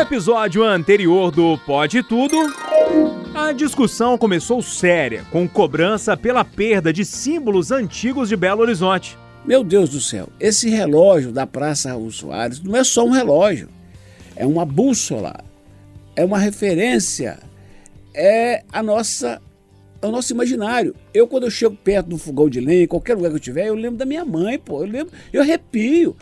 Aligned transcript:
episódio 0.00 0.64
anterior 0.64 1.30
do 1.30 1.58
Pode 1.58 2.02
Tudo, 2.02 2.34
a 3.34 3.52
discussão 3.52 4.16
começou 4.16 4.62
séria, 4.62 5.26
com 5.30 5.46
cobrança 5.46 6.16
pela 6.16 6.42
perda 6.42 6.90
de 6.90 7.04
símbolos 7.04 7.70
antigos 7.70 8.30
de 8.30 8.34
Belo 8.34 8.62
Horizonte. 8.62 9.18
Meu 9.44 9.62
Deus 9.62 9.90
do 9.90 10.00
céu, 10.00 10.30
esse 10.40 10.70
relógio 10.70 11.30
da 11.32 11.46
Praça 11.46 11.90
Raul 11.90 12.10
Soares 12.10 12.62
não 12.62 12.74
é 12.76 12.82
só 12.82 13.04
um 13.04 13.10
relógio, 13.10 13.68
é 14.34 14.46
uma 14.46 14.64
bússola, 14.64 15.44
é 16.16 16.24
uma 16.24 16.38
referência, 16.38 17.38
é 18.14 18.64
a 18.72 18.82
nossa 18.82 19.38
é 20.00 20.06
o 20.06 20.10
nosso 20.10 20.32
imaginário. 20.32 20.94
Eu, 21.12 21.28
quando 21.28 21.44
eu 21.44 21.50
chego 21.50 21.76
perto 21.76 22.06
do 22.06 22.16
fogão 22.16 22.48
de 22.48 22.58
lenha, 22.58 22.84
em 22.84 22.88
qualquer 22.88 23.16
lugar 23.16 23.28
que 23.28 23.36
eu 23.36 23.40
tiver, 23.40 23.66
eu 23.66 23.74
lembro 23.74 23.98
da 23.98 24.06
minha 24.06 24.24
mãe, 24.24 24.58
pô. 24.58 24.80
Eu 24.80 24.88
lembro, 24.88 25.12
eu 25.30 25.42
arrepio. 25.42 26.16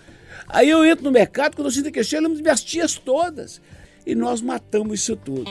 Aí 0.48 0.68
eu 0.68 0.84
entro 0.84 1.04
no 1.04 1.12
mercado, 1.12 1.54
quando 1.54 1.66
eu 1.66 1.70
sinto 1.70 1.92
que 1.92 2.00
eu 2.00 2.04
lembro 2.20 2.34
das 2.34 2.40
minhas 2.40 2.64
tias 2.64 2.96
todas. 2.96 3.60
E 4.08 4.14
nós 4.14 4.40
matamos 4.40 5.00
isso 5.00 5.14
tudo. 5.14 5.44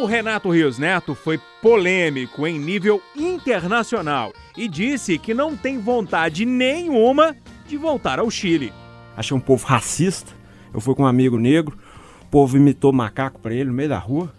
O 0.00 0.06
Renato 0.06 0.50
Rios 0.50 0.78
Neto 0.78 1.16
foi 1.16 1.40
polêmico 1.60 2.46
em 2.46 2.56
nível 2.56 3.02
internacional 3.16 4.32
e 4.56 4.68
disse 4.68 5.18
que 5.18 5.34
não 5.34 5.56
tem 5.56 5.80
vontade 5.80 6.44
nenhuma 6.44 7.34
de 7.66 7.76
voltar 7.76 8.20
ao 8.20 8.30
Chile. 8.30 8.72
Achei 9.16 9.36
um 9.36 9.40
povo 9.40 9.66
racista. 9.66 10.30
Eu 10.72 10.80
fui 10.80 10.94
com 10.94 11.02
um 11.02 11.06
amigo 11.06 11.40
negro, 11.40 11.76
o 12.22 12.26
povo 12.26 12.56
imitou 12.56 12.92
macaco 12.92 13.40
para 13.40 13.52
ele 13.52 13.70
no 13.70 13.74
meio 13.74 13.88
da 13.88 13.98
rua. 13.98 14.32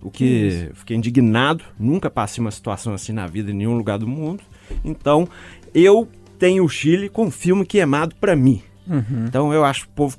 O 0.00 0.10
que 0.10 0.70
fiquei 0.72 0.96
indignado, 0.96 1.62
nunca 1.78 2.08
passei 2.08 2.40
uma 2.42 2.50
situação 2.50 2.94
assim 2.94 3.12
na 3.12 3.26
vida 3.26 3.50
em 3.50 3.54
nenhum 3.54 3.76
lugar 3.76 3.98
do 3.98 4.08
mundo. 4.08 4.42
Então, 4.82 5.28
eu 5.74 6.08
tenho 6.38 6.64
o 6.64 6.68
Chile 6.70 7.10
com 7.10 7.26
um 7.26 7.30
filme 7.30 7.66
queimado 7.66 8.14
para 8.16 8.34
mim. 8.34 8.62
Uhum. 8.88 9.26
Então, 9.28 9.52
eu 9.52 9.62
acho 9.62 9.82
que 9.82 9.90
o 9.90 9.94
povo, 9.94 10.16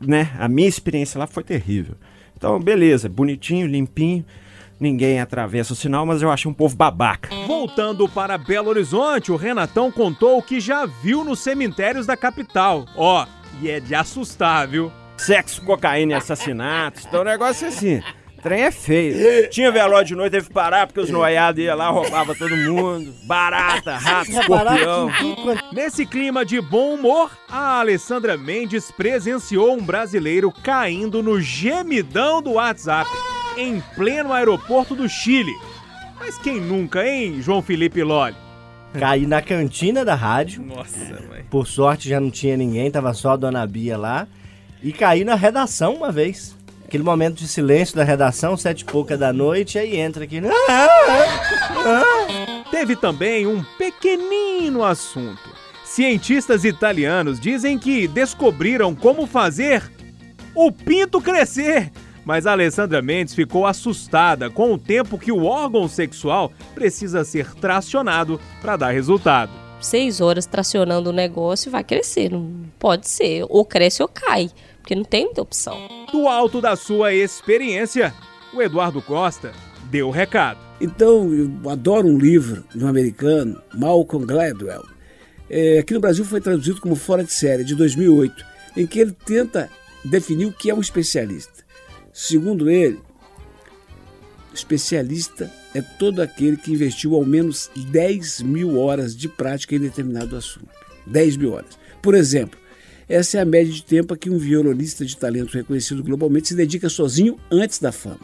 né, 0.00 0.30
a 0.38 0.46
minha 0.46 0.68
experiência 0.68 1.18
lá 1.18 1.26
foi 1.26 1.42
terrível. 1.42 1.96
Então, 2.38 2.60
beleza, 2.60 3.08
bonitinho, 3.08 3.66
limpinho, 3.66 4.24
ninguém 4.78 5.20
atravessa 5.20 5.72
o 5.72 5.76
sinal, 5.76 6.06
mas 6.06 6.22
eu 6.22 6.30
achei 6.30 6.48
um 6.48 6.54
povo 6.54 6.76
babaca. 6.76 7.34
Voltando 7.48 8.08
para 8.08 8.38
Belo 8.38 8.68
Horizonte, 8.68 9.32
o 9.32 9.36
Renatão 9.36 9.90
contou 9.90 10.38
o 10.38 10.42
que 10.42 10.60
já 10.60 10.86
viu 10.86 11.24
nos 11.24 11.40
cemitérios 11.40 12.06
da 12.06 12.16
capital. 12.16 12.86
Ó, 12.94 13.24
oh, 13.24 13.26
e 13.60 13.68
é 13.68 13.80
de 13.80 13.92
assustar, 13.92 14.68
viu? 14.68 14.92
Sexo, 15.16 15.60
cocaína 15.62 16.12
e 16.12 16.14
assassinatos. 16.14 17.04
Então 17.04 17.22
o 17.22 17.24
negócio 17.24 17.64
é 17.64 17.68
assim 17.68 18.00
trem 18.42 18.62
é 18.62 18.70
feio. 18.70 19.16
Tinha 19.50 19.70
velório 19.70 20.06
de 20.06 20.14
noite, 20.14 20.32
teve 20.32 20.46
que 20.46 20.52
parar 20.52 20.86
porque 20.86 21.00
os 21.00 21.10
noiados 21.10 21.62
iam 21.62 21.76
lá, 21.76 21.90
roubava 21.90 22.34
todo 22.34 22.56
mundo. 22.56 23.12
Barata, 23.24 23.96
rato, 23.98 24.30
escorpião. 24.30 25.10
Nesse 25.72 26.06
clima 26.06 26.44
de 26.44 26.60
bom 26.60 26.94
humor, 26.94 27.30
a 27.48 27.80
Alessandra 27.80 28.36
Mendes 28.36 28.90
presenciou 28.90 29.74
um 29.74 29.82
brasileiro 29.82 30.50
caindo 30.50 31.22
no 31.22 31.40
gemidão 31.40 32.40
do 32.40 32.52
WhatsApp, 32.52 33.10
em 33.56 33.82
pleno 33.94 34.32
aeroporto 34.32 34.94
do 34.94 35.08
Chile. 35.08 35.52
Mas 36.18 36.36
quem 36.38 36.60
nunca, 36.60 37.06
hein, 37.06 37.40
João 37.40 37.62
Felipe 37.62 38.02
Lolli? 38.02 38.36
Caí 38.98 39.26
na 39.26 39.42
cantina 39.42 40.04
da 40.04 40.14
rádio. 40.14 40.62
Nossa, 40.62 40.98
mãe. 41.28 41.44
Por 41.50 41.66
sorte 41.66 42.08
já 42.08 42.18
não 42.18 42.30
tinha 42.30 42.56
ninguém, 42.56 42.90
tava 42.90 43.12
só 43.12 43.32
a 43.32 43.36
dona 43.36 43.66
Bia 43.66 43.96
lá. 43.96 44.26
E 44.82 44.92
caí 44.92 45.24
na 45.24 45.34
redação 45.34 45.94
uma 45.94 46.10
vez. 46.10 46.56
Aquele 46.88 47.04
momento 47.04 47.34
de 47.34 47.46
silêncio 47.46 47.94
da 47.94 48.02
redação, 48.02 48.56
sete 48.56 48.80
e 48.80 48.84
pouca 48.86 49.14
da 49.14 49.30
noite, 49.30 49.78
aí 49.78 49.98
entra 49.98 50.24
aqui. 50.24 50.40
Teve 52.70 52.96
também 52.96 53.46
um 53.46 53.62
pequenino 53.76 54.82
assunto. 54.82 55.50
Cientistas 55.84 56.64
italianos 56.64 57.38
dizem 57.38 57.78
que 57.78 58.08
descobriram 58.08 58.94
como 58.94 59.26
fazer 59.26 59.82
o 60.54 60.72
pinto 60.72 61.20
crescer. 61.20 61.92
Mas 62.24 62.46
a 62.46 62.52
Alessandra 62.52 63.02
Mendes 63.02 63.34
ficou 63.34 63.66
assustada 63.66 64.48
com 64.48 64.72
o 64.72 64.78
tempo 64.78 65.18
que 65.18 65.30
o 65.30 65.44
órgão 65.44 65.86
sexual 65.88 66.50
precisa 66.74 67.22
ser 67.22 67.54
tracionado 67.56 68.40
para 68.62 68.78
dar 68.78 68.92
resultado. 68.92 69.52
Seis 69.78 70.22
horas 70.22 70.46
tracionando 70.46 71.10
o 71.10 71.12
negócio 71.12 71.70
vai 71.70 71.84
crescer, 71.84 72.30
não 72.30 72.50
pode 72.78 73.06
ser. 73.06 73.44
Ou 73.50 73.62
cresce 73.62 74.02
ou 74.02 74.08
cai 74.08 74.50
porque 74.88 74.94
não 74.94 75.04
tem 75.04 75.26
muita 75.26 75.42
opção. 75.42 75.76
Do 76.10 76.26
alto 76.26 76.62
da 76.62 76.74
sua 76.74 77.12
experiência, 77.12 78.14
o 78.54 78.62
Eduardo 78.62 79.02
Costa 79.02 79.52
deu 79.90 80.08
o 80.08 80.10
recado. 80.10 80.58
Então, 80.80 81.30
eu 81.34 81.68
adoro 81.68 82.08
um 82.08 82.16
livro 82.16 82.64
de 82.74 82.82
um 82.82 82.88
americano, 82.88 83.60
Malcolm 83.74 84.24
Gladwell. 84.24 84.86
É, 85.50 85.80
aqui 85.80 85.92
no 85.92 86.00
Brasil 86.00 86.24
foi 86.24 86.40
traduzido 86.40 86.80
como 86.80 86.96
Fora 86.96 87.22
de 87.22 87.30
Série, 87.30 87.64
de 87.64 87.74
2008, 87.74 88.42
em 88.78 88.86
que 88.86 88.98
ele 88.98 89.12
tenta 89.12 89.68
definir 90.02 90.46
o 90.46 90.52
que 90.52 90.70
é 90.70 90.74
um 90.74 90.80
especialista. 90.80 91.64
Segundo 92.10 92.70
ele, 92.70 92.98
especialista 94.54 95.52
é 95.74 95.82
todo 95.82 96.22
aquele 96.22 96.56
que 96.56 96.72
investiu 96.72 97.14
ao 97.14 97.26
menos 97.26 97.70
10 97.76 98.40
mil 98.40 98.78
horas 98.78 99.14
de 99.14 99.28
prática 99.28 99.74
em 99.74 99.80
determinado 99.80 100.34
assunto. 100.34 100.70
10 101.06 101.36
mil 101.36 101.52
horas. 101.52 101.78
Por 102.00 102.14
exemplo, 102.14 102.58
essa 103.08 103.38
é 103.38 103.40
a 103.40 103.44
média 103.44 103.72
de 103.72 103.82
tempo 103.82 104.12
a 104.12 104.16
que 104.16 104.28
um 104.28 104.38
violonista 104.38 105.04
de 105.04 105.16
talento 105.16 105.54
reconhecido 105.54 106.04
globalmente 106.04 106.48
se 106.48 106.54
dedica 106.54 106.88
sozinho 106.88 107.38
antes 107.50 107.78
da 107.78 107.90
fama. 107.90 108.20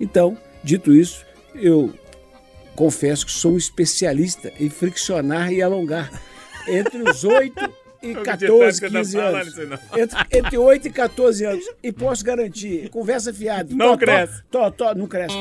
Então, 0.00 0.36
dito 0.62 0.94
isso, 0.94 1.24
eu 1.54 1.92
confesso 2.74 3.26
que 3.26 3.32
sou 3.32 3.52
um 3.52 3.58
especialista 3.58 4.52
em 4.58 4.70
friccionar 4.70 5.52
e 5.52 5.62
alongar 5.62 6.10
entre 6.66 7.02
os 7.02 7.22
8 7.22 7.83
e 8.04 8.14
14, 8.14 8.88
15 8.88 9.18
anos. 9.18 9.58
Entre, 9.96 10.38
entre 10.38 10.58
8 10.58 10.88
e 10.88 10.90
14 10.90 11.44
anos. 11.44 11.64
E 11.82 11.92
posso 11.92 12.24
garantir, 12.24 12.88
conversa 12.90 13.32
fiada. 13.32 13.74
Não 13.74 13.96
cresce. 13.96 14.42
Tó, 14.50 14.70
tó, 14.70 14.94
não 14.94 15.06
cresce. 15.06 15.36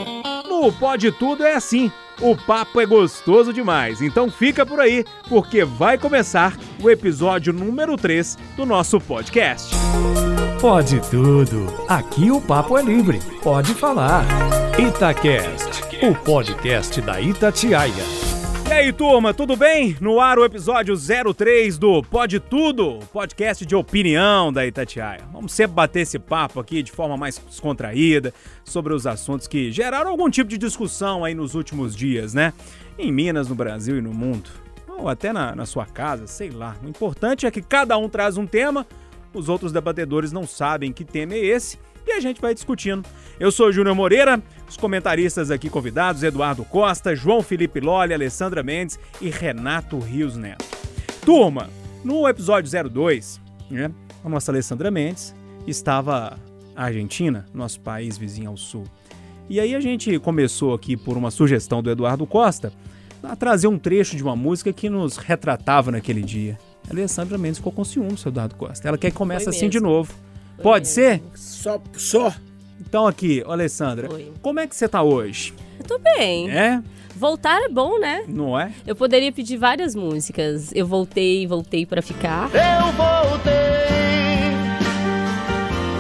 No 0.48 0.72
Pode 0.72 1.12
Tudo 1.12 1.44
é 1.44 1.56
assim. 1.56 1.92
O 2.22 2.36
papo 2.36 2.80
é 2.80 2.86
gostoso 2.86 3.52
demais. 3.52 4.02
Então 4.02 4.30
fica 4.30 4.66
por 4.66 4.80
aí, 4.80 5.04
porque 5.28 5.64
vai 5.66 5.98
começar 5.98 6.58
o 6.82 6.90
episódio 6.90 7.52
número 7.52 7.98
3 7.98 8.38
do 8.56 8.66
nosso 8.66 9.00
podcast. 9.00 9.76
Pode 10.62 11.02
tudo. 11.10 11.68
Aqui 11.90 12.32
o 12.32 12.40
papo 12.40 12.78
é 12.78 12.82
livre. 12.82 13.20
Pode 13.42 13.74
falar. 13.74 14.26
Itacast, 14.80 15.84
o 16.02 16.16
podcast 16.16 17.02
da 17.02 17.20
Itatiaia. 17.20 18.33
E 18.74 18.76
aí, 18.76 18.92
turma, 18.92 19.36
tudo 19.36 19.56
bem? 19.56 19.96
No 20.02 20.20
ar 20.20 20.40
o 20.40 20.44
episódio 20.44 20.96
03 20.98 21.78
do 21.78 22.02
Pode 22.02 22.40
Tudo, 22.40 22.98
podcast 23.14 23.64
de 23.64 23.76
opinião 23.76 24.52
da 24.52 24.66
Itatiaia. 24.66 25.22
Vamos 25.32 25.54
sempre 25.54 25.76
bater 25.76 26.00
esse 26.00 26.18
papo 26.18 26.60
aqui 26.60 26.82
de 26.82 26.92
forma 26.92 27.16
mais 27.16 27.38
descontraída 27.38 28.34
sobre 28.66 28.92
os 28.92 29.06
assuntos 29.06 29.48
que 29.48 29.72
geraram 29.72 30.10
algum 30.10 30.28
tipo 30.28 30.50
de 30.50 30.58
discussão 30.58 31.24
aí 31.24 31.36
nos 31.36 31.54
últimos 31.54 31.96
dias, 31.96 32.34
né? 32.34 32.52
Em 32.98 33.12
Minas, 33.12 33.48
no 33.48 33.54
Brasil 33.54 34.00
e 34.00 34.02
no 34.02 34.12
mundo. 34.12 34.50
Ou 34.88 35.08
até 35.08 35.32
na, 35.32 35.56
na 35.56 35.68
sua 35.68 35.86
casa, 35.86 36.26
sei 36.26 36.50
lá. 36.50 36.76
O 36.84 36.90
importante 36.90 37.46
é 37.46 37.52
que 37.52 37.62
cada 37.62 37.96
um 37.96 38.10
traz 38.10 38.38
um 38.38 38.48
tema, 38.48 38.88
os 39.36 39.50
outros 39.50 39.72
debatedores 39.72 40.32
não 40.32 40.48
sabem 40.48 40.92
que 40.92 41.06
tema 41.06 41.36
é 41.36 41.46
esse 41.46 41.78
e 42.06 42.12
a 42.12 42.20
gente 42.20 42.42
vai 42.42 42.54
discutindo. 42.54 43.08
Eu 43.40 43.52
sou 43.52 43.72
Júnior 43.72 43.96
Moreira, 43.96 44.42
os 44.70 44.78
comentaristas 44.78 45.52
aqui 45.52 45.70
convidados: 45.70 46.24
Eduardo 46.24 46.64
Costa, 46.66 47.16
João 47.16 47.42
Felipe 47.42 47.80
Lolli, 47.80 48.14
Alessandra 48.14 48.64
Mendes 48.64 49.00
e 49.22 49.30
Renato 49.30 50.00
Rios 50.00 50.36
Neto. 50.36 50.66
Turma, 51.26 51.70
no 52.04 52.28
episódio 52.28 52.70
02, 52.90 53.40
né, 53.70 53.92
a 54.24 54.30
nossa 54.30 54.52
Alessandra 54.52 54.92
Mendes 54.92 55.34
estava 55.66 56.38
a 56.76 56.84
Argentina, 56.84 57.46
nosso 57.54 57.80
país 57.80 58.18
vizinho 58.18 58.50
ao 58.50 58.58
sul. 58.58 58.86
E 59.50 59.60
aí 59.60 59.76
a 59.76 59.80
gente 59.80 60.18
começou 60.20 60.74
aqui 60.74 60.96
por 60.96 61.18
uma 61.18 61.30
sugestão 61.30 61.82
do 61.82 61.90
Eduardo 61.90 62.26
Costa 62.26 62.74
a 63.22 63.36
trazer 63.36 63.68
um 63.68 63.78
trecho 63.78 64.16
de 64.18 64.24
uma 64.24 64.36
música 64.36 64.74
que 64.74 64.90
nos 64.90 65.18
retratava 65.18 65.92
naquele 65.92 66.22
dia. 66.22 66.58
A 66.88 66.92
Alessandra 66.92 67.38
Mendes 67.38 67.58
ficou 67.58 67.72
com 67.72 67.84
ciúme, 67.84 68.18
seu 68.18 68.30
Eduardo 68.30 68.56
Costa. 68.56 68.88
Ela 68.88 68.98
quer 68.98 69.12
que 69.12 69.18
comece 69.18 69.48
assim 69.50 69.70
de 69.70 69.80
novo. 69.80 70.14
Pode 70.62 70.88
ser? 70.88 71.22
Só, 71.36 71.82
só. 71.94 72.34
Então 72.80 73.08
aqui, 73.08 73.44
Alessandra, 73.48 74.14
Oi. 74.14 74.32
como 74.42 74.60
é 74.60 74.68
que 74.68 74.76
você 74.76 74.88
tá 74.88 75.02
hoje? 75.02 75.54
Eu 75.80 75.86
tô 75.86 75.98
bem. 76.00 76.52
É? 76.52 76.82
Voltar 77.16 77.62
é 77.62 77.70
bom, 77.70 78.00
né? 78.00 78.24
Não 78.28 78.60
é? 78.60 78.72
Eu 78.86 78.96
poderia 78.96 79.32
pedir 79.32 79.58
várias 79.58 79.96
músicas. 79.96 80.72
Eu 80.74 80.86
voltei, 80.86 81.46
voltei 81.48 81.86
para 81.86 82.02
ficar. 82.02 82.50
Eu 82.54 82.92
voltei 82.92 83.54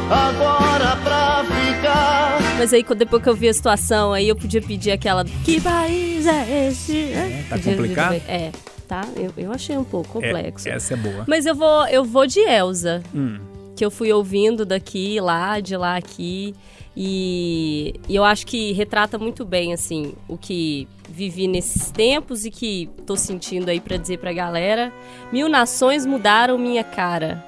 agora 0.10 0.96
pra 0.98 1.44
ficar. 1.46 2.58
Mas 2.58 2.74
aí 2.74 2.84
depois 2.84 3.24
que 3.24 3.30
eu 3.30 3.36
vi 3.36 3.48
a 3.48 3.54
situação, 3.54 4.14
aí 4.14 4.28
eu 4.28 4.36
podia 4.36 4.62
pedir 4.62 4.92
aquela 4.92 5.24
Que 5.24 5.62
país 5.62 6.26
é 6.28 6.68
esse? 6.68 7.14
É, 7.14 7.46
tá 7.50 7.58
complicado? 7.60 8.22
É, 8.28 8.52
tá? 8.88 9.02
Eu, 9.16 9.34
eu 9.38 9.52
achei 9.52 9.78
um 9.78 9.84
pouco 9.84 10.20
é, 10.20 10.28
complexo. 10.28 10.68
É, 10.68 10.74
essa 10.74 10.94
é 10.94 10.98
boa. 10.98 11.26
Mas 11.28 11.46
eu 11.46 11.56
vou, 11.56 11.88
eu 11.88 12.04
vou 12.04 12.28
de 12.28 12.40
Elsa. 12.40 13.02
Hum 13.14 13.53
que 13.76 13.84
eu 13.84 13.92
fui 13.92 14.12
ouvindo 14.12 14.66
daqui, 14.66 15.20
lá, 15.20 15.60
de 15.60 15.76
lá, 15.76 15.96
aqui. 15.96 16.54
E, 16.96 17.96
e, 18.08 18.16
eu 18.16 18.24
acho 18.24 18.46
que 18.46 18.72
retrata 18.74 19.18
muito 19.18 19.44
bem, 19.44 19.74
assim, 19.74 20.14
o 20.28 20.38
que 20.38 20.88
vivi 21.10 21.48
nesses 21.48 21.90
tempos 21.92 22.46
e 22.46 22.52
que 22.52 22.90
tô 23.06 23.16
sentindo 23.16 23.70
aí 23.70 23.80
para 23.80 23.98
dizer 23.98 24.20
pra 24.20 24.32
galera. 24.32 24.94
Mil 25.32 25.50
nações 25.50 26.06
mudaram 26.06 26.58
minha 26.58 26.84
cara, 26.84 27.44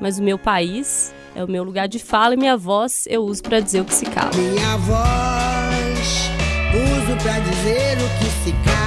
mas 0.00 0.18
o 0.18 0.22
meu 0.22 0.38
país 0.38 1.12
é 1.34 1.42
o 1.42 1.48
meu 1.48 1.64
lugar 1.64 1.88
de 1.88 1.98
fala 1.98 2.34
e 2.34 2.36
minha 2.36 2.56
voz 2.56 3.06
eu 3.08 3.24
uso 3.24 3.42
pra 3.42 3.58
dizer 3.58 3.80
o 3.80 3.84
que 3.84 3.94
se 3.94 4.06
cala. 4.06 4.30
Minha 4.36 4.76
voz 4.76 6.30
uso 6.74 7.16
pra 7.22 7.38
dizer 7.40 7.98
o 7.98 8.18
que 8.18 8.30
se 8.44 8.52
cala. 8.64 8.83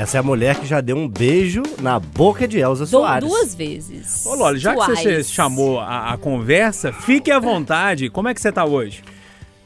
Essa 0.00 0.16
é 0.16 0.20
a 0.20 0.22
mulher 0.22 0.58
que 0.58 0.64
já 0.66 0.80
deu 0.80 0.96
um 0.96 1.06
beijo 1.06 1.62
na 1.78 2.00
boca 2.00 2.48
de 2.48 2.58
Elza 2.58 2.86
Dou 2.86 3.02
Soares. 3.02 3.28
duas 3.28 3.54
vezes. 3.54 4.24
Ô, 4.24 4.34
Loli, 4.34 4.58
já 4.58 4.74
que 4.74 4.96
você 4.96 5.22
chamou 5.22 5.78
a, 5.78 6.14
a 6.14 6.16
conversa, 6.16 6.90
fique 6.90 7.30
à 7.30 7.38
vontade. 7.38 8.08
Como 8.08 8.26
é 8.26 8.32
que 8.32 8.40
você 8.40 8.50
tá 8.50 8.64
hoje? 8.64 9.02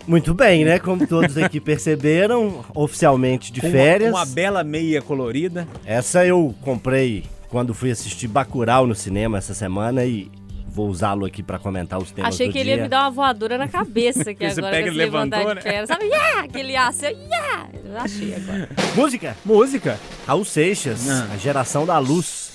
Muito 0.08 0.34
bem, 0.34 0.64
né? 0.64 0.80
Como 0.80 1.06
todos 1.06 1.38
aqui 1.38 1.60
perceberam, 1.60 2.64
oficialmente 2.74 3.52
de 3.52 3.60
Com 3.60 3.68
uma- 3.68 3.72
férias. 3.72 4.10
Uma, 4.12 4.26
bela 4.26 4.64
meia 4.64 5.00
colorida. 5.00 5.68
Essa 5.86 6.26
eu 6.26 6.52
comprei 6.62 7.22
quando 7.48 7.72
fui 7.72 7.92
assistir 7.92 8.26
Bacurau 8.26 8.88
no 8.88 8.94
cinema 8.96 9.38
essa 9.38 9.54
semana 9.54 10.04
e 10.04 10.28
vou 10.74 10.88
usá-lo 10.88 11.24
aqui 11.24 11.42
pra 11.42 11.58
comentar 11.58 11.98
os 12.00 12.10
temas 12.10 12.34
Achei 12.34 12.48
do 12.48 12.52
que 12.52 12.58
ele 12.58 12.64
dia. 12.70 12.76
ia 12.76 12.82
me 12.82 12.88
dar 12.88 13.02
uma 13.02 13.10
voadora 13.10 13.56
na 13.56 13.68
cabeça 13.68 14.34
que 14.34 14.44
Você 14.50 14.58
agora 14.58 14.74
pega 14.74 14.88
e 14.88 14.90
levantar 14.90 15.38
levantou, 15.38 15.54
né? 15.54 15.60
perna. 15.62 15.86
Sabe, 15.86 16.04
yeah! 16.06 16.40
aquele 16.40 16.76
assim, 16.76 17.06
yeah! 17.06 17.68
Eu 17.84 17.96
achei 17.98 18.34
agora. 18.34 18.68
Música! 18.96 19.36
Música. 19.44 20.00
Raul 20.26 20.44
Seixas, 20.44 21.08
Ah. 21.08 21.28
a 21.32 21.36
geração 21.36 21.86
da 21.86 21.96
luz. 21.98 22.52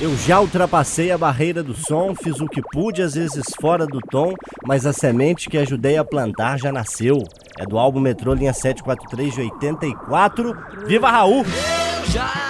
Eu 0.00 0.16
já 0.16 0.40
ultrapassei 0.40 1.10
a 1.10 1.18
barreira 1.18 1.60
do 1.62 1.74
som, 1.74 2.14
fiz 2.14 2.40
o 2.40 2.46
que 2.46 2.62
pude, 2.72 3.02
às 3.02 3.14
vezes 3.14 3.44
fora 3.60 3.84
do 3.84 3.98
tom, 4.10 4.32
mas 4.64 4.86
a 4.86 4.92
semente 4.92 5.50
que 5.50 5.58
ajudei 5.58 5.96
a 5.98 6.04
plantar 6.04 6.56
já 6.58 6.70
nasceu. 6.72 7.18
É 7.58 7.64
do 7.66 7.76
álbum 7.76 7.98
Metrô 7.98 8.32
Linha 8.32 8.52
743 8.52 9.34
de 9.34 9.40
84. 9.40 10.56
Viva 10.86 11.10
Raul! 11.10 11.44
Eu 11.44 12.10
já 12.12 12.47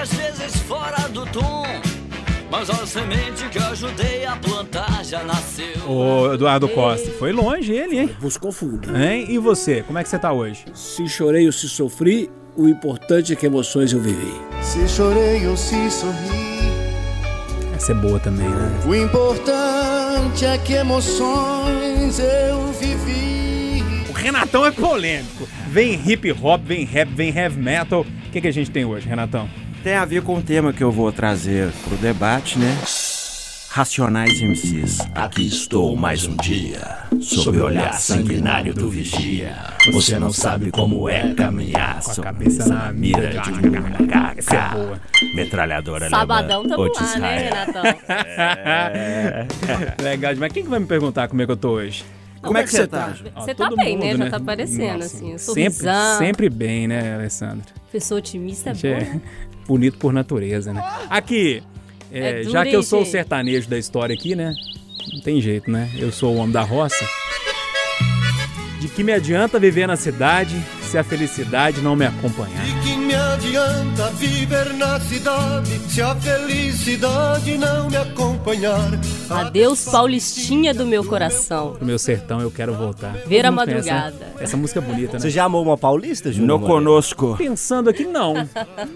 às 0.00 0.12
vezes 0.14 0.56
fora 0.62 1.08
do 1.08 1.26
tom. 1.26 1.64
Mas 2.50 2.70
a 2.70 2.86
semente 2.86 3.44
que 3.50 3.58
ajudei 3.58 4.24
a 4.24 4.36
plantar 4.36 5.04
já 5.04 5.22
nasceu. 5.24 5.66
Ô, 5.86 6.32
Eduardo 6.32 6.68
Costa, 6.68 7.10
foi 7.18 7.32
longe 7.32 7.72
ele, 7.72 7.98
hein? 7.98 8.10
Buscou 8.20 8.50
fundo. 8.52 8.96
Hein? 8.96 9.26
E 9.28 9.38
você, 9.38 9.82
como 9.82 9.98
é 9.98 10.02
que 10.02 10.08
você 10.08 10.18
tá 10.18 10.32
hoje? 10.32 10.64
Se 10.72 11.06
chorei 11.08 11.44
ou 11.46 11.52
se 11.52 11.68
sofri, 11.68 12.30
o 12.56 12.66
importante 12.68 13.32
é 13.32 13.36
que 13.36 13.44
emoções 13.44 13.92
eu 13.92 14.00
vivi. 14.00 14.32
Se 14.62 14.88
chorei 14.88 15.46
ou 15.46 15.56
se 15.56 15.90
sorri, 15.90 16.72
Essa 17.76 17.92
é 17.92 17.94
boa 17.94 18.18
também, 18.18 18.48
né? 18.48 18.80
o 18.86 18.94
importante 18.94 20.44
é 20.46 20.56
que 20.58 20.72
emoções 20.74 22.18
eu 22.18 22.72
vivi. 22.72 23.84
O 24.08 24.12
Renatão 24.12 24.64
é 24.64 24.70
polêmico. 24.70 25.46
Vem 25.68 26.00
hip 26.06 26.32
hop, 26.32 26.62
vem 26.64 26.84
rap, 26.84 27.08
vem 27.14 27.36
heavy 27.36 27.60
metal. 27.60 28.00
O 28.00 28.30
que, 28.30 28.40
que 28.40 28.48
a 28.48 28.52
gente 28.52 28.70
tem 28.70 28.84
hoje, 28.84 29.06
Renatão? 29.06 29.48
Tem 29.82 29.94
a 29.94 30.04
ver 30.04 30.22
com 30.22 30.36
o 30.36 30.42
tema 30.42 30.72
que 30.72 30.82
eu 30.82 30.90
vou 30.90 31.12
trazer 31.12 31.70
pro 31.86 31.96
debate, 31.96 32.58
né? 32.58 32.76
Racionais 33.70 34.40
MCs. 34.40 34.98
Aqui 35.14 35.46
estou 35.46 35.94
mais 35.94 36.26
um 36.26 36.34
dia, 36.36 36.80
sob 37.20 37.58
o 37.58 37.64
olhar 37.64 37.92
sanguinário 37.92 38.74
do 38.74 38.90
vigia. 38.90 39.54
Você 39.92 40.18
não 40.18 40.32
sabe 40.32 40.72
como 40.72 41.08
é 41.08 41.32
caminhar, 41.32 42.02
Com 42.02 42.20
a 42.20 42.24
cabeça 42.24 42.66
na 42.66 42.92
mira 42.92 43.28
de 43.30 43.50
um 43.52 43.58
Essa 44.36 44.56
é. 44.56 45.36
Metralhadora 45.36 46.10
Sabadão 46.10 46.62
leva 46.62 46.76
tamo 46.76 46.92
lá, 46.92 47.18
né. 47.18 47.38
Renatão? 47.38 47.82
Legal 50.02 50.34
demais. 50.34 50.52
Quem 50.52 50.64
que 50.64 50.70
vai 50.70 50.80
me 50.80 50.86
perguntar 50.86 51.28
como 51.28 51.40
é 51.40 51.46
que 51.46 51.52
eu 51.52 51.56
tô 51.56 51.70
hoje? 51.70 52.04
Como 52.42 52.56
é 52.56 52.64
que 52.64 52.70
você 52.70 52.86
tá? 52.86 53.14
Você 53.36 53.54
tá 53.54 53.68
todo 53.68 53.76
bem, 53.76 53.96
mundo, 53.96 54.04
né? 54.04 54.16
Já 54.16 54.30
tá 54.30 54.36
aparecendo, 54.38 54.98
Nossa, 54.98 55.16
assim, 55.16 55.34
um 55.34 55.38
Sempre, 55.38 55.70
sorrisão. 55.72 56.18
sempre 56.18 56.48
bem, 56.48 56.88
né, 56.88 57.14
Alessandra? 57.14 57.64
Pessoa 57.90 58.18
otimista 58.18 58.70
é 58.70 58.74
boa. 58.74 58.94
é 58.94 59.20
bonito 59.68 59.98
por 59.98 60.12
natureza, 60.14 60.72
né? 60.72 60.82
Aqui, 61.10 61.62
é, 62.10 62.40
É 62.40 62.42
já 62.44 62.64
que 62.64 62.72
eu 62.72 62.82
sou 62.82 63.02
o 63.02 63.06
sertanejo 63.06 63.68
da 63.68 63.78
história 63.78 64.14
aqui, 64.14 64.34
né? 64.34 64.54
Não 65.12 65.20
tem 65.20 65.40
jeito, 65.42 65.70
né? 65.70 65.90
Eu 65.98 66.10
sou 66.10 66.34
o 66.34 66.38
homem 66.38 66.52
da 66.52 66.62
roça. 66.62 67.06
De 68.80 68.88
que 68.88 69.04
me 69.04 69.12
adianta 69.12 69.58
viver 69.58 69.86
na 69.86 69.96
cidade 69.96 70.56
se 70.82 70.96
a 70.96 71.04
felicidade 71.04 71.82
não 71.82 71.94
me 71.94 72.06
acompanhar? 72.06 72.64
Adianta 73.38 74.10
viver 74.14 74.74
na 74.74 74.98
cidade 74.98 75.78
se 75.88 76.02
a 76.02 76.12
felicidade 76.16 77.56
não 77.56 77.88
me 77.88 77.96
acompanhar? 77.96 78.90
Adeus, 79.30 79.84
Paulistinha 79.84 80.74
do 80.74 80.84
meu 80.84 81.04
coração. 81.04 81.74
Pro 81.74 81.86
meu 81.86 82.00
sertão 82.00 82.40
eu 82.40 82.50
quero 82.50 82.74
voltar. 82.74 83.12
Ver 83.28 83.46
a 83.46 83.52
conhece, 83.52 83.88
né? 83.88 83.92
madrugada. 83.92 84.32
Essa 84.40 84.56
música 84.56 84.80
é 84.80 84.82
bonita, 84.82 85.12
né? 85.12 85.18
Você 85.20 85.30
já 85.30 85.44
amou 85.44 85.62
uma 85.62 85.78
paulista, 85.78 86.32
Júnior? 86.32 86.58
No 86.58 86.66
conosco. 86.66 87.36
Pensando 87.38 87.88
aqui, 87.88 88.04
não. 88.04 88.34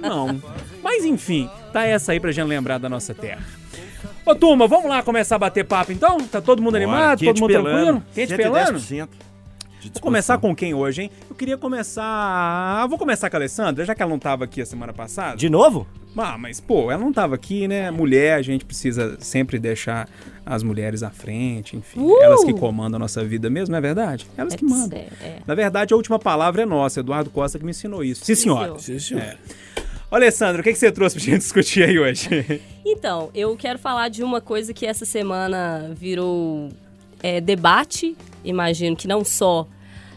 Não. 0.00 0.42
Mas 0.82 1.04
enfim, 1.04 1.48
tá 1.72 1.84
essa 1.84 2.10
aí 2.10 2.18
pra 2.18 2.32
gente 2.32 2.48
lembrar 2.48 2.78
da 2.78 2.88
nossa 2.88 3.14
terra. 3.14 3.42
Ô 4.26 4.34
turma, 4.34 4.66
vamos 4.66 4.88
lá 4.90 5.04
começar 5.04 5.36
a 5.36 5.38
bater 5.38 5.64
papo 5.64 5.92
então? 5.92 6.18
Tá 6.18 6.40
todo 6.40 6.60
mundo 6.60 6.74
animado? 6.74 7.20
Quente 7.20 7.34
Todo 7.38 7.42
mundo 7.42 7.48
pelando. 7.48 7.76
tranquilo? 7.76 8.02
Quente 8.12 8.36
pelando? 8.36 8.78
110% 8.80 8.80
de 8.88 9.06
Vou 9.90 10.02
começar 10.02 10.38
com 10.38 10.54
quem 10.54 10.74
hoje, 10.74 11.02
hein? 11.02 11.10
Eu 11.28 11.34
queria 11.34 11.56
começar. 11.56 12.86
Vou 12.88 12.98
começar 12.98 13.28
com 13.28 13.36
a 13.36 13.38
Alessandra, 13.38 13.84
já 13.84 13.94
que 13.94 14.02
ela 14.02 14.10
não 14.10 14.18
tava 14.18 14.44
aqui 14.44 14.60
a 14.60 14.66
semana 14.66 14.92
passada. 14.92 15.36
De 15.36 15.48
novo? 15.48 15.86
Ah, 16.16 16.36
mas 16.36 16.60
pô, 16.60 16.90
ela 16.90 17.02
não 17.02 17.12
tava 17.12 17.34
aqui, 17.34 17.66
né? 17.66 17.90
Mulher, 17.90 18.34
a 18.34 18.42
gente 18.42 18.64
precisa 18.64 19.16
sempre 19.20 19.58
deixar 19.58 20.08
as 20.44 20.62
mulheres 20.62 21.02
à 21.02 21.10
frente, 21.10 21.76
enfim. 21.76 22.00
Uh! 22.00 22.22
Elas 22.22 22.44
que 22.44 22.52
comandam 22.52 22.96
a 22.96 22.98
nossa 22.98 23.24
vida 23.24 23.48
mesmo, 23.48 23.72
não 23.72 23.78
é 23.78 23.80
verdade? 23.80 24.26
Elas 24.36 24.54
que 24.54 24.64
mandam. 24.64 24.98
É, 24.98 25.06
é. 25.20 25.38
Na 25.46 25.54
verdade, 25.54 25.94
a 25.94 25.96
última 25.96 26.18
palavra 26.18 26.62
é 26.62 26.66
nossa, 26.66 27.00
Eduardo 27.00 27.30
Costa 27.30 27.58
que 27.58 27.64
me 27.64 27.70
ensinou 27.70 28.04
isso. 28.04 28.24
Sim, 28.24 28.34
senhora. 28.34 28.78
Sim, 28.78 28.98
senhor. 28.98 29.22
É. 29.22 29.36
Ô, 30.10 30.16
Alessandra, 30.16 30.60
o 30.60 30.64
que, 30.64 30.72
que 30.72 30.78
você 30.78 30.92
trouxe 30.92 31.16
pra 31.16 31.24
gente 31.24 31.38
discutir 31.40 31.84
aí 31.84 31.98
hoje? 31.98 32.60
Então, 32.84 33.30
eu 33.34 33.56
quero 33.56 33.78
falar 33.78 34.10
de 34.10 34.22
uma 34.22 34.42
coisa 34.42 34.74
que 34.74 34.84
essa 34.84 35.06
semana 35.06 35.90
virou 35.94 36.68
é, 37.22 37.40
debate, 37.40 38.14
imagino 38.44 38.96
que 38.96 39.08
não 39.08 39.24
só 39.24 39.66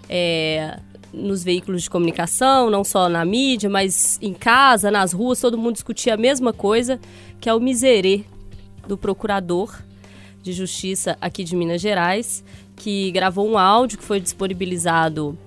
é, 0.10 0.80
nos 1.14 1.44
veículos 1.44 1.84
de 1.84 1.90
comunicação, 1.90 2.70
não 2.70 2.84
só 2.84 3.08
na 3.08 3.24
mídia, 3.24 3.70
mas 3.70 4.20
em 4.22 4.34
casa, 4.34 4.92
nas 4.92 5.14
ruas, 5.14 5.40
todo 5.40 5.58
mundo 5.58 5.74
discutia 5.74 6.14
a 6.14 6.18
mesma 6.18 6.52
coisa, 6.52 7.00
que 7.40 7.50
é 7.50 7.54
o 7.54 7.60
miserê 7.60 8.24
do 8.88 8.98
procurador 8.98 9.74
de 10.42 10.52
justiça 10.52 11.18
aqui 11.20 11.44
de 11.44 11.56
Minas 11.56 11.82
Gerais, 11.82 12.44
que 12.76 13.12
gravou 13.12 13.50
um 13.50 13.58
áudio 13.58 13.98
que 13.98 14.04
foi 14.04 14.20
disponibilizado 14.20 15.38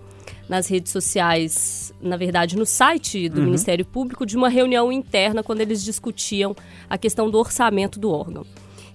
nas 0.48 0.66
redes 0.66 0.90
sociais, 0.90 1.92
na 2.00 2.16
verdade 2.16 2.56
no 2.56 2.64
site 2.64 3.28
do 3.28 3.42
Ministério 3.42 3.84
Público, 3.84 4.24
de 4.24 4.36
uma 4.36 4.48
reunião 4.48 4.90
interna 4.90 5.42
quando 5.42 5.60
eles 5.60 5.84
discutiam 5.84 6.56
a 6.88 6.96
questão 6.96 7.30
do 7.30 7.38
orçamento 7.38 8.00
do 8.00 8.10
órgão. 8.10 8.46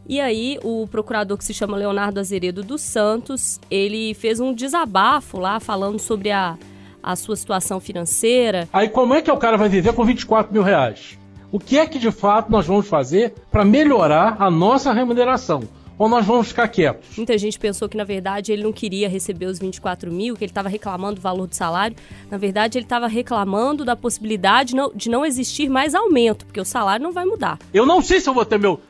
E 0.08 0.20
aí, 0.20 0.60
o 0.64 0.86
procurador 0.88 1.38
que 1.38 1.46
se 1.46 1.54
chama 1.54 1.78
Leonardo 1.78 2.20
Azeredo 2.20 2.62
dos 2.62 2.82
Santos, 2.82 3.60
ele 3.72 4.14
fez 4.14 4.40
um 4.40 4.54
desabafo 4.54 5.40
lá 5.40 5.62
falando 5.62 5.98
sobre 5.98 6.30
a, 6.30 6.58
a 7.02 7.16
sua 7.16 7.38
situação 7.38 7.80
financeira. 7.80 8.68
Aí 8.74 8.90
como 8.90 9.14
é 9.14 9.22
que 9.22 9.32
o 9.32 9.38
cara 9.38 9.58
vai 9.58 9.70
viver 9.70 9.94
com 9.94 10.04
24 10.04 10.52
mil 10.52 10.62
reais? 10.62 11.18
O 11.54 11.60
que 11.60 11.78
é 11.78 11.86
que 11.86 12.00
de 12.00 12.12
fato 12.12 12.52
nós 12.52 12.66
vamos 12.66 12.88
fazer 12.88 13.34
para 13.50 13.64
melhorar 13.64 14.36
a 14.40 14.52
nossa 14.52 14.92
remuneração? 14.92 15.64
Ou 15.98 16.10
nós 16.10 16.26
vamos 16.26 16.48
ficar 16.48 16.68
quietos? 16.68 17.16
Muita 17.16 17.38
gente 17.38 17.60
pensou 17.60 17.88
que, 17.88 17.96
na 17.96 18.04
verdade, 18.04 18.52
ele 18.52 18.64
não 18.64 18.74
queria 18.74 19.08
receber 19.08 19.46
os 19.46 19.60
24 19.60 20.12
mil, 20.12 20.36
que 20.36 20.44
ele 20.44 20.50
estava 20.52 20.68
reclamando 20.68 21.16
do 21.16 21.22
valor 21.22 21.48
do 21.48 21.56
salário. 21.56 21.96
Na 22.32 22.38
verdade, 22.38 22.80
ele 22.80 22.86
estava 22.86 23.08
reclamando 23.08 23.86
da 23.86 23.96
possibilidade 23.96 24.74
de 24.96 25.10
não 25.10 25.24
existir 25.24 25.70
mais 25.70 25.94
aumento, 25.94 26.48
porque 26.48 26.60
o 26.60 26.66
salário 26.66 27.04
não 27.04 27.14
vai 27.14 27.26
mudar. 27.26 27.60
Eu 27.72 27.86
não 27.86 28.02
sei 28.02 28.20
se 28.20 28.28
eu 28.28 28.34
vou 28.34 28.44
ter 28.44 28.58
meu, 28.58 28.82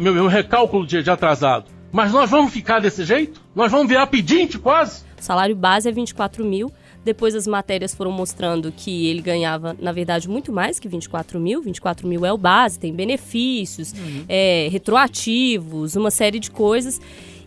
meu, 0.00 0.14
meu 0.14 0.26
recálculo 0.26 0.84
de, 0.84 1.00
de 1.00 1.10
atrasado, 1.10 1.66
mas 1.92 2.12
nós 2.12 2.28
vamos 2.28 2.52
ficar 2.52 2.80
desse 2.80 3.04
jeito? 3.04 3.40
Nós 3.54 3.70
vamos 3.70 3.86
virar 3.86 4.06
pedinte 4.08 4.58
quase? 4.58 5.04
O 5.18 5.22
salário 5.22 5.54
base 5.54 5.88
é 5.88 5.92
24 5.92 6.44
mil. 6.44 6.72
Depois 7.04 7.34
as 7.34 7.46
matérias 7.46 7.94
foram 7.94 8.10
mostrando 8.10 8.72
que 8.72 9.06
ele 9.06 9.22
ganhava, 9.22 9.74
na 9.80 9.92
verdade, 9.92 10.28
muito 10.28 10.52
mais 10.52 10.78
que 10.78 10.88
24 10.88 11.38
mil. 11.38 11.62
24 11.62 12.06
mil 12.06 12.26
é 12.26 12.32
o 12.32 12.36
base, 12.36 12.78
tem 12.78 12.92
benefícios, 12.92 13.94
é, 14.28 14.68
retroativos, 14.70 15.94
uma 15.94 16.10
série 16.10 16.38
de 16.38 16.50
coisas. 16.50 17.00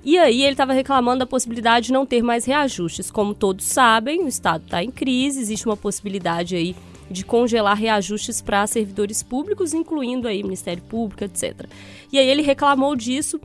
E 0.03 0.17
aí 0.17 0.41
ele 0.43 0.53
estava 0.53 0.73
reclamando 0.73 1.19
da 1.19 1.25
possibilidade 1.25 1.87
de 1.87 1.93
não 1.93 2.05
ter 2.05 2.23
mais 2.23 2.45
reajustes. 2.45 3.11
Como 3.11 3.33
todos 3.33 3.65
sabem, 3.65 4.23
o 4.23 4.27
Estado 4.27 4.63
está 4.63 4.83
em 4.83 4.91
crise, 4.91 5.39
existe 5.39 5.65
uma 5.65 5.77
possibilidade 5.77 6.55
aí 6.55 6.75
de 7.13 7.23
congelar 7.23 7.77
reajustes 7.77 8.41
para 8.41 8.67
servidores 8.67 9.23
públicos, 9.23 9.73
incluindo 9.73 10.27
aí 10.27 10.43
Ministério 10.43 10.83
Público, 10.83 11.23
etc. 11.23 11.67
E 12.11 12.19
aí 12.19 12.27
ele 12.27 12.41
reclamou 12.41 12.95
disso 12.95 13.39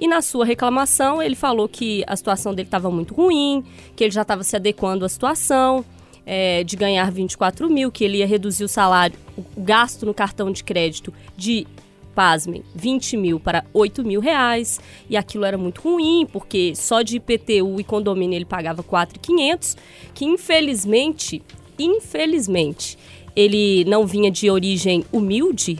e 0.00 0.08
na 0.08 0.22
sua 0.22 0.46
reclamação, 0.46 1.22
ele 1.22 1.36
falou 1.36 1.68
que 1.68 2.02
a 2.06 2.16
situação 2.16 2.54
dele 2.54 2.68
estava 2.68 2.90
muito 2.90 3.12
ruim, 3.12 3.62
que 3.94 4.02
ele 4.02 4.10
já 4.10 4.22
estava 4.22 4.42
se 4.42 4.56
adequando 4.56 5.04
à 5.04 5.08
situação, 5.10 5.84
é, 6.24 6.64
de 6.64 6.74
ganhar 6.74 7.10
24 7.12 7.68
mil, 7.68 7.92
que 7.92 8.02
ele 8.02 8.16
ia 8.16 8.26
reduzir 8.26 8.64
o 8.64 8.68
salário, 8.68 9.14
o 9.36 9.60
gasto 9.60 10.06
no 10.06 10.14
cartão 10.14 10.50
de 10.50 10.64
crédito 10.64 11.12
de, 11.36 11.66
pasmem, 12.14 12.62
20 12.74 13.16
mil 13.18 13.38
para 13.38 13.62
8 13.74 14.02
mil 14.02 14.22
reais. 14.22 14.80
E 15.08 15.18
aquilo 15.18 15.44
era 15.44 15.58
muito 15.58 15.82
ruim, 15.82 16.26
porque 16.32 16.74
só 16.74 17.02
de 17.02 17.16
IPTU 17.16 17.78
e 17.78 17.84
condomínio 17.84 18.36
ele 18.36 18.46
pagava 18.46 18.82
4,500, 18.82 19.76
que 20.14 20.24
infelizmente, 20.24 21.42
infelizmente, 21.84 22.98
ele 23.34 23.84
não 23.84 24.06
vinha 24.06 24.30
de 24.30 24.50
origem 24.50 25.04
humilde, 25.12 25.78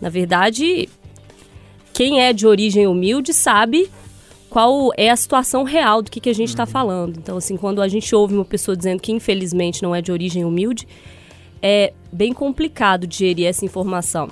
Na 0.00 0.08
verdade, 0.08 0.88
quem 1.92 2.20
é 2.20 2.32
de 2.32 2.46
origem 2.46 2.88
humilde 2.88 3.32
sabe 3.32 3.88
qual 4.50 4.90
é 4.96 5.08
a 5.08 5.16
situação 5.16 5.62
real 5.62 6.02
do 6.02 6.10
que, 6.10 6.20
que 6.20 6.28
a 6.28 6.34
gente 6.34 6.48
está 6.48 6.66
falando. 6.66 7.16
Então, 7.16 7.36
assim, 7.36 7.56
quando 7.56 7.80
a 7.80 7.88
gente 7.88 8.14
ouve 8.14 8.34
uma 8.34 8.44
pessoa 8.44 8.76
dizendo 8.76 9.00
que 9.00 9.12
infelizmente 9.12 9.82
não 9.82 9.94
é 9.94 10.02
de 10.02 10.10
origem 10.10 10.44
humilde, 10.44 10.86
é 11.62 11.92
bem 12.12 12.32
complicado 12.32 13.06
digerir 13.06 13.46
essa 13.46 13.64
informação. 13.64 14.28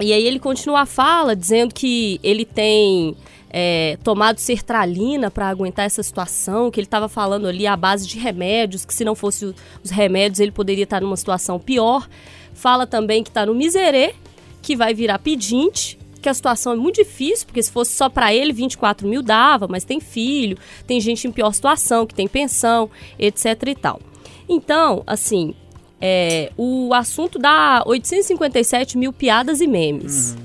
E 0.00 0.12
aí 0.12 0.26
ele 0.26 0.38
continua 0.38 0.80
a 0.80 0.86
fala 0.86 1.34
dizendo 1.34 1.72
que 1.72 2.20
ele 2.22 2.44
tem 2.44 3.16
é, 3.50 3.98
tomado 4.02 4.38
sertralina 4.38 5.30
para 5.30 5.48
aguentar 5.48 5.86
essa 5.86 6.02
situação, 6.02 6.70
que 6.70 6.78
ele 6.80 6.86
estava 6.86 7.08
falando 7.08 7.46
ali 7.46 7.66
à 7.66 7.76
base 7.76 8.06
de 8.06 8.18
remédios, 8.18 8.84
que 8.84 8.94
se 8.94 9.04
não 9.04 9.14
fosse 9.14 9.54
os 9.82 9.90
remédios 9.90 10.40
ele 10.40 10.52
poderia 10.52 10.84
estar 10.84 11.00
numa 11.00 11.16
situação 11.16 11.58
pior. 11.58 12.08
Fala 12.52 12.86
também 12.86 13.22
que 13.22 13.30
está 13.30 13.46
no 13.46 13.54
miserê, 13.54 14.14
que 14.60 14.76
vai 14.76 14.92
virar 14.92 15.18
pedinte, 15.18 15.98
que 16.20 16.28
a 16.28 16.34
situação 16.34 16.72
é 16.72 16.76
muito 16.76 16.96
difícil, 16.96 17.46
porque 17.46 17.62
se 17.62 17.70
fosse 17.70 17.92
só 17.92 18.08
para 18.08 18.34
ele 18.34 18.52
24 18.52 19.06
mil 19.08 19.22
dava, 19.22 19.66
mas 19.68 19.84
tem 19.84 20.00
filho, 20.00 20.58
tem 20.86 21.00
gente 21.00 21.26
em 21.26 21.32
pior 21.32 21.52
situação, 21.52 22.06
que 22.06 22.14
tem 22.14 22.26
pensão, 22.26 22.90
etc 23.18 23.62
e 23.66 23.74
tal. 23.74 24.00
Então, 24.48 25.02
assim, 25.06 25.54
é, 26.00 26.52
o 26.56 26.92
assunto 26.92 27.38
dá 27.38 27.82
857 27.86 28.98
mil 28.98 29.12
piadas 29.12 29.60
e 29.60 29.66
memes. 29.66 30.36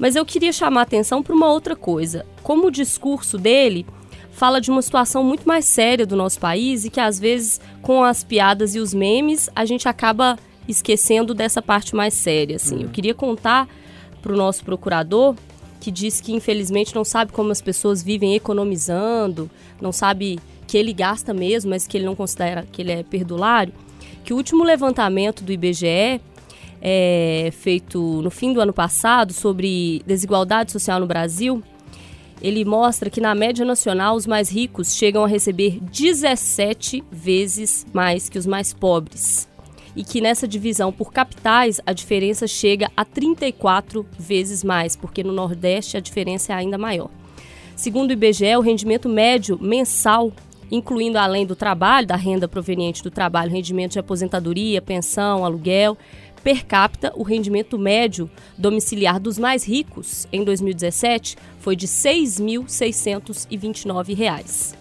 Mas 0.00 0.16
eu 0.16 0.24
queria 0.24 0.50
chamar 0.50 0.80
a 0.80 0.82
atenção 0.84 1.22
para 1.22 1.34
uma 1.34 1.52
outra 1.52 1.76
coisa. 1.76 2.24
Como 2.42 2.66
o 2.66 2.70
discurso 2.70 3.36
dele 3.36 3.86
fala 4.32 4.58
de 4.58 4.70
uma 4.70 4.80
situação 4.80 5.22
muito 5.22 5.46
mais 5.46 5.66
séria 5.66 6.06
do 6.06 6.16
nosso 6.16 6.40
país 6.40 6.86
e 6.86 6.90
que 6.90 6.98
às 6.98 7.20
vezes 7.20 7.60
com 7.82 8.02
as 8.02 8.24
piadas 8.24 8.74
e 8.74 8.78
os 8.78 8.94
memes 8.94 9.50
a 9.54 9.66
gente 9.66 9.86
acaba 9.86 10.38
esquecendo 10.66 11.34
dessa 11.34 11.60
parte 11.60 11.94
mais 11.94 12.14
séria. 12.14 12.56
Assim. 12.56 12.82
Eu 12.82 12.88
queria 12.88 13.14
contar 13.14 13.68
para 14.22 14.32
o 14.32 14.36
nosso 14.36 14.64
procurador 14.64 15.36
que 15.78 15.90
diz 15.90 16.18
que 16.18 16.32
infelizmente 16.32 16.94
não 16.94 17.04
sabe 17.04 17.32
como 17.32 17.52
as 17.52 17.60
pessoas 17.60 18.02
vivem 18.02 18.34
economizando, 18.34 19.50
não 19.80 19.92
sabe 19.92 20.38
que 20.66 20.78
ele 20.78 20.94
gasta 20.94 21.34
mesmo, 21.34 21.70
mas 21.70 21.86
que 21.86 21.98
ele 21.98 22.06
não 22.06 22.14
considera 22.14 22.66
que 22.70 22.80
ele 22.80 22.92
é 22.92 23.02
perdulário, 23.02 23.72
que 24.24 24.32
o 24.32 24.36
último 24.36 24.64
levantamento 24.64 25.42
do 25.42 25.52
IBGE 25.52 26.20
é, 26.80 27.50
feito 27.52 28.22
no 28.22 28.30
fim 28.30 28.52
do 28.52 28.60
ano 28.60 28.72
passado 28.72 29.32
sobre 29.32 30.02
desigualdade 30.06 30.72
social 30.72 31.00
no 31.00 31.06
Brasil, 31.06 31.62
ele 32.42 32.64
mostra 32.64 33.10
que 33.10 33.20
na 33.20 33.34
média 33.34 33.64
nacional 33.64 34.16
os 34.16 34.26
mais 34.26 34.50
ricos 34.50 34.94
chegam 34.94 35.24
a 35.24 35.28
receber 35.28 35.78
17 35.80 37.04
vezes 37.10 37.86
mais 37.92 38.28
que 38.28 38.38
os 38.38 38.46
mais 38.46 38.72
pobres. 38.72 39.48
E 39.94 40.04
que 40.04 40.20
nessa 40.20 40.48
divisão 40.48 40.92
por 40.92 41.12
capitais 41.12 41.80
a 41.84 41.92
diferença 41.92 42.46
chega 42.46 42.90
a 42.96 43.04
34 43.04 44.06
vezes 44.18 44.64
mais, 44.64 44.96
porque 44.96 45.22
no 45.22 45.32
Nordeste 45.32 45.96
a 45.96 46.00
diferença 46.00 46.52
é 46.52 46.56
ainda 46.56 46.78
maior. 46.78 47.10
Segundo 47.76 48.10
o 48.10 48.12
IBGE, 48.12 48.56
o 48.56 48.60
rendimento 48.60 49.08
médio 49.08 49.58
mensal, 49.60 50.32
incluindo 50.70 51.18
além 51.18 51.44
do 51.44 51.56
trabalho, 51.56 52.06
da 52.06 52.16
renda 52.16 52.46
proveniente 52.46 53.02
do 53.02 53.10
trabalho, 53.10 53.50
rendimento 53.50 53.92
de 53.92 53.98
aposentadoria, 53.98 54.80
pensão, 54.80 55.44
aluguel, 55.44 55.98
per 56.42 56.64
capita, 56.64 57.12
o 57.14 57.22
rendimento 57.22 57.78
médio 57.78 58.30
domiciliar 58.56 59.20
dos 59.20 59.38
mais 59.38 59.62
ricos 59.64 60.26
em 60.32 60.42
2017 60.44 61.36
foi 61.58 61.76
de 61.76 61.86
6.629 61.86 64.14
reais 64.14 64.80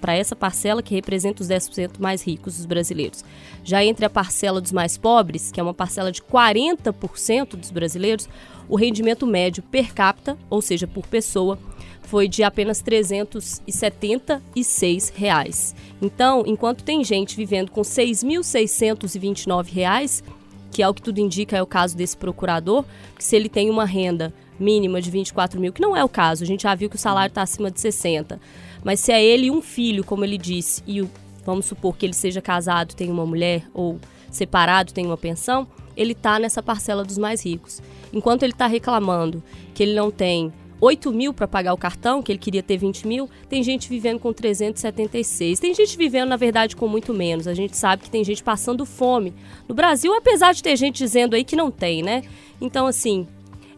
para 0.00 0.14
essa 0.14 0.34
parcela 0.34 0.82
que 0.82 0.94
representa 0.94 1.42
os 1.42 1.48
10% 1.48 1.98
mais 1.98 2.22
ricos 2.22 2.56
dos 2.56 2.64
brasileiros. 2.64 3.22
Já 3.62 3.84
entre 3.84 4.06
a 4.06 4.10
parcela 4.10 4.58
dos 4.60 4.72
mais 4.72 4.96
pobres, 4.96 5.52
que 5.52 5.60
é 5.60 5.62
uma 5.62 5.74
parcela 5.74 6.10
de 6.10 6.22
40% 6.22 7.56
dos 7.56 7.70
brasileiros, 7.70 8.26
o 8.68 8.74
rendimento 8.76 9.26
médio 9.26 9.62
per 9.62 9.92
capita, 9.92 10.38
ou 10.48 10.62
seja, 10.62 10.86
por 10.86 11.06
pessoa, 11.06 11.58
foi 12.02 12.26
de 12.28 12.42
apenas 12.42 12.80
376 12.80 15.12
reais. 15.14 15.74
Então, 16.00 16.44
enquanto 16.46 16.82
tem 16.84 17.04
gente 17.04 17.36
vivendo 17.36 17.70
com 17.70 17.82
6.629 17.82 19.70
reais, 19.72 20.24
que 20.70 20.82
é 20.82 20.88
o 20.88 20.94
que 20.94 21.02
tudo 21.02 21.18
indica 21.18 21.56
é 21.56 21.62
o 21.62 21.66
caso 21.66 21.96
desse 21.96 22.16
procurador, 22.16 22.84
que 23.16 23.24
se 23.24 23.36
ele 23.36 23.48
tem 23.48 23.70
uma 23.70 23.84
renda 23.84 24.32
mínima 24.58 25.00
de 25.00 25.10
24 25.10 25.60
mil, 25.60 25.72
que 25.72 25.82
não 25.82 25.96
é 25.96 26.02
o 26.02 26.08
caso, 26.08 26.42
a 26.42 26.46
gente 26.46 26.62
já 26.62 26.74
viu 26.74 26.88
que 26.88 26.96
o 26.96 26.98
salário 26.98 27.30
está 27.30 27.42
acima 27.42 27.70
de 27.70 27.80
60, 27.80 28.40
mas 28.82 29.00
se 29.00 29.12
é 29.12 29.22
ele 29.22 29.46
e 29.46 29.50
um 29.50 29.60
filho, 29.60 30.04
como 30.04 30.24
ele 30.24 30.38
disse, 30.38 30.82
e 30.86 31.02
o, 31.02 31.10
vamos 31.44 31.66
supor 31.66 31.96
que 31.96 32.06
ele 32.06 32.14
seja 32.14 32.40
casado, 32.40 32.94
tem 32.94 33.10
uma 33.10 33.26
mulher, 33.26 33.64
ou 33.74 33.98
separado, 34.30 34.92
tem 34.92 35.06
uma 35.06 35.16
pensão, 35.16 35.66
ele 35.96 36.12
está 36.12 36.38
nessa 36.38 36.62
parcela 36.62 37.04
dos 37.04 37.18
mais 37.18 37.44
ricos. 37.44 37.80
Enquanto 38.12 38.42
ele 38.42 38.52
está 38.52 38.66
reclamando 38.66 39.42
que 39.74 39.82
ele 39.82 39.94
não 39.94 40.10
tem 40.10 40.52
8 40.80 41.12
mil 41.12 41.32
para 41.32 41.48
pagar 41.48 41.72
o 41.72 41.76
cartão, 41.76 42.22
que 42.22 42.30
ele 42.30 42.38
queria 42.38 42.62
ter 42.62 42.76
20 42.76 43.06
mil, 43.06 43.30
tem 43.48 43.62
gente 43.62 43.88
vivendo 43.88 44.18
com 44.18 44.32
376. 44.32 45.58
Tem 45.58 45.74
gente 45.74 45.96
vivendo, 45.96 46.28
na 46.28 46.36
verdade, 46.36 46.76
com 46.76 46.86
muito 46.86 47.14
menos. 47.14 47.46
A 47.46 47.54
gente 47.54 47.76
sabe 47.76 48.02
que 48.02 48.10
tem 48.10 48.22
gente 48.22 48.42
passando 48.42 48.84
fome 48.84 49.32
no 49.68 49.74
Brasil, 49.74 50.12
apesar 50.14 50.52
de 50.52 50.62
ter 50.62 50.76
gente 50.76 50.98
dizendo 50.98 51.34
aí 51.34 51.44
que 51.44 51.56
não 51.56 51.70
tem, 51.70 52.02
né? 52.02 52.22
Então, 52.60 52.86
assim, 52.86 53.26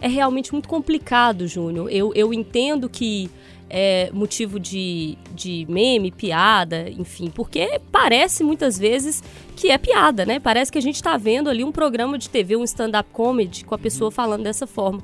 é 0.01 0.09
realmente 0.09 0.53
muito 0.53 0.69
complicado, 0.69 1.47
Júnior. 1.47 1.89
Eu, 1.91 2.13
eu 2.15 2.33
entendo 2.35 2.89
que 2.89 3.31
é 3.71 4.11
motivo 4.13 4.59
de, 4.59 5.17
de 5.35 5.67
meme, 5.69 6.11
piada, 6.11 6.89
enfim, 6.89 7.31
porque 7.31 7.81
parece 7.93 8.43
muitas 8.43 8.79
vezes 8.79 9.23
que 9.55 9.71
é 9.71 9.77
piada, 9.77 10.25
né? 10.25 10.41
Parece 10.41 10.73
que 10.73 10.79
a 10.79 10.83
gente 10.83 10.97
está 10.97 11.17
vendo 11.17 11.51
ali 11.51 11.63
um 11.63 11.73
programa 11.73 12.17
de 12.17 12.31
TV, 12.31 12.57
um 12.57 12.65
stand-up 12.65 13.11
comedy, 13.13 13.65
com 13.65 13.75
a 13.75 13.79
pessoa 13.79 14.11
falando 14.11 14.45
dessa 14.45 14.67
forma. 14.67 15.03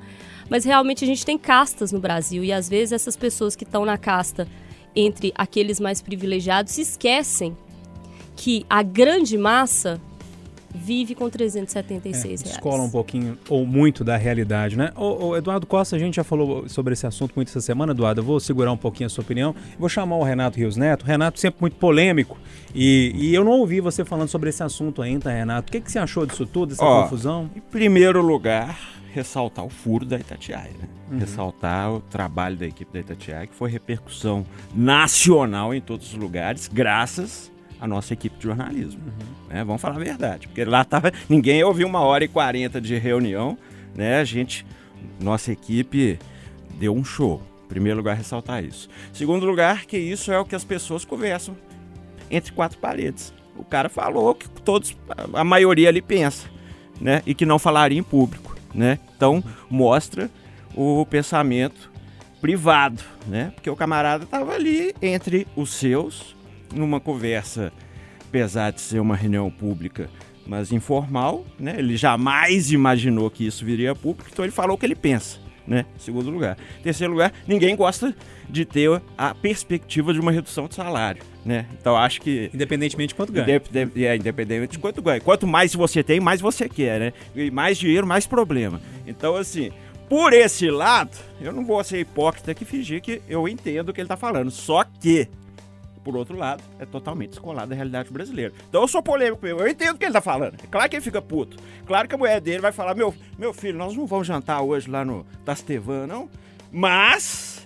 Mas 0.54 0.64
realmente 0.64 1.02
a 1.02 1.06
gente 1.08 1.26
tem 1.26 1.36
castas 1.36 1.90
no 1.90 1.98
Brasil 1.98 2.44
e 2.44 2.52
às 2.52 2.68
vezes 2.68 2.92
essas 2.92 3.16
pessoas 3.16 3.56
que 3.56 3.64
estão 3.64 3.84
na 3.84 3.98
casta 3.98 4.46
entre 4.94 5.32
aqueles 5.34 5.80
mais 5.80 6.00
privilegiados 6.00 6.74
se 6.74 6.82
esquecem 6.82 7.56
que 8.36 8.64
a 8.70 8.80
grande 8.80 9.36
massa 9.36 10.00
vive 10.72 11.16
com 11.16 11.28
376 11.28 12.42
reais. 12.42 12.54
Escola 12.54 12.84
um 12.84 12.88
pouquinho 12.88 13.36
ou 13.48 13.66
muito 13.66 14.04
da 14.04 14.16
realidade, 14.16 14.78
né? 14.78 14.92
O, 14.94 15.30
o 15.30 15.36
Eduardo 15.36 15.66
Costa, 15.66 15.96
a 15.96 15.98
gente 15.98 16.14
já 16.14 16.24
falou 16.24 16.68
sobre 16.68 16.92
esse 16.92 17.04
assunto 17.04 17.32
muito 17.34 17.48
essa 17.48 17.60
semana, 17.60 17.90
Eduardo. 17.90 18.20
Eu 18.20 18.24
vou 18.24 18.38
segurar 18.38 18.70
um 18.70 18.76
pouquinho 18.76 19.08
a 19.08 19.10
sua 19.10 19.24
opinião. 19.24 19.56
Vou 19.76 19.88
chamar 19.88 20.14
o 20.18 20.22
Renato 20.22 20.56
Rios 20.56 20.76
Neto. 20.76 21.04
Renato 21.04 21.40
sempre 21.40 21.62
muito 21.62 21.76
polêmico. 21.78 22.38
E, 22.72 23.10
e 23.16 23.34
eu 23.34 23.42
não 23.42 23.58
ouvi 23.58 23.80
você 23.80 24.04
falando 24.04 24.28
sobre 24.28 24.50
esse 24.50 24.62
assunto 24.62 25.02
ainda, 25.02 25.32
Renato. 25.32 25.68
O 25.68 25.72
que, 25.72 25.80
que 25.80 25.90
você 25.90 25.98
achou 25.98 26.24
disso 26.24 26.46
tudo, 26.46 26.68
dessa 26.68 26.84
Ó, 26.84 27.02
confusão? 27.02 27.50
Em 27.56 27.60
primeiro 27.60 28.22
lugar, 28.22 28.78
ressaltar 29.14 29.64
o 29.64 29.70
furo 29.70 30.04
da 30.04 30.18
Itatiaia, 30.18 30.72
né? 30.72 30.88
Uhum. 31.10 31.18
Ressaltar 31.18 31.92
o 31.92 32.00
trabalho 32.00 32.56
da 32.56 32.66
equipe 32.66 32.92
da 32.92 32.98
Itatiaia, 32.98 33.46
que 33.46 33.54
foi 33.54 33.70
repercussão 33.70 34.44
nacional 34.74 35.72
em 35.72 35.80
todos 35.80 36.12
os 36.12 36.18
lugares, 36.18 36.68
graças 36.68 37.52
à 37.80 37.86
nossa 37.86 38.12
equipe 38.12 38.36
de 38.36 38.42
jornalismo. 38.42 39.00
Uhum. 39.00 39.48
né? 39.48 39.64
Vamos 39.64 39.80
falar 39.80 39.96
a 39.96 40.00
verdade, 40.00 40.48
porque 40.48 40.64
lá 40.64 40.84
tava 40.84 41.12
ninguém 41.28 41.62
ouviu 41.62 41.86
uma 41.86 42.00
hora 42.00 42.24
e 42.24 42.28
quarenta 42.28 42.80
de 42.80 42.96
reunião, 42.98 43.56
né? 43.94 44.18
A 44.18 44.24
gente, 44.24 44.66
nossa 45.20 45.52
equipe 45.52 46.18
deu 46.78 46.92
um 46.94 47.04
show. 47.04 47.40
Em 47.66 47.68
primeiro 47.68 47.98
lugar, 47.98 48.16
ressaltar 48.16 48.64
isso. 48.64 48.88
Segundo 49.12 49.46
lugar, 49.46 49.86
que 49.86 49.96
isso 49.96 50.32
é 50.32 50.38
o 50.38 50.44
que 50.44 50.54
as 50.54 50.64
pessoas 50.64 51.04
conversam 51.04 51.56
entre 52.30 52.52
quatro 52.52 52.78
paredes. 52.78 53.32
O 53.56 53.64
cara 53.64 53.88
falou 53.88 54.34
que 54.34 54.48
todos, 54.48 54.96
a 55.32 55.44
maioria 55.44 55.88
ali 55.88 56.02
pensa, 56.02 56.48
né? 57.00 57.22
E 57.24 57.34
que 57.34 57.46
não 57.46 57.58
falaria 57.58 57.98
em 57.98 58.02
público, 58.02 58.53
né? 58.74 58.98
Então 59.16 59.42
mostra 59.70 60.30
o 60.74 61.06
pensamento 61.06 61.90
privado, 62.40 63.02
né? 63.26 63.52
Porque 63.54 63.70
o 63.70 63.76
camarada 63.76 64.24
estava 64.24 64.52
ali 64.52 64.94
entre 65.00 65.46
os 65.56 65.72
seus, 65.72 66.36
numa 66.74 67.00
conversa, 67.00 67.72
apesar 68.28 68.70
de 68.70 68.80
ser 68.80 68.98
uma 68.98 69.16
reunião 69.16 69.50
pública, 69.50 70.10
mas 70.46 70.72
informal, 70.72 71.44
né? 71.58 71.76
Ele 71.78 71.96
jamais 71.96 72.70
imaginou 72.70 73.30
que 73.30 73.46
isso 73.46 73.64
viria 73.64 73.92
a 73.92 73.94
público, 73.94 74.28
então 74.30 74.44
ele 74.44 74.52
falou 74.52 74.76
o 74.76 74.78
que 74.78 74.84
ele 74.84 74.94
pensa, 74.94 75.38
né? 75.66 75.86
Segundo 75.96 76.30
lugar. 76.30 76.58
Terceiro 76.82 77.12
lugar, 77.12 77.32
ninguém 77.46 77.74
gosta 77.74 78.14
de 78.48 78.64
ter 78.64 79.00
a 79.16 79.34
perspectiva 79.34 80.12
de 80.12 80.20
uma 80.20 80.32
redução 80.32 80.66
de 80.66 80.74
salário, 80.74 81.22
né? 81.44 81.66
Então 81.80 81.96
acho 81.96 82.20
que 82.20 82.50
Independentemente 82.52 83.08
de 83.08 83.14
quanto 83.14 83.32
ganha. 83.32 83.44
Independente, 83.44 84.04
é, 84.04 84.16
independente 84.16 84.72
de 84.72 84.78
quanto 84.78 85.02
ganha. 85.02 85.20
Quanto 85.20 85.46
mais 85.46 85.74
você 85.74 86.02
tem, 86.02 86.20
mais 86.20 86.40
você 86.40 86.68
quer, 86.68 87.00
né? 87.00 87.12
E 87.34 87.50
mais 87.50 87.78
dinheiro, 87.78 88.06
mais 88.06 88.26
problema. 88.26 88.80
Então, 89.06 89.36
assim, 89.36 89.70
por 90.08 90.32
esse 90.32 90.70
lado, 90.70 91.16
eu 91.40 91.52
não 91.52 91.64
vou 91.64 91.82
ser 91.82 92.00
hipócrita 92.00 92.54
que 92.54 92.64
fingir 92.64 93.00
que 93.00 93.22
eu 93.28 93.48
entendo 93.48 93.88
o 93.88 93.92
que 93.92 94.00
ele 94.00 94.08
tá 94.08 94.16
falando. 94.16 94.50
Só 94.50 94.84
que, 94.84 95.28
por 96.04 96.14
outro 96.16 96.36
lado, 96.36 96.62
é 96.78 96.84
totalmente 96.84 97.30
descolado 97.30 97.68
da 97.68 97.74
realidade 97.74 98.10
brasileira. 98.10 98.52
Então 98.68 98.82
eu 98.82 98.88
sou 98.88 99.02
polêmico, 99.02 99.46
eu 99.46 99.66
entendo 99.66 99.96
o 99.96 99.98
que 99.98 100.04
ele 100.04 100.12
tá 100.12 100.20
falando. 100.20 100.54
É 100.62 100.66
claro 100.66 100.88
que 100.88 100.96
ele 100.96 101.04
fica 101.04 101.22
puto. 101.22 101.56
Claro 101.86 102.06
que 102.06 102.14
a 102.14 102.18
mulher 102.18 102.40
dele 102.40 102.60
vai 102.60 102.72
falar: 102.72 102.94
meu, 102.94 103.14
meu 103.38 103.52
filho, 103.52 103.78
nós 103.78 103.96
não 103.96 104.06
vamos 104.06 104.26
jantar 104.26 104.60
hoje 104.60 104.90
lá 104.90 105.04
no 105.04 105.26
Tastevan, 105.44 106.06
não. 106.06 106.28
Mas 106.70 107.63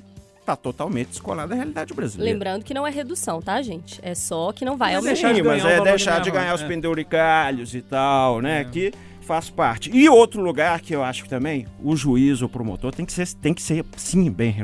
tá 0.49 0.57
totalmente 0.57 1.09
descolado 1.09 1.51
da 1.51 1.55
realidade 1.55 1.93
brasileira. 1.93 2.33
Lembrando 2.33 2.65
que 2.65 2.73
não 2.73 2.87
é 2.87 2.91
redução, 2.91 3.43
tá, 3.43 3.61
gente? 3.61 4.01
É 4.03 4.15
só 4.15 4.53
que 4.53 4.65
não 4.65 4.77
vai 4.77 4.95
Mas 4.95 5.05
aumentar. 5.05 5.15
deixar 5.15 5.35
de 5.35 5.43
ganhar 5.43 5.65
mas 5.65 5.73
é 5.73 5.81
deixar 5.83 6.21
de 6.21 6.31
ganhar 6.31 6.55
os 6.55 6.63
é. 6.63 6.67
penduricalhos 6.69 7.75
e 7.75 7.83
tal, 7.83 8.41
né? 8.41 8.63
É. 8.63 8.65
Que 8.65 8.93
faz 9.21 9.51
parte. 9.51 9.91
E 9.95 10.09
outro 10.09 10.41
lugar 10.41 10.81
que 10.81 10.95
eu 10.95 11.05
acho 11.05 11.25
que 11.25 11.29
também 11.29 11.67
o 11.83 11.95
juiz, 11.95 12.41
o 12.41 12.49
promotor, 12.49 12.95
tem 12.95 13.05
que 13.05 13.13
ser, 13.13 13.29
tem 13.35 13.53
que 13.53 13.61
ser 13.61 13.85
sim, 13.97 14.31
bem 14.31 14.55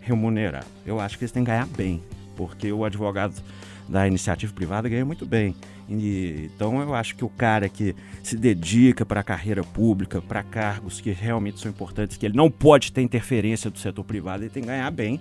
remunerado. 0.00 0.66
Eu 0.86 1.00
acho 1.00 1.18
que 1.18 1.24
eles 1.24 1.32
têm 1.32 1.42
que 1.42 1.50
ganhar 1.50 1.66
bem, 1.66 2.00
porque 2.36 2.72
o 2.72 2.84
advogado 2.84 3.34
da 3.88 4.06
iniciativa 4.06 4.52
privada 4.52 4.88
ganha 4.88 5.04
muito 5.04 5.24
bem. 5.24 5.54
E, 5.88 6.50
então 6.54 6.80
eu 6.80 6.94
acho 6.94 7.16
que 7.16 7.24
o 7.24 7.28
cara 7.28 7.68
que 7.68 7.96
se 8.22 8.36
dedica 8.36 9.06
para 9.06 9.20
a 9.20 9.24
carreira 9.24 9.64
pública, 9.64 10.20
para 10.20 10.42
cargos 10.42 11.00
que 11.00 11.10
realmente 11.10 11.58
são 11.58 11.70
importantes, 11.70 12.16
que 12.16 12.26
ele 12.26 12.36
não 12.36 12.50
pode 12.50 12.92
ter 12.92 13.00
interferência 13.00 13.70
do 13.70 13.78
setor 13.78 14.04
privado, 14.04 14.42
ele 14.42 14.50
tem 14.50 14.62
que 14.62 14.68
ganhar 14.68 14.90
bem, 14.90 15.18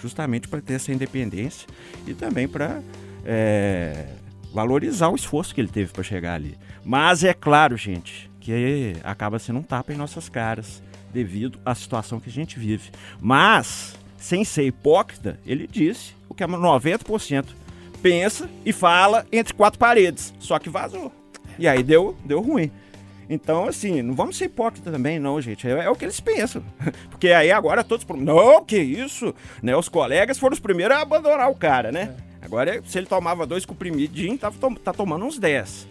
justamente 0.00 0.48
para 0.48 0.60
ter 0.60 0.74
essa 0.74 0.92
independência 0.92 1.66
e 2.06 2.12
também 2.12 2.46
para 2.46 2.82
é, 3.24 4.08
valorizar 4.52 5.08
o 5.08 5.16
esforço 5.16 5.54
que 5.54 5.60
ele 5.60 5.68
teve 5.68 5.92
para 5.92 6.02
chegar 6.02 6.34
ali. 6.34 6.56
Mas 6.84 7.24
é 7.24 7.32
claro, 7.32 7.76
gente, 7.76 8.30
que 8.40 8.94
acaba 9.02 9.38
sendo 9.38 9.60
um 9.60 9.62
tapa 9.62 9.92
em 9.92 9.96
nossas 9.96 10.28
caras 10.28 10.82
devido 11.12 11.58
à 11.64 11.74
situação 11.74 12.20
que 12.20 12.28
a 12.28 12.32
gente 12.32 12.58
vive. 12.58 12.90
Mas, 13.20 13.94
sem 14.16 14.44
ser 14.44 14.64
hipócrita, 14.64 15.38
ele 15.44 15.66
disse 15.66 16.14
o 16.28 16.34
que 16.34 16.42
é 16.42 16.46
90% 16.46 17.46
pensa 18.02 18.48
e 18.64 18.72
fala 18.72 19.26
entre 19.30 19.54
quatro 19.54 19.78
paredes, 19.78 20.34
só 20.38 20.58
que 20.58 20.68
vazou. 20.68 21.12
E 21.58 21.68
aí 21.68 21.82
deu, 21.82 22.16
deu 22.24 22.40
ruim. 22.40 22.70
Então, 23.28 23.66
assim, 23.66 24.02
não 24.02 24.12
vamos 24.12 24.36
ser 24.36 24.46
hipócritas 24.46 24.92
também, 24.92 25.20
não, 25.20 25.40
gente. 25.40 25.68
É, 25.68 25.84
é 25.84 25.88
o 25.90 25.94
que 25.94 26.04
eles 26.04 26.18
pensam. 26.18 26.64
Porque 27.10 27.28
aí 27.28 27.52
agora 27.52 27.84
todos. 27.84 28.04
Não, 28.16 28.64
que 28.64 28.76
isso? 28.76 29.32
Né? 29.62 29.76
Os 29.76 29.88
colegas 29.88 30.36
foram 30.36 30.54
os 30.54 30.58
primeiros 30.58 30.96
a 30.96 31.02
abandonar 31.02 31.48
o 31.48 31.54
cara, 31.54 31.92
né? 31.92 32.16
Agora, 32.42 32.82
se 32.84 32.98
ele 32.98 33.06
tomava 33.06 33.46
dois 33.46 33.64
comprimidinhos, 33.64 34.40
tá, 34.40 34.50
tá 34.82 34.92
tomando 34.92 35.24
uns 35.24 35.38
10. 35.38 35.86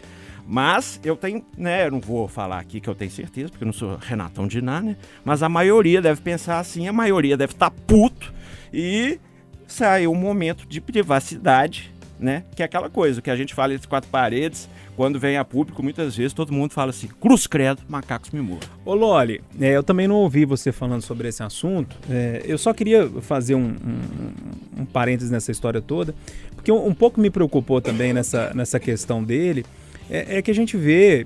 Mas 0.46 1.00
eu 1.04 1.16
tenho, 1.16 1.46
né? 1.56 1.86
Eu 1.86 1.92
não 1.92 2.00
vou 2.01 2.28
falar 2.28 2.60
aqui 2.60 2.82
que 2.82 2.89
eu 2.89 2.96
tenho 2.96 3.12
certeza, 3.12 3.50
porque 3.50 3.63
eu 3.63 3.68
não 3.68 3.74
sou 3.74 3.96
Renatão 3.96 4.48
de 4.48 4.62
Ná, 4.62 4.82
né? 4.82 4.98
Mas 5.24 5.42
a 5.42 5.48
maioria 5.48 6.01
deve 6.01 6.22
pensar 6.22 6.60
assim, 6.60 6.88
a 6.88 6.94
maioria 6.94 7.38
deve 7.38 7.54
estar 7.54 7.70
puto 7.70 8.34
e 8.74 9.20
saiu 9.68 10.12
um 10.12 10.16
momento 10.16 10.68
de 10.68 10.82
privacidade, 10.82 11.94
né? 12.20 12.44
Que 12.56 12.62
é 12.62 12.66
aquela 12.66 12.90
coisa 12.90 13.22
que 13.22 13.30
a 13.30 13.36
gente 13.36 13.54
fala 13.54 13.74
entre 13.74 13.88
quatro 13.88 14.10
paredes, 14.10 14.70
quando 14.96 15.20
vem 15.20 15.38
a 15.38 15.46
público, 15.46 15.82
muitas 15.82 16.16
vezes 16.18 16.34
todo 16.34 16.52
mundo 16.52 16.74
fala 16.74 16.90
assim: 16.90 17.08
cruz 17.20 17.48
credo, 17.48 17.82
macacos 17.88 18.32
me 18.32 18.42
morram. 18.42 18.68
Ô 18.86 18.94
Loli, 18.94 19.42
é, 19.60 19.70
eu 19.76 19.84
também 19.84 20.08
não 20.08 20.16
ouvi 20.16 20.46
você 20.46 20.72
falando 20.72 21.02
sobre 21.02 21.30
esse 21.30 21.42
assunto. 21.42 21.96
É, 22.10 22.44
eu 22.46 22.58
só 22.58 22.74
queria 22.74 23.08
fazer 23.22 23.56
um, 23.56 23.70
um, 23.70 24.82
um 24.82 24.86
parênteses 24.86 25.32
nessa 25.32 25.52
história 25.52 25.82
toda, 25.82 26.14
porque 26.54 26.72
um, 26.72 26.88
um 26.88 26.94
pouco 26.94 27.22
me 27.22 27.30
preocupou 27.30 27.80
também 27.80 28.12
nessa, 28.12 28.54
nessa 28.54 28.80
questão 28.80 29.24
dele, 29.24 29.66
é, 30.10 30.38
é 30.38 30.42
que 30.42 30.52
a 30.52 30.56
gente 30.56 30.76
vê, 30.76 31.26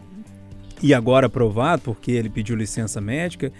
e 0.81 0.93
agora 0.93 1.27
provado, 1.27 1.81
porque 1.81 2.11
ele 2.11 2.29
pediu 2.29 2.55
licença 2.55 3.01
médica, 3.01 3.51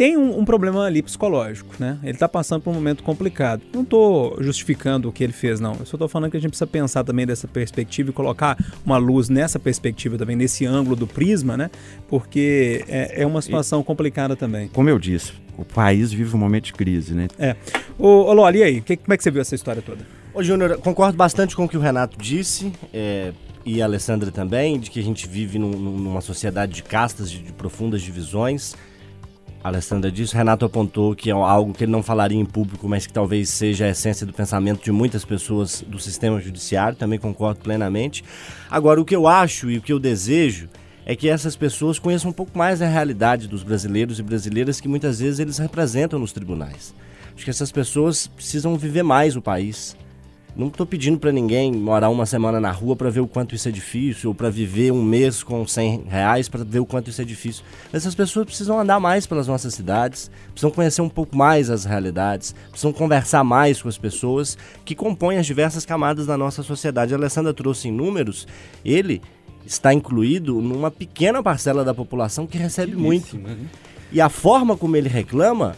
tem 0.00 0.16
um, 0.16 0.38
um 0.38 0.46
problema 0.46 0.84
ali 0.86 1.02
psicológico, 1.02 1.74
né? 1.78 1.98
Ele 2.02 2.16
tá 2.16 2.26
passando 2.26 2.62
por 2.62 2.70
um 2.70 2.72
momento 2.72 3.02
complicado. 3.02 3.60
Não 3.74 3.84
tô 3.84 4.34
justificando 4.40 5.10
o 5.10 5.12
que 5.12 5.22
ele 5.22 5.34
fez, 5.34 5.60
não. 5.60 5.74
Eu 5.78 5.84
só 5.84 5.98
tô 5.98 6.08
falando 6.08 6.30
que 6.30 6.38
a 6.38 6.40
gente 6.40 6.48
precisa 6.52 6.66
pensar 6.66 7.04
também 7.04 7.26
dessa 7.26 7.46
perspectiva 7.46 8.08
e 8.08 8.12
colocar 8.14 8.56
uma 8.82 8.96
luz 8.96 9.28
nessa 9.28 9.58
perspectiva 9.58 10.16
também, 10.16 10.36
nesse 10.36 10.64
ângulo 10.64 10.96
do 10.96 11.06
prisma, 11.06 11.54
né? 11.54 11.70
Porque 12.08 12.82
é, 12.88 13.20
é 13.24 13.26
uma 13.26 13.42
situação 13.42 13.82
complicada 13.82 14.34
também. 14.34 14.68
Como 14.68 14.88
eu 14.88 14.98
disse, 14.98 15.34
o 15.58 15.66
país 15.66 16.10
vive 16.10 16.34
um 16.34 16.38
momento 16.38 16.64
de 16.64 16.72
crise, 16.72 17.12
né? 17.12 17.28
É. 17.38 17.54
Ô, 17.98 18.06
ô 18.08 18.32
Loli, 18.32 18.60
e 18.60 18.62
aí? 18.62 18.80
Que- 18.80 18.96
como 18.96 19.12
é 19.12 19.18
que 19.18 19.22
você 19.22 19.30
viu 19.30 19.42
essa 19.42 19.54
história 19.54 19.82
toda? 19.82 20.06
Ô, 20.32 20.42
Júnior, 20.42 20.78
concordo 20.78 21.14
bastante 21.18 21.54
com 21.54 21.66
o 21.66 21.68
que 21.68 21.76
o 21.76 21.80
Renato 21.80 22.16
disse, 22.18 22.72
é, 22.94 23.32
e 23.66 23.82
a 23.82 23.84
Alessandra 23.84 24.30
também, 24.30 24.80
de 24.80 24.90
que 24.90 24.98
a 24.98 25.02
gente 25.02 25.28
vive 25.28 25.58
num- 25.58 25.68
numa 25.78 26.22
sociedade 26.22 26.72
de 26.72 26.82
castas, 26.82 27.30
de, 27.30 27.40
de 27.42 27.52
profundas 27.52 28.00
divisões. 28.00 28.74
Alessandra 29.62 30.10
disse, 30.10 30.34
Renato 30.34 30.64
apontou 30.64 31.14
que 31.14 31.28
é 31.28 31.32
algo 31.32 31.74
que 31.74 31.84
ele 31.84 31.92
não 31.92 32.02
falaria 32.02 32.40
em 32.40 32.46
público, 32.46 32.88
mas 32.88 33.06
que 33.06 33.12
talvez 33.12 33.50
seja 33.50 33.84
a 33.84 33.90
essência 33.90 34.26
do 34.26 34.32
pensamento 34.32 34.82
de 34.82 34.90
muitas 34.90 35.22
pessoas 35.22 35.84
do 35.86 35.98
sistema 35.98 36.40
judiciário, 36.40 36.96
também 36.96 37.18
concordo 37.18 37.60
plenamente. 37.60 38.24
Agora, 38.70 39.00
o 39.00 39.04
que 39.04 39.14
eu 39.14 39.28
acho 39.28 39.70
e 39.70 39.76
o 39.76 39.82
que 39.82 39.92
eu 39.92 39.98
desejo 39.98 40.68
é 41.04 41.14
que 41.14 41.28
essas 41.28 41.56
pessoas 41.56 41.98
conheçam 41.98 42.30
um 42.30 42.32
pouco 42.32 42.56
mais 42.56 42.80
a 42.80 42.86
realidade 42.86 43.48
dos 43.48 43.62
brasileiros 43.62 44.18
e 44.18 44.22
brasileiras 44.22 44.80
que 44.80 44.88
muitas 44.88 45.20
vezes 45.20 45.40
eles 45.40 45.58
representam 45.58 46.18
nos 46.18 46.32
tribunais. 46.32 46.94
Acho 47.34 47.44
que 47.44 47.50
essas 47.50 47.70
pessoas 47.70 48.26
precisam 48.28 48.76
viver 48.78 49.02
mais 49.02 49.36
o 49.36 49.42
país. 49.42 49.96
Não 50.60 50.66
estou 50.66 50.84
pedindo 50.84 51.18
para 51.18 51.32
ninguém 51.32 51.72
morar 51.72 52.10
uma 52.10 52.26
semana 52.26 52.60
na 52.60 52.70
rua 52.70 52.94
para 52.94 53.08
ver 53.08 53.20
o 53.20 53.26
quanto 53.26 53.54
isso 53.54 53.66
é 53.66 53.72
difícil, 53.72 54.28
ou 54.28 54.34
para 54.34 54.50
viver 54.50 54.92
um 54.92 55.02
mês 55.02 55.42
com 55.42 55.66
100 55.66 56.04
reais 56.06 56.50
para 56.50 56.62
ver 56.62 56.80
o 56.80 56.84
quanto 56.84 57.08
isso 57.08 57.22
é 57.22 57.24
difícil. 57.24 57.64
Essas 57.90 58.14
pessoas 58.14 58.44
precisam 58.44 58.78
andar 58.78 59.00
mais 59.00 59.26
pelas 59.26 59.48
nossas 59.48 59.72
cidades, 59.72 60.30
precisam 60.50 60.70
conhecer 60.70 61.00
um 61.00 61.08
pouco 61.08 61.34
mais 61.34 61.70
as 61.70 61.86
realidades, 61.86 62.54
precisam 62.68 62.92
conversar 62.92 63.42
mais 63.42 63.80
com 63.80 63.88
as 63.88 63.96
pessoas 63.96 64.58
que 64.84 64.94
compõem 64.94 65.38
as 65.38 65.46
diversas 65.46 65.86
camadas 65.86 66.26
da 66.26 66.36
nossa 66.36 66.62
sociedade. 66.62 67.14
A 67.14 67.16
Alessandra 67.16 67.54
trouxe 67.54 67.88
em 67.88 67.92
números, 67.92 68.46
ele 68.84 69.22
está 69.64 69.94
incluído 69.94 70.60
numa 70.60 70.90
pequena 70.90 71.42
parcela 71.42 71.82
da 71.86 71.94
população 71.94 72.46
que 72.46 72.58
recebe 72.58 72.94
muito. 72.96 73.40
E 74.12 74.20
a 74.20 74.28
forma 74.28 74.76
como 74.76 74.94
ele 74.94 75.08
reclama 75.08 75.74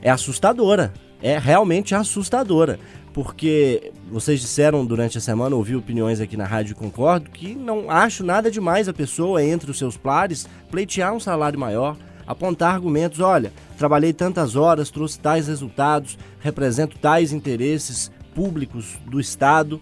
é 0.00 0.08
assustadora. 0.08 0.90
É 1.20 1.38
realmente 1.38 1.94
assustadora. 1.94 2.80
Porque 3.12 3.92
vocês 4.10 4.40
disseram 4.40 4.86
durante 4.86 5.18
a 5.18 5.20
semana, 5.20 5.54
ouvi 5.54 5.76
opiniões 5.76 6.20
aqui 6.20 6.36
na 6.36 6.46
rádio 6.46 6.72
e 6.72 6.74
concordo, 6.74 7.30
que 7.30 7.54
não 7.54 7.90
acho 7.90 8.24
nada 8.24 8.50
demais 8.50 8.88
a 8.88 8.92
pessoa, 8.92 9.44
entre 9.44 9.70
os 9.70 9.78
seus 9.78 9.96
pares, 9.96 10.48
pleitear 10.70 11.12
um 11.12 11.20
salário 11.20 11.58
maior, 11.58 11.96
apontar 12.26 12.74
argumentos, 12.74 13.20
olha, 13.20 13.52
trabalhei 13.76 14.12
tantas 14.12 14.56
horas, 14.56 14.90
trouxe 14.90 15.18
tais 15.18 15.46
resultados, 15.46 16.18
represento 16.40 16.98
tais 16.98 17.32
interesses 17.32 18.10
públicos 18.34 18.98
do 19.06 19.20
Estado 19.20 19.80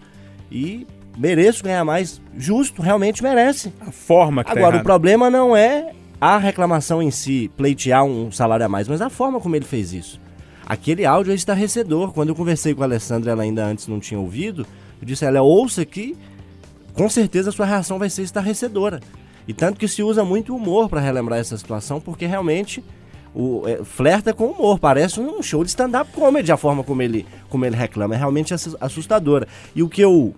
e 0.51 0.85
mereço 1.17 1.63
ganhar 1.63 1.85
mais. 1.85 2.21
Justo, 2.37 2.81
realmente 2.81 3.23
merece. 3.23 3.73
A 3.79 3.91
forma 3.91 4.43
que 4.43 4.51
tá 4.51 4.57
Agora, 4.57 4.73
o 4.73 4.75
errada. 4.75 4.83
problema 4.83 5.29
não 5.29 5.55
é 5.55 5.93
a 6.19 6.37
reclamação 6.37 7.01
em 7.01 7.09
si, 7.09 7.49
pleitear 7.55 8.03
um 8.03 8.31
salário 8.31 8.65
a 8.65 8.69
mais, 8.69 8.87
mas 8.87 9.01
a 9.01 9.09
forma 9.09 9.39
como 9.39 9.55
ele 9.55 9.65
fez 9.65 9.93
isso. 9.93 10.19
Aquele 10.65 11.05
áudio 11.05 11.31
é 11.31 11.35
estarrecedor. 11.35 12.11
Quando 12.13 12.29
eu 12.29 12.35
conversei 12.35 12.73
com 12.73 12.81
a 12.81 12.85
Alessandra, 12.85 13.31
ela 13.31 13.43
ainda 13.43 13.65
antes 13.65 13.87
não 13.87 13.99
tinha 13.99 14.19
ouvido, 14.19 14.65
eu 15.01 15.05
disse 15.05 15.25
a 15.25 15.27
ela, 15.27 15.41
ouça 15.41 15.83
que 15.85 16.15
com 16.93 17.09
certeza 17.09 17.49
a 17.49 17.51
sua 17.51 17.65
reação 17.65 17.97
vai 17.97 18.09
ser 18.09 18.23
estarrecedora. 18.23 18.99
E 19.47 19.53
tanto 19.53 19.79
que 19.79 19.87
se 19.87 20.03
usa 20.03 20.23
muito 20.23 20.55
humor 20.55 20.87
para 20.87 21.01
relembrar 21.01 21.39
essa 21.39 21.57
situação, 21.57 21.99
porque 21.99 22.25
realmente 22.25 22.83
o, 23.33 23.63
é, 23.67 23.83
flerta 23.83 24.33
com 24.33 24.45
humor, 24.45 24.77
parece 24.77 25.19
um 25.19 25.41
show 25.41 25.63
de 25.63 25.69
stand-up 25.69 26.11
comedy 26.11 26.51
a 26.51 26.57
forma 26.57 26.83
como 26.83 27.01
ele, 27.01 27.25
como 27.49 27.65
ele 27.65 27.75
reclama, 27.75 28.13
é 28.13 28.17
realmente 28.17 28.53
assu- 28.53 28.77
assustadora. 28.79 29.47
E 29.75 29.81
o 29.81 29.89
que 29.89 30.01
eu 30.01 30.35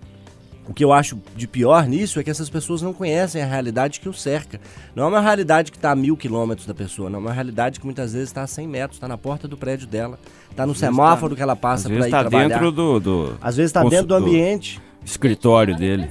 o 0.68 0.72
que 0.72 0.82
eu 0.84 0.92
acho 0.92 1.18
de 1.36 1.46
pior 1.46 1.86
nisso 1.86 2.18
é 2.18 2.24
que 2.24 2.30
essas 2.30 2.48
pessoas 2.48 2.80
não 2.80 2.92
conhecem 2.92 3.42
a 3.42 3.46
realidade 3.46 4.00
que 4.00 4.08
o 4.08 4.12
cerca. 4.14 4.60
Não 4.94 5.04
é 5.04 5.06
uma 5.08 5.20
realidade 5.20 5.70
que 5.70 5.76
está 5.76 5.90
a 5.90 5.94
mil 5.96 6.16
quilômetros 6.16 6.66
da 6.66 6.72
pessoa, 6.74 7.10
não. 7.10 7.18
É 7.18 7.22
uma 7.22 7.32
realidade 7.32 7.78
que 7.78 7.84
muitas 7.84 8.12
vezes 8.12 8.28
está 8.30 8.42
a 8.42 8.46
100 8.46 8.66
metros, 8.68 8.96
está 8.96 9.06
na 9.06 9.18
porta 9.18 9.46
do 9.46 9.56
prédio 9.56 9.86
dela, 9.86 10.18
está 10.50 10.66
no 10.66 10.74
semáforo 10.74 11.30
tá- 11.34 11.36
que 11.36 11.42
ela 11.42 11.56
passa 11.56 11.88
para 11.88 12.08
ir 12.08 12.10
tá 12.10 12.20
trabalhar. 12.22 12.48
dentro 12.48 12.72
do- 12.72 13.00
do 13.00 13.36
Às 13.42 13.56
vezes 13.56 13.70
está 13.70 13.82
dentro 13.84 14.06
do 14.06 14.14
ambiente. 14.14 14.80
Escritório 15.04 15.76
dele. 15.76 16.08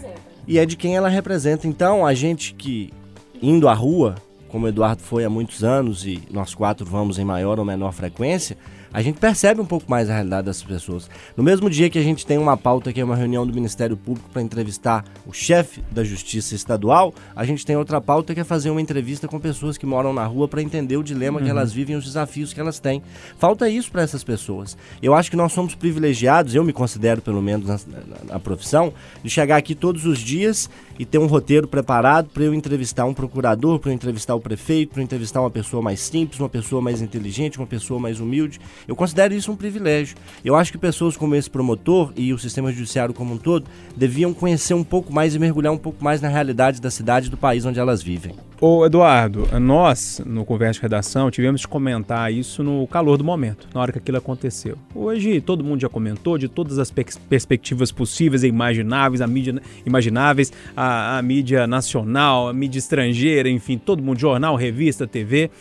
E 0.47 0.59
é 0.59 0.65
de 0.65 0.75
quem 0.77 0.95
ela 0.95 1.09
representa. 1.09 1.67
Então, 1.67 2.05
a 2.05 2.13
gente 2.13 2.53
que, 2.53 2.93
indo 3.41 3.67
à 3.67 3.73
rua, 3.73 4.15
como 4.49 4.65
o 4.65 4.69
Eduardo 4.69 5.01
foi 5.01 5.25
há 5.25 5.29
muitos 5.29 5.63
anos 5.63 6.05
e 6.05 6.21
nós 6.29 6.53
quatro 6.53 6.85
vamos 6.85 7.17
em 7.17 7.25
maior 7.25 7.57
ou 7.57 7.65
menor 7.65 7.91
frequência, 7.91 8.55
a 8.93 9.01
gente 9.01 9.19
percebe 9.19 9.59
um 9.59 9.65
pouco 9.65 9.89
mais 9.89 10.09
a 10.09 10.13
realidade 10.13 10.45
dessas 10.45 10.63
pessoas. 10.63 11.09
No 11.35 11.43
mesmo 11.43 11.69
dia 11.69 11.89
que 11.89 11.97
a 11.97 12.03
gente 12.03 12.25
tem 12.25 12.37
uma 12.37 12.55
pauta 12.55 12.93
que 12.93 13.01
é 13.01 13.03
uma 13.03 13.15
reunião 13.15 13.45
do 13.45 13.53
Ministério 13.53 13.97
Público 13.97 14.29
para 14.31 14.41
entrevistar 14.41 15.03
o 15.25 15.33
chefe 15.33 15.81
da 15.91 16.03
Justiça 16.03 16.53
Estadual, 16.55 17.13
a 17.35 17.43
gente 17.43 17.65
tem 17.65 17.75
outra 17.75 17.99
pauta 17.99 18.33
que 18.33 18.39
é 18.39 18.43
fazer 18.43 18.69
uma 18.69 18.81
entrevista 18.81 19.27
com 19.27 19.39
pessoas 19.39 19.77
que 19.77 19.85
moram 19.85 20.13
na 20.13 20.25
rua 20.25 20.47
para 20.47 20.61
entender 20.61 20.95
o 20.97 21.03
dilema 21.03 21.39
que 21.39 21.45
Uhum. 21.45 21.49
elas 21.51 21.73
vivem 21.73 21.95
e 21.95 21.97
os 21.97 22.05
desafios 22.05 22.53
que 22.53 22.59
elas 22.59 22.79
têm. 22.79 23.01
Falta 23.37 23.67
isso 23.67 23.91
para 23.91 24.03
essas 24.03 24.23
pessoas. 24.23 24.77
Eu 25.01 25.13
acho 25.15 25.29
que 25.31 25.35
nós 25.37 25.51
somos 25.51 25.73
privilegiados, 25.75 26.53
eu 26.53 26.63
me 26.63 26.71
considero 26.73 27.21
pelo 27.21 27.41
menos 27.41 27.67
na, 27.67 27.73
na- 27.87 28.33
na 28.33 28.39
profissão, 28.39 28.93
de 29.23 29.29
chegar 29.29 29.57
aqui 29.57 29.73
todos 29.73 30.05
os 30.05 30.19
dias 30.19 30.69
e 30.99 31.05
ter 31.05 31.17
um 31.17 31.25
roteiro 31.25 31.67
preparado 31.67 32.29
para 32.29 32.43
eu 32.43 32.53
entrevistar 32.53 33.05
um 33.05 33.13
procurador, 33.13 33.79
para 33.79 33.89
eu 33.89 33.95
entrevistar 33.95 34.35
o 34.35 34.39
prefeito, 34.39 34.91
para 34.93 35.01
eu 35.01 35.03
entrevistar 35.03 35.41
uma 35.41 35.49
pessoa 35.49 35.81
mais 35.81 35.99
simples, 35.99 36.39
uma 36.39 36.49
pessoa 36.49 36.81
mais 36.81 37.01
inteligente, 37.01 37.57
uma 37.57 37.65
pessoa 37.67 37.99
mais 37.99 38.19
humilde. 38.19 38.59
Eu 38.87 38.95
considero 38.95 39.33
isso 39.33 39.51
um 39.51 39.55
privilégio. 39.55 40.15
Eu 40.43 40.55
acho 40.55 40.71
que 40.71 40.77
pessoas 40.77 41.15
como 41.17 41.35
esse 41.35 41.49
promotor 41.49 42.11
e 42.15 42.33
o 42.33 42.37
sistema 42.37 42.71
judiciário 42.71 43.13
como 43.13 43.33
um 43.33 43.37
todo 43.37 43.65
deviam 43.95 44.33
conhecer 44.33 44.73
um 44.73 44.83
pouco 44.83 45.11
mais 45.13 45.35
e 45.35 45.39
mergulhar 45.39 45.71
um 45.73 45.77
pouco 45.77 46.03
mais 46.03 46.21
na 46.21 46.27
realidade 46.27 46.81
da 46.81 46.91
cidade 46.91 47.27
e 47.27 47.29
do 47.29 47.37
país 47.37 47.65
onde 47.65 47.79
elas 47.79 48.01
vivem. 48.03 48.33
Ô 48.61 48.85
Eduardo, 48.85 49.45
nós 49.59 50.21
no 50.25 50.45
Conversa 50.45 50.79
de 50.79 50.83
Redação 50.83 51.29
tivemos 51.29 51.61
de 51.61 51.67
comentar 51.67 52.31
isso 52.31 52.63
no 52.63 52.87
calor 52.87 53.17
do 53.17 53.23
momento, 53.23 53.67
na 53.73 53.81
hora 53.81 53.91
que 53.91 53.97
aquilo 53.97 54.17
aconteceu. 54.17 54.77
Hoje 54.95 55.41
todo 55.41 55.63
mundo 55.63 55.81
já 55.81 55.89
comentou 55.89 56.37
de 56.37 56.47
todas 56.47 56.79
as 56.79 56.89
pers- 56.89 57.17
perspectivas 57.17 57.91
possíveis 57.91 58.43
e 58.43 58.47
imagináveis, 58.47 59.19
a 59.21 59.27
mídia 59.27 59.61
imagináveis, 59.85 60.53
a, 60.77 61.17
a 61.17 61.21
mídia 61.21 61.67
nacional, 61.67 62.47
a 62.47 62.53
mídia 62.53 62.79
estrangeira, 62.79 63.49
enfim, 63.49 63.77
todo 63.77 64.01
mundo, 64.01 64.17
jornal, 64.19 64.55
revista, 64.55 65.05
TV. 65.05 65.51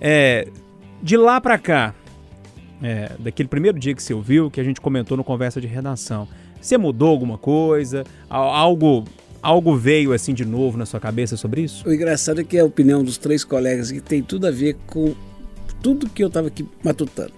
É, 0.00 0.46
de 1.02 1.16
lá 1.16 1.40
pra 1.40 1.58
cá, 1.58 1.92
é, 2.84 3.10
daquele 3.18 3.48
primeiro 3.48 3.78
dia 3.78 3.94
que 3.94 4.02
você 4.02 4.12
ouviu, 4.14 4.50
que 4.50 4.60
a 4.60 4.64
gente 4.64 4.80
comentou 4.80 5.16
no 5.16 5.24
Conversa 5.24 5.60
de 5.60 5.66
Redação, 5.66 6.28
você 6.60 6.76
mudou 6.78 7.08
alguma 7.08 7.36
coisa? 7.38 8.04
Al- 8.28 8.50
Algo, 8.54 9.04
algo 9.42 9.76
veio 9.76 10.12
assim 10.12 10.32
de 10.34 10.44
novo 10.44 10.76
na 10.78 10.86
sua 10.86 11.00
cabeça 11.00 11.36
sobre 11.36 11.62
isso? 11.62 11.86
O 11.88 11.92
engraçado 11.92 12.40
é 12.40 12.44
que 12.44 12.58
a 12.58 12.64
opinião 12.64 13.02
dos 13.02 13.16
três 13.18 13.42
colegas 13.42 13.90
que 13.90 14.00
tem 14.00 14.22
tudo 14.22 14.46
a 14.46 14.50
ver 14.50 14.76
com 14.86 15.14
tudo 15.82 16.08
que 16.08 16.22
eu 16.22 16.28
estava 16.28 16.48
aqui 16.48 16.66
matutando. 16.82 17.32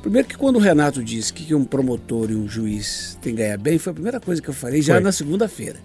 Primeiro 0.00 0.26
que 0.26 0.36
quando 0.36 0.56
o 0.56 0.58
Renato 0.60 1.04
disse 1.04 1.30
que 1.32 1.54
um 1.54 1.64
promotor 1.64 2.30
e 2.30 2.34
um 2.34 2.48
juiz 2.48 3.18
tem 3.20 3.34
que 3.34 3.42
ganhar 3.42 3.58
bem, 3.58 3.78
foi 3.78 3.90
a 3.90 3.94
primeira 3.94 4.18
coisa 4.20 4.40
que 4.40 4.48
eu 4.48 4.54
falei 4.54 4.80
já 4.80 4.94
Foi. 4.94 5.02
na 5.02 5.12
segunda-feira. 5.12 5.78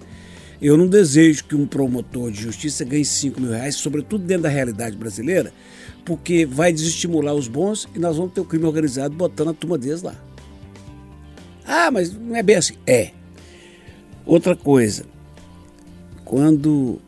Eu 0.61 0.77
não 0.77 0.87
desejo 0.87 1.43
que 1.43 1.53
um 1.55 1.67
promotor 1.67 2.31
de 2.31 2.41
justiça 2.41 2.85
ganhe 2.85 3.03
5 3.03 3.41
mil 3.41 3.51
reais, 3.51 3.75
sobretudo 3.75 4.23
dentro 4.23 4.43
da 4.43 4.49
realidade 4.49 4.95
brasileira, 4.95 5.51
porque 6.05 6.45
vai 6.45 6.71
desestimular 6.71 7.33
os 7.33 7.47
bons 7.47 7.89
e 7.95 7.99
nós 7.99 8.15
vamos 8.15 8.31
ter 8.31 8.39
o 8.39 8.45
crime 8.45 8.65
organizado 8.65 9.15
botando 9.15 9.49
a 9.49 9.53
turma 9.53 9.77
deles 9.77 10.03
lá. 10.03 10.15
Ah, 11.65 11.89
mas 11.89 12.13
não 12.13 12.35
é 12.35 12.43
bem 12.43 12.55
assim. 12.55 12.75
É. 12.85 13.11
Outra 14.23 14.55
coisa, 14.55 15.03
quando 16.23 17.01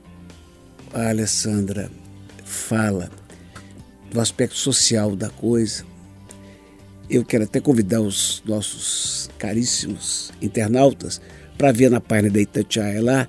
a 0.94 1.10
Alessandra 1.10 1.92
fala 2.44 3.10
do 4.12 4.20
aspecto 4.20 4.56
social 4.56 5.16
da 5.16 5.30
coisa, 5.30 5.86
eu 7.10 7.24
quero 7.24 7.44
até 7.44 7.60
convidar 7.60 8.02
os 8.02 8.42
nossos 8.46 9.30
caríssimos 9.38 10.32
internautas 10.42 11.22
para 11.58 11.72
ver 11.72 11.90
na 11.90 12.02
página 12.02 12.30
da 12.30 12.40
Itatiaia 12.40 13.02
lá, 13.02 13.28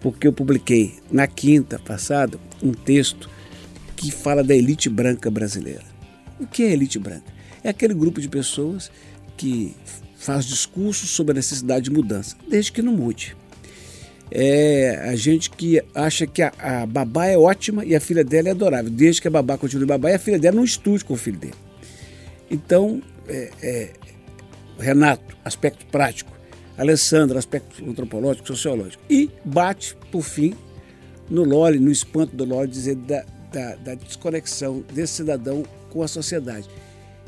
porque 0.00 0.26
eu 0.26 0.32
publiquei 0.32 0.98
na 1.10 1.26
quinta 1.26 1.78
passada 1.78 2.38
um 2.62 2.72
texto 2.72 3.28
que 4.00 4.10
fala 4.10 4.42
da 4.42 4.56
elite 4.56 4.88
branca 4.88 5.30
brasileira. 5.30 5.84
O 6.40 6.46
que 6.46 6.62
é 6.62 6.72
elite 6.72 6.98
branca? 6.98 7.30
É 7.62 7.68
aquele 7.68 7.92
grupo 7.92 8.18
de 8.18 8.30
pessoas 8.30 8.90
que 9.36 9.76
faz 10.16 10.46
discursos 10.46 11.10
sobre 11.10 11.32
a 11.32 11.34
necessidade 11.34 11.84
de 11.84 11.90
mudança, 11.90 12.34
desde 12.48 12.72
que 12.72 12.80
não 12.80 12.94
mude. 12.94 13.36
É 14.30 15.02
a 15.04 15.14
gente 15.14 15.50
que 15.50 15.82
acha 15.94 16.26
que 16.26 16.40
a, 16.40 16.50
a 16.58 16.86
babá 16.86 17.26
é 17.26 17.36
ótima 17.36 17.84
e 17.84 17.94
a 17.94 18.00
filha 18.00 18.24
dela 18.24 18.48
é 18.48 18.52
adorável, 18.52 18.90
desde 18.90 19.20
que 19.20 19.28
a 19.28 19.30
babá 19.30 19.58
continue 19.58 19.84
babá 19.84 20.10
e 20.10 20.14
a 20.14 20.18
filha 20.18 20.38
dela 20.38 20.56
não 20.56 20.64
estude 20.64 21.04
com 21.04 21.12
o 21.12 21.18
filho 21.18 21.38
dele. 21.38 21.54
Então, 22.50 23.02
é, 23.28 23.50
é, 23.62 23.90
Renato, 24.78 25.36
aspecto 25.44 25.84
prático, 25.86 26.32
Alessandra, 26.78 27.38
aspecto 27.38 27.84
antropológico, 27.84 28.46
sociológico. 28.46 29.02
E 29.10 29.28
bate, 29.44 29.94
por 30.10 30.22
fim, 30.22 30.54
no 31.28 31.44
Loli, 31.44 31.78
no 31.78 31.90
espanto 31.90 32.34
do 32.34 32.46
Loli, 32.46 32.68
dizer 32.68 32.94
da, 32.94 33.26
da, 33.52 33.74
da 33.76 33.94
desconexão 33.94 34.84
desse 34.92 35.14
cidadão 35.14 35.64
com 35.90 36.02
a 36.02 36.08
sociedade. 36.08 36.68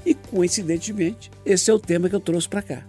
E, 0.04 0.14
coincidentemente, 0.14 1.30
esse 1.44 1.70
é 1.70 1.74
o 1.74 1.78
tema 1.78 2.08
que 2.08 2.14
eu 2.14 2.20
trouxe 2.20 2.48
para 2.48 2.62
cá. 2.62 2.84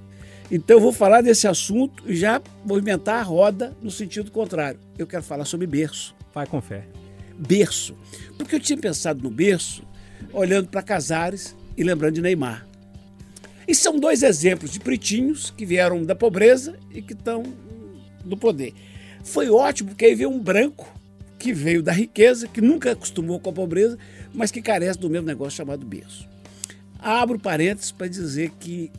Então, 0.52 0.78
eu 0.78 0.82
vou 0.82 0.92
falar 0.92 1.22
desse 1.22 1.48
assunto 1.48 2.04
e 2.06 2.16
já 2.16 2.42
movimentar 2.66 3.20
a 3.20 3.24
roda 3.24 3.76
no 3.82 3.92
sentido 3.92 4.32
contrário. 4.32 4.80
Eu 4.98 5.08
quero 5.08 5.24
falar 5.24 5.46
sobre 5.46 5.68
berço. 5.68 6.16
Vai 6.34 6.46
com 6.48 6.62
fé. 6.62 6.86
Berço. 7.38 7.96
Porque 8.38 8.56
eu 8.56 8.60
tinha 8.60 8.78
pensado 8.78 9.22
no 9.22 9.30
berço 9.30 9.84
olhando 10.32 10.68
para 10.68 10.82
Casares 10.82 11.56
e 11.78 11.84
lembrando 11.84 12.16
de 12.16 12.22
Neymar. 12.22 12.66
E 13.68 13.74
são 13.74 13.98
dois 13.98 14.24
exemplos 14.24 14.72
de 14.72 14.80
pretinhos 14.80 15.52
que 15.52 15.66
vieram 15.66 16.04
da 16.04 16.16
pobreza 16.16 16.78
e 16.92 17.02
que 17.02 17.14
estão 17.14 17.44
no 18.26 18.36
poder. 18.36 18.74
Foi 19.24 19.50
ótimo 19.50 19.90
porque 19.90 20.06
aí 20.06 20.16
veio 20.16 20.30
um 20.30 20.40
branco 20.40 20.88
que 21.44 21.52
veio 21.52 21.84
da 21.84 21.92
riqueza, 21.92 22.48
que 22.48 22.62
nunca 22.62 22.94
acostumou 22.94 23.38
com 23.38 23.50
a 23.50 23.54
pobreza, 23.54 23.98
mas 24.34 24.50
que 24.50 24.62
carece 24.62 24.98
do 24.98 25.10
mesmo 25.10 25.28
negócio 25.28 25.58
chamado 25.58 25.86
berço. 25.86 26.26
Abro 26.98 27.38
parênteses 27.38 27.92
para 27.92 28.08
dizer 28.08 28.50
que 28.62 28.90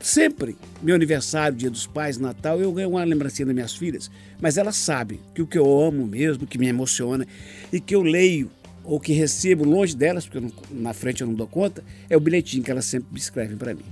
sempre, 0.00 0.56
meu 0.82 0.96
aniversário, 0.96 1.56
dia 1.56 1.70
dos 1.70 1.86
pais, 1.86 2.18
Natal, 2.18 2.60
eu 2.60 2.72
ganho 2.72 2.90
uma 2.90 3.04
lembrancinha 3.04 3.46
das 3.46 3.54
minhas 3.54 3.76
filhas, 3.76 4.10
mas 4.40 4.58
elas 4.58 4.74
sabem 4.74 5.20
que 5.32 5.40
o 5.40 5.46
que 5.46 5.56
eu 5.56 5.80
amo 5.80 6.04
mesmo, 6.04 6.48
que 6.48 6.58
me 6.58 6.66
emociona 6.66 7.24
e 7.72 7.78
que 7.78 7.94
eu 7.94 8.02
leio 8.02 8.50
ou 8.82 8.98
que 8.98 9.12
recebo 9.12 9.62
longe 9.64 9.94
delas, 9.94 10.26
porque 10.26 10.40
não- 10.40 10.52
na 10.82 10.92
frente 10.92 11.20
eu 11.20 11.28
não 11.28 11.34
dou 11.34 11.46
conta, 11.46 11.84
é 12.10 12.16
o 12.16 12.20
bilhetinho 12.20 12.64
que 12.64 12.72
elas 12.72 12.86
sempre 12.86 13.16
escrevem 13.16 13.56
para 13.56 13.72
mim. 13.72 13.84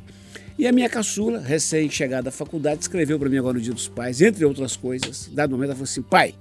E 0.59 0.67
a 0.67 0.73
minha 0.73 0.89
caçula, 0.89 1.39
recém-chegada 1.39 2.25
da 2.25 2.31
faculdade, 2.33 2.81
escreveu 2.81 3.17
para 3.17 3.29
mim 3.29 3.39
agora 3.39 3.55
no 3.55 3.61
Dia 3.63 3.73
dos 3.73 3.87
Pais, 3.87 4.21
entre 4.21 4.45
outras 4.45 4.77
coisas. 4.77 5.31
Dado 5.33 5.53
momento, 5.53 5.67
ela 5.69 5.75
falou 5.77 5.85
assim: 5.85 6.03
pai, 6.03 6.35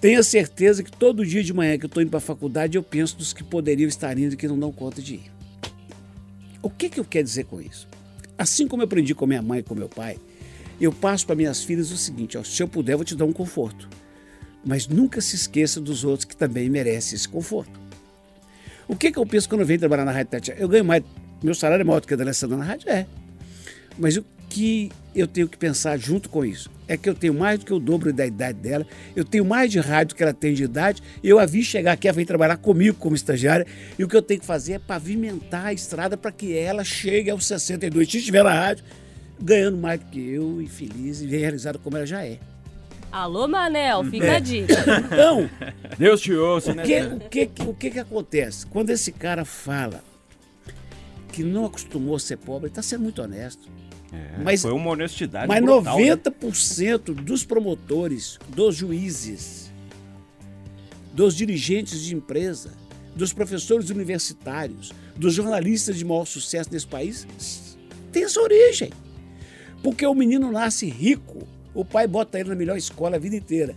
tenha 0.00 0.22
certeza 0.22 0.82
que 0.82 0.90
todo 0.90 1.24
dia 1.24 1.42
de 1.42 1.52
manhã 1.52 1.76
que 1.78 1.84
eu 1.84 1.88
estou 1.88 2.02
indo 2.02 2.10
para 2.10 2.18
a 2.18 2.22
faculdade, 2.22 2.76
eu 2.76 2.82
penso 2.82 3.16
nos 3.18 3.32
que 3.32 3.44
poderiam 3.44 3.88
estar 3.88 4.16
indo 4.18 4.34
e 4.34 4.36
que 4.36 4.48
não 4.48 4.58
dão 4.58 4.72
conta 4.72 5.02
de 5.02 5.16
ir. 5.16 5.32
O 6.62 6.70
que, 6.70 6.88
que 6.88 7.00
eu 7.00 7.04
quero 7.04 7.24
dizer 7.24 7.44
com 7.44 7.60
isso? 7.60 7.88
Assim 8.36 8.66
como 8.66 8.82
eu 8.82 8.86
aprendi 8.86 9.14
com 9.14 9.26
minha 9.26 9.42
mãe 9.42 9.60
e 9.60 9.62
com 9.62 9.74
meu 9.74 9.88
pai, 9.88 10.18
eu 10.80 10.92
passo 10.92 11.26
para 11.26 11.36
minhas 11.36 11.62
filhas 11.62 11.90
o 11.90 11.96
seguinte: 11.96 12.38
ó, 12.38 12.42
se 12.42 12.62
eu 12.62 12.68
puder, 12.68 12.92
eu 12.92 12.98
vou 12.98 13.04
te 13.04 13.14
dar 13.14 13.24
um 13.24 13.32
conforto. 13.32 13.88
Mas 14.64 14.86
nunca 14.86 15.20
se 15.20 15.36
esqueça 15.36 15.80
dos 15.80 16.04
outros 16.04 16.24
que 16.24 16.36
também 16.36 16.68
merecem 16.68 17.16
esse 17.16 17.28
conforto. 17.28 17.80
O 18.88 18.96
que, 18.96 19.12
que 19.12 19.18
eu 19.18 19.26
penso 19.26 19.48
quando 19.48 19.60
eu 19.60 19.66
venho 19.66 19.78
trabalhar 19.78 20.04
na 20.04 20.12
Rádio 20.12 20.32
Tatiana? 20.32 20.60
Eu 20.60 20.68
ganho 20.68 20.84
mais, 20.84 21.02
meu 21.42 21.54
salário 21.54 21.82
é 21.82 21.84
maior 21.84 22.00
do 22.00 22.06
que 22.06 22.14
a 22.14 22.16
da 22.16 22.24
Alessandra 22.24 22.56
na 22.56 22.64
rádio? 22.64 22.90
É. 22.90 23.06
Mas 23.98 24.16
o 24.16 24.24
que 24.50 24.90
eu 25.14 25.26
tenho 25.26 25.48
que 25.48 25.56
pensar 25.56 25.96
junto 25.96 26.28
com 26.28 26.44
isso 26.44 26.70
é 26.88 26.96
que 26.96 27.08
eu 27.08 27.14
tenho 27.14 27.32
mais 27.32 27.60
do 27.60 27.64
que 27.64 27.72
o 27.72 27.78
dobro 27.78 28.12
da 28.12 28.26
idade 28.26 28.58
dela, 28.58 28.84
eu 29.14 29.24
tenho 29.24 29.44
mais 29.44 29.70
de 29.70 29.78
rádio 29.78 30.08
do 30.08 30.16
que 30.16 30.24
ela 30.24 30.34
tem 30.34 30.52
de 30.52 30.64
idade, 30.64 31.00
eu 31.22 31.38
a 31.38 31.46
vi 31.46 31.62
chegar 31.62 31.92
aqui, 31.92 32.08
ela 32.08 32.16
vem 32.16 32.26
trabalhar 32.26 32.56
comigo 32.56 32.96
como 32.98 33.14
estagiária, 33.14 33.64
e 33.96 34.02
o 34.02 34.08
que 34.08 34.16
eu 34.16 34.20
tenho 34.22 34.40
que 34.40 34.46
fazer 34.46 34.72
é 34.72 34.78
pavimentar 34.80 35.66
a 35.66 35.72
estrada 35.72 36.16
para 36.16 36.32
que 36.32 36.56
ela 36.56 36.82
chegue 36.82 37.30
aos 37.30 37.46
62, 37.46 38.10
se 38.10 38.18
estiver 38.18 38.42
na 38.42 38.52
rádio, 38.52 38.84
ganhando 39.40 39.78
mais 39.78 40.00
do 40.00 40.06
que 40.06 40.18
eu, 40.18 40.60
e 40.60 40.66
feliz, 40.66 41.22
e 41.22 41.28
bem 41.28 41.38
realizada 41.38 41.78
como 41.78 41.96
ela 41.96 42.04
já 42.04 42.24
é. 42.24 42.38
Alô, 43.12 43.46
Manel, 43.46 44.02
fica 44.04 44.26
É. 44.26 44.36
a 44.36 44.40
dica. 44.40 44.74
Então, 45.06 45.48
Deus 45.96 46.20
te 46.20 46.32
ouça, 46.32 46.72
o 46.72 46.74
né? 46.74 46.82
que, 46.82 47.00
o, 47.02 47.20
que, 47.20 47.62
o 47.66 47.74
que 47.74 47.90
que 47.90 47.98
acontece? 48.00 48.66
Quando 48.66 48.90
esse 48.90 49.12
cara 49.12 49.44
fala 49.44 50.02
que 51.32 51.44
não 51.44 51.66
acostumou 51.66 52.16
a 52.16 52.20
ser 52.20 52.36
pobre, 52.36 52.66
ele 52.66 52.72
está 52.72 52.82
sendo 52.82 53.02
muito 53.02 53.22
honesto. 53.22 53.68
É, 54.12 54.42
Mas- 54.42 54.62
foi 54.62 54.72
uma 54.72 54.90
honestidade 54.90 55.46
Mas 55.46 55.62
brutal, 55.62 55.98
né? 55.98 56.04
90% 56.16 57.14
dos 57.14 57.44
promotores, 57.44 58.38
dos 58.48 58.74
juízes, 58.74 59.70
dos 61.12 61.34
dirigentes 61.36 62.02
de 62.02 62.14
empresa, 62.14 62.70
dos 63.14 63.32
professores 63.32 63.90
universitários, 63.90 64.92
dos 65.16 65.34
jornalistas 65.34 65.96
de 65.96 66.04
maior 66.04 66.24
sucesso 66.24 66.70
nesse 66.72 66.86
país, 66.86 67.26
tem 68.12 68.24
essa 68.24 68.40
origem. 68.40 68.90
Porque 69.82 70.04
o 70.06 70.14
menino 70.14 70.50
nasce 70.50 70.86
rico, 70.88 71.46
o 71.74 71.84
pai 71.84 72.06
bota 72.06 72.38
ele 72.38 72.48
na 72.50 72.54
melhor 72.54 72.76
escola 72.76 73.16
a 73.16 73.18
vida 73.18 73.36
inteira. 73.36 73.74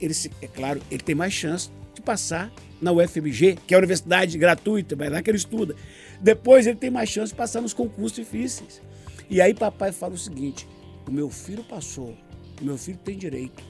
Ele, 0.00 0.12
se- 0.14 0.30
é 0.42 0.46
claro, 0.46 0.80
ele 0.90 1.02
tem 1.02 1.14
mais 1.14 1.32
chance 1.32 1.70
de 1.94 2.02
passar 2.02 2.52
na 2.80 2.92
UFMG, 2.92 3.56
que 3.66 3.72
é 3.72 3.76
a 3.76 3.78
universidade 3.78 4.36
gratuita, 4.36 4.94
mas 4.96 5.10
lá 5.10 5.22
que 5.22 5.30
ele 5.30 5.38
estuda. 5.38 5.74
Depois 6.20 6.66
ele 6.66 6.76
tem 6.76 6.90
mais 6.90 7.08
chance 7.08 7.32
de 7.32 7.36
passar 7.36 7.60
nos 7.60 7.72
concursos 7.72 8.16
difíceis. 8.16 8.80
E 9.28 9.40
aí 9.40 9.54
papai 9.54 9.92
fala 9.92 10.14
o 10.14 10.18
seguinte: 10.18 10.66
o 11.08 11.12
meu 11.12 11.30
filho 11.30 11.64
passou, 11.64 12.16
o 12.60 12.64
meu 12.64 12.76
filho 12.78 12.98
tem 13.04 13.16
direito. 13.16 13.62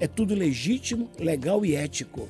É 0.00 0.06
tudo 0.06 0.34
legítimo, 0.34 1.10
legal 1.18 1.64
e 1.64 1.74
ético. 1.74 2.28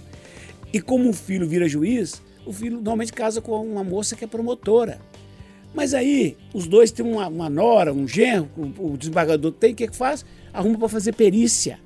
E 0.72 0.80
como 0.80 1.08
o 1.08 1.12
filho 1.12 1.48
vira 1.48 1.68
juiz, 1.68 2.22
o 2.44 2.52
filho 2.52 2.76
normalmente 2.76 3.12
casa 3.12 3.40
com 3.40 3.64
uma 3.64 3.84
moça 3.84 4.16
que 4.16 4.24
é 4.24 4.26
promotora. 4.26 5.00
Mas 5.74 5.94
aí, 5.94 6.36
os 6.52 6.66
dois 6.66 6.90
têm 6.90 7.04
uma, 7.04 7.28
uma 7.28 7.48
nora, 7.48 7.92
um 7.92 8.06
genro, 8.06 8.48
o, 8.56 8.92
o 8.92 8.96
desembargador 8.96 9.52
tem, 9.52 9.72
o 9.72 9.76
que, 9.76 9.88
que 9.88 9.96
faz? 9.96 10.24
Arruma 10.52 10.78
para 10.78 10.88
fazer 10.88 11.14
perícia. 11.14 11.78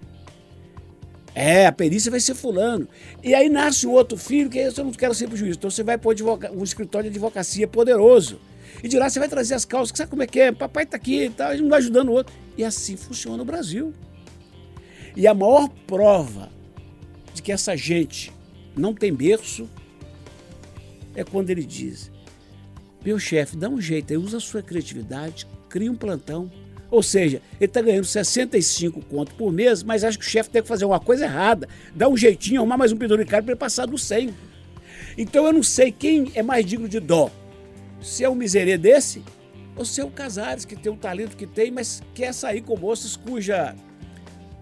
É, 1.35 1.67
a 1.67 1.73
perícia 1.73 2.11
vai 2.11 2.19
ser 2.19 2.35
fulano. 2.35 2.89
E 3.23 3.35
aí 3.35 3.49
nasce 3.49 3.87
um 3.87 3.93
outro 3.93 4.17
filho, 4.17 4.49
que 4.49 4.59
eu 4.59 4.73
não 4.79 4.91
quero 4.91 5.15
ser 5.15 5.29
pro 5.29 5.37
juiz. 5.37 5.57
Então 5.57 5.71
você 5.71 5.85
vai 5.85 5.99
pôr 5.99 6.17
um 6.53 6.65
escritório 6.65 7.11
de 7.11 7.17
advocacia 7.17 7.69
poderoso. 7.69 8.41
E 8.83 8.89
de 8.89 8.99
lá 8.99 9.09
você 9.09 9.19
vai 9.19 9.29
trazer 9.29 9.55
as 9.55 9.65
causas, 9.65 9.93
que 9.93 9.99
sabe 9.99 10.11
como 10.11 10.23
é 10.23 10.27
que 10.27 10.41
é? 10.41 10.53
Papai 10.53 10.87
tá 10.87 10.97
aqui 10.97 11.25
e 11.25 11.31
tal, 11.31 11.57
vai 11.69 11.79
ajudando 11.79 12.09
o 12.09 12.12
outro. 12.12 12.35
E 12.57 12.65
assim 12.65 12.97
funciona 12.97 13.43
o 13.43 13.47
Brasil. 13.47 13.93
E 15.17 15.27
a 15.27 15.35
maior 15.35 15.69
prova 15.87 16.51
de 17.35 17.43
que 17.43 17.53
essa 17.53 17.77
gente 17.77 18.33
não 18.77 18.95
tem 18.95 19.12
berço 19.12 19.69
é 21.15 21.25
quando 21.25 21.51
ele 21.51 21.65
diz: 21.65 22.11
Meu 23.05 23.19
chefe, 23.19 23.57
dá 23.57 23.69
um 23.69 23.81
jeito 23.81 24.12
aí, 24.12 24.17
usa 24.19 24.37
a 24.37 24.41
sua 24.41 24.62
criatividade, 24.62 25.47
cria 25.69 25.91
um 25.91 25.97
plantão. 25.97 26.51
Ou 26.89 27.03
seja, 27.03 27.43
ele 27.61 27.65
está 27.65 27.83
ganhando 27.83 28.05
65 28.05 29.05
conto 29.07 29.35
por 29.35 29.53
mês, 29.53 29.83
mas 29.83 30.05
acha 30.05 30.17
que 30.17 30.25
o 30.25 30.29
chefe 30.29 30.51
tem 30.51 30.62
que 30.62 30.69
fazer 30.69 30.85
uma 30.85 31.01
coisa 31.01 31.25
errada. 31.25 31.69
Dá 31.95 32.09
um 32.09 32.17
jeitinho, 32.17 32.61
arrumar 32.61 32.77
mais 32.77 32.93
um 32.93 32.97
penduricário 32.97 33.45
para 33.45 33.53
ele 33.53 33.59
passar 33.59 33.87
do 33.87 33.99
100. 33.99 34.33
Então 35.19 35.47
eu 35.47 35.53
não 35.53 35.62
sei 35.62 35.91
quem 35.91 36.31
é 36.35 36.43
mais 36.43 36.65
digno 36.65 36.89
de 36.89 37.01
dó. 37.01 37.31
Se 38.01 38.25
é 38.25 38.31
um 38.31 38.35
miserê 38.35 38.77
desse, 38.77 39.23
ou 39.77 39.85
se 39.85 40.01
é 40.01 40.05
o 40.05 40.11
Casares, 40.11 40.65
que 40.65 40.77
tem 40.77 40.93
o 40.93 40.97
talento 40.97 41.37
que 41.37 41.47
tem, 41.47 41.71
mas 41.71 42.03
quer 42.15 42.33
sair 42.33 42.63
com 42.63 42.77
moças 42.77 43.17
cuja 43.17 43.75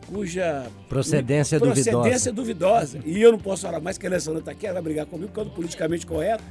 cuja 0.07 0.67
Procedência 0.89 1.59
procedência 1.59 2.33
duvidosa. 2.33 3.01
E 3.07 3.23
eu 3.23 3.33
não 3.33 3.39
posso 3.39 3.63
falar 3.63 3.81
mais 3.81 3.97
que 3.97 4.07
a 4.07 4.11
Alessandra 4.11 4.41
está 4.41 4.53
aqui, 4.53 4.67
ela 4.67 4.75
vai 4.75 4.83
brigar 4.83 5.07
comigo, 5.07 5.29
porque 5.29 5.41
eu 5.41 5.45
ando 5.45 5.55
politicamente 5.55 6.07
correto. 6.07 6.45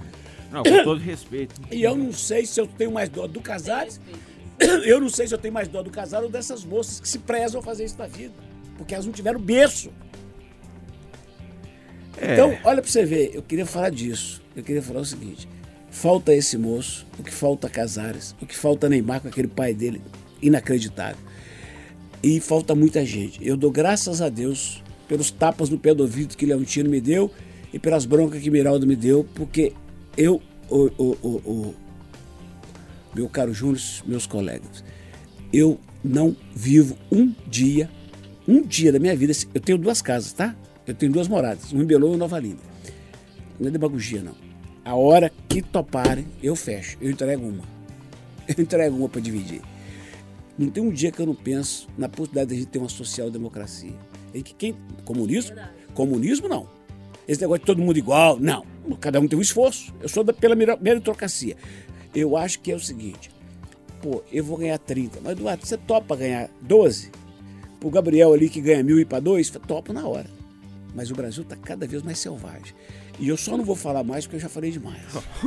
Não, 0.52 0.64
com 0.64 0.84
todo 0.84 1.00
respeito. 1.02 1.62
E 1.72 1.84
eu 1.84 1.96
não 1.96 2.12
sei 2.12 2.46
se 2.46 2.60
eu 2.60 2.66
tenho 2.66 2.92
mais 2.92 3.10
dó 3.10 3.28
do 3.28 3.42
Casares, 3.42 4.00
eu 4.86 5.00
não 5.00 5.10
sei 5.10 5.28
se 5.28 5.34
eu 5.34 5.38
tenho 5.38 5.54
mais 5.54 5.68
dó 5.68 5.84
do 5.84 5.92
Casares 5.92 6.26
ou 6.26 6.32
dessas 6.32 6.64
moças 6.64 7.00
que 7.00 7.08
se 7.08 7.20
prezam 7.20 7.60
a 7.60 7.64
fazer 7.64 7.86
isso 7.86 7.98
na 7.98 8.08
vida, 8.08 8.34
porque 8.78 8.94
elas 8.94 9.06
não 9.06 9.14
tiveram 9.14 9.40
berço. 9.40 9.92
É. 12.18 12.34
Então, 12.34 12.58
olha 12.64 12.82
pra 12.82 12.90
você 12.90 13.06
ver, 13.06 13.32
eu 13.34 13.42
queria 13.42 13.66
falar 13.66 13.90
disso. 13.90 14.42
Eu 14.56 14.64
queria 14.64 14.82
falar 14.82 15.02
o 15.02 15.06
seguinte: 15.06 15.48
falta 15.94 16.34
esse 16.34 16.58
moço, 16.58 17.06
o 17.20 17.24
que 17.24 17.32
falta 17.32 17.70
Casares, 17.70 18.36
o 18.42 18.46
que 18.48 18.58
falta 18.58 18.90
Neymar 18.90 19.22
com 19.22 19.28
aquele 19.28 19.48
pai 19.48 19.74
dele, 19.76 20.02
inacreditável. 20.42 21.18
E 22.22 22.40
falta 22.40 22.74
muita 22.74 23.06
gente. 23.06 23.40
Eu 23.46 23.56
dou 23.56 23.70
graças 23.72 24.20
a 24.22 24.28
Deus 24.28 24.82
pelos 25.08 25.30
tapas 25.30 25.70
no 25.70 25.78
pé 25.78 25.94
do 25.94 26.02
ouvido 26.02 26.36
que 26.36 26.46
Leontino 26.46 26.90
me 26.90 27.00
deu 27.00 27.30
e 27.72 27.78
pelas 27.78 28.06
broncas 28.06 28.42
que 28.42 28.50
Miraldo 28.50 28.88
me 28.88 28.96
deu, 28.96 29.24
porque 29.36 29.72
eu, 30.18 30.42
o, 30.70 30.90
o, 30.98 31.18
o, 31.22 31.30
o- 31.52 31.76
meu 33.14 33.30
caro 33.30 33.54
Júnior, 33.54 33.80
meus 34.08 34.26
colegas, 34.26 34.84
eu 35.52 35.80
não 36.04 36.36
vivo 36.56 36.98
um 37.12 37.32
dia, 37.48 37.88
um 38.48 38.62
dia 38.64 38.92
da 38.92 38.98
minha 39.00 39.16
vida. 39.16 39.32
Eu 39.54 39.62
tenho 39.62 39.78
duas 39.78 40.02
casas, 40.02 40.34
tá? 40.34 40.56
Eu 40.88 40.96
tenho 40.96 41.12
duas 41.12 41.28
moradas, 41.28 41.72
uma 41.72 41.84
em 41.84 41.86
Belo 41.86 42.08
e 42.08 42.10
uma 42.10 42.16
em 42.16 42.20
Nova 42.20 42.40
Linda. 42.40 42.62
Não 43.60 43.68
é 43.68 43.72
demagogia, 43.72 44.24
não. 44.24 44.43
A 44.86 44.96
hora 44.96 45.32
que 45.48 45.62
toparem, 45.62 46.28
eu 46.42 46.56
fecho. 46.56 46.98
Eu 47.00 47.12
entrego 47.12 47.46
uma. 47.46 47.64
Eu 48.46 48.62
entrego 48.62 48.98
uma 48.98 49.08
para 49.08 49.22
dividir. 49.22 49.62
Não 50.58 50.70
tem 50.70 50.84
um 50.84 50.92
dia 50.92 51.12
que 51.14 51.22
eu 51.22 51.26
não 51.26 51.34
penso 51.34 51.88
na 51.98 52.10
possibilidade 52.10 52.50
de 52.50 52.56
a 52.56 52.58
gente 52.60 52.70
ter 52.70 52.78
uma 52.78 52.90
social-democracia. 52.90 53.94
Em 54.34 54.42
que 54.44 54.54
quem. 54.54 54.76
Comunismo? 55.06 55.56
Comunismo, 55.94 56.50
não. 56.50 56.68
Esse 57.26 57.40
negócio 57.40 57.62
de 57.62 57.66
todo 57.66 57.82
mundo 57.82 57.98
igual, 57.98 58.38
não. 58.38 58.66
Cada 59.00 59.20
um 59.20 59.28
tem 59.28 59.40
um 59.40 59.42
esforço. 59.42 59.94
Eu 60.02 60.10
sou 60.10 60.26
da, 60.26 60.34
pela 60.34 60.56
meritocracia. 60.56 61.56
Eu 62.14 62.36
acho 62.36 62.60
que 62.60 62.72
é 62.72 62.76
o 62.76 62.80
seguinte: 62.80 63.32
pô, 64.02 64.22
eu 64.32 64.44
vou 64.44 64.58
ganhar 64.58 64.78
30, 64.78 65.22
mas 65.24 65.32
Eduardo, 65.32 65.66
você 65.66 65.78
topa 65.78 66.16
ganhar 66.16 66.50
12? 66.62 67.12
Pro 67.80 67.90
Gabriel 67.90 68.34
ali 68.34 68.50
que 68.50 68.60
ganha 68.62 68.84
mil 68.84 69.00
e 69.00 69.06
para 69.06 69.20
dois, 69.20 69.50
topo 69.50 69.94
na 69.94 70.06
hora. 70.06 70.30
Mas 70.94 71.10
o 71.10 71.16
Brasil 71.16 71.44
está 71.44 71.56
cada 71.56 71.88
vez 71.88 72.04
mais 72.04 72.20
selvagem. 72.20 72.74
E 73.20 73.30
eu 73.30 73.38
só 73.38 73.56
não 73.56 73.64
vou 73.64 73.76
falar 73.76 74.04
mais 74.04 74.26
porque 74.26 74.38
eu 74.38 74.40
já 74.40 74.50
falei 74.50 74.72
demais. 74.72 74.98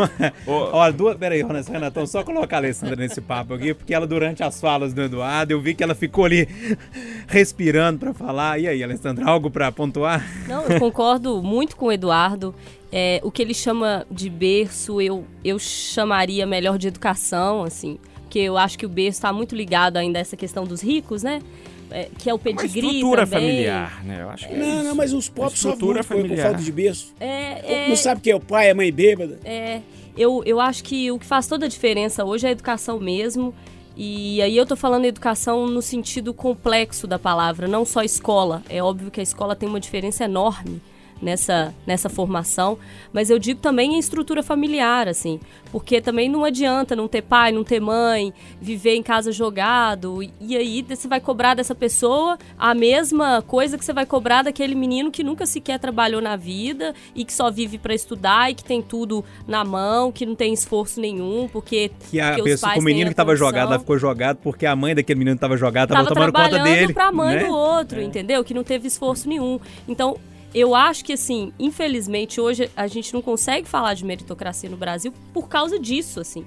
Olha, 0.47 0.93
duas. 0.93 1.17
Peraí, 1.17 1.43
Renatão, 1.43 1.73
Renatão, 1.73 2.07
só 2.07 2.23
colocar 2.23 2.57
a 2.57 2.61
Alessandra 2.61 2.97
nesse 2.97 3.21
papo 3.21 3.55
aqui, 3.55 3.75
porque 3.75 3.93
ela, 3.93 4.07
durante 4.07 4.43
as 4.43 4.61
falas 4.61 4.95
do 4.95 5.03
Eduardo, 5.03 5.53
eu 5.53 5.61
vi 5.61 5.75
que 5.75 5.83
ela 5.83 5.95
ficou 5.95 6.25
ali 6.25 6.49
respirando 7.27 7.99
pra 7.99 8.15
falar. 8.15 8.61
E 8.61 8.69
aí, 8.69 8.83
Alessandra, 8.83 9.27
algo 9.27 9.51
pra 9.51 9.73
pontuar? 9.73 10.25
Não, 10.47 10.65
eu 10.65 10.79
concordo 10.79 11.43
muito 11.43 11.77
com 11.77 11.87
o 11.87 11.93
Eduardo. 11.93 12.55
É, 12.93 13.21
o 13.25 13.31
que 13.33 13.43
ele 13.43 13.55
chama 13.55 14.07
de 14.11 14.31
berço, 14.31 15.01
eu, 15.01 15.25
eu 15.45 15.59
chamaria 15.59 16.47
melhor 16.47 16.79
de 16.79 16.87
educação, 16.87 17.65
assim. 17.65 17.99
Porque 18.23 18.39
eu 18.39 18.57
acho 18.57 18.79
que 18.79 18.87
o 18.87 18.89
berço 18.89 19.19
está 19.19 19.33
muito 19.33 19.57
ligado 19.57 19.97
ainda 19.97 20.19
a 20.19 20.23
essa 20.23 20.37
questão 20.37 20.65
dos 20.65 20.81
ricos, 20.83 21.23
né? 21.23 21.43
É, 21.91 22.09
que 22.19 22.29
é 22.29 22.33
o 22.33 22.37
Uma 22.37 22.43
pedigree 22.43 22.81
estrutura 22.87 23.27
também. 23.27 23.49
familiar, 23.49 24.05
né? 24.05 24.23
Eu 24.23 24.31
acho 24.31 24.49
que 24.49 24.55
é 24.55 24.57
Não, 24.57 24.75
isso. 24.75 24.85
não, 24.85 24.95
mas 24.97 25.13
os 25.13 25.29
pobres 25.29 25.59
sofrem 25.61 25.73
estrutura 25.75 25.95
muito 26.01 26.09
com- 26.09 26.15
com 26.15 26.21
familiar. 26.25 26.47
falta 26.49 26.63
de 26.63 26.73
berço. 26.73 27.15
É, 27.21 27.85
é, 27.85 27.89
Não 27.89 27.97
sabe 27.97 28.21
quem 28.21 28.33
é 28.33 28.37
o 28.37 28.41
pai, 28.41 28.71
a 28.71 28.75
mãe 28.75 28.93
bêbada. 28.93 29.39
É, 29.45 29.81
eu, 30.17 30.43
eu 30.45 30.61
acho 30.61 30.83
que 30.83 31.11
o 31.13 31.19
que 31.19 31.25
faz 31.27 31.47
toda 31.47 31.67
a 31.67 31.69
diferença 31.69 32.25
hoje 32.25 32.45
é 32.47 32.49
a 32.49 32.53
educação 32.53 32.99
mesmo. 32.99 33.55
E 33.97 34.43
aí 34.43 34.55
eu 34.57 34.67
tô 34.67 34.77
falando 34.77 35.05
educação 35.07 35.67
no 35.69 35.81
sentido 35.81 36.35
complexo 36.35 37.07
da 37.07 37.19
palavra, 37.19 37.67
não 37.67 37.85
só 37.85 38.03
escola. 38.03 38.63
É 38.69 38.83
óbvio 38.83 39.11
que 39.11 39.21
a 39.21 39.23
escola 39.23 39.57
tem 39.57 39.67
uma 39.69 39.81
diferença 39.81 40.25
enorme 40.25 40.83
nessa, 41.21 41.75
nessa 41.87 42.09
formação, 42.09 42.79
mas 43.13 43.31
eu 43.31 43.39
digo 43.39 43.61
também 43.61 43.95
em 43.95 43.99
estrutura 43.99 44.43
familiar, 44.43 45.09
assim, 45.09 45.41
porque 45.73 46.01
também 46.01 46.29
não 46.29 46.45
adianta 46.45 46.95
não 46.95 47.09
ter 47.09 47.23
pai, 47.23 47.53
não 47.53 47.65
ter 47.65 47.81
mãe, 47.81 48.33
viver 48.61 48.95
em 48.95 49.03
casa 49.03 49.33
jogado, 49.33 50.23
e, 50.23 50.33
e 50.41 50.57
aí 50.57 50.83
você 50.83 51.09
vai 51.09 51.21
cobrar 51.21 51.55
dessa 51.55 51.75
pessoa 51.75 52.39
a 52.59 52.75
mesma 52.75 53.43
coisa 53.43 53.79
que 53.79 53.85
você 53.85 53.93
vai 53.93 54.07
cobrar 54.07 54.43
daquele 54.43 54.75
menino 54.75 55.11
que 55.11 55.25
nunca 55.25 55.47
sequer 55.47 55.79
trabalhou 55.79 56.21
na 56.21 56.37
vida 56.37 56.95
e 57.15 57.25
que 57.25 57.33
só 57.33 57.51
vive 57.51 57.79
para 57.79 57.95
estudar 57.95 58.51
e 58.51 58.55
que 58.55 58.65
tem 58.65 58.83
tudo 58.83 59.25
na 59.47 59.65
mão, 59.65 60.13
que 60.13 60.27
não 60.27 60.35
tem 60.35 60.53
esforço 60.53 61.01
nenhum, 61.01 61.49
porque, 61.51 61.91
Que 62.11 62.21
a 62.21 62.35
porque 62.35 62.51
pessoa, 62.51 62.79
o 62.79 62.83
menino 62.83 63.07
a 63.07 63.11
que 63.11 63.15
tava 63.15 63.31
condição 63.31 63.49
jogado, 63.49 63.69
ela 63.69 63.79
ficou 63.79 63.99
jogado 63.99 64.39
porque 64.43 64.67
a 64.67 64.77
mãe 64.77 64.95
daquele 64.95 65.19
menino 65.19 65.37
que 65.37 65.41
tava 65.41 65.57
jogado 65.57 65.89
tava, 65.89 66.03
tava 66.05 66.15
tomando 66.15 66.33
conta 66.33 66.63
dele. 66.63 66.93
pra 66.93 67.11
mãe 67.11 67.37
né? 67.37 67.45
do 67.45 67.53
outro, 67.53 68.01
entendeu? 68.01 68.45
Que 68.45 68.55
não 68.55 68.65
teve 68.65 68.87
esforço 68.87 69.29
nenhum. 69.29 69.59
Então, 69.89 70.19
eu 70.55 70.75
acho 70.75 71.05
que, 71.05 71.13
assim, 71.13 71.53
infelizmente, 71.59 72.41
hoje 72.41 72.71
a 72.77 72.87
gente 72.87 73.13
não 73.13 73.21
consegue 73.23 73.69
falar 73.69 73.95
de 73.95 74.05
meritocracia 74.05 74.71
no 74.71 74.77
Brasil 74.77 75.13
por 75.33 75.49
causa 75.49 75.79
disso, 75.79 76.21
assim. 76.21 76.45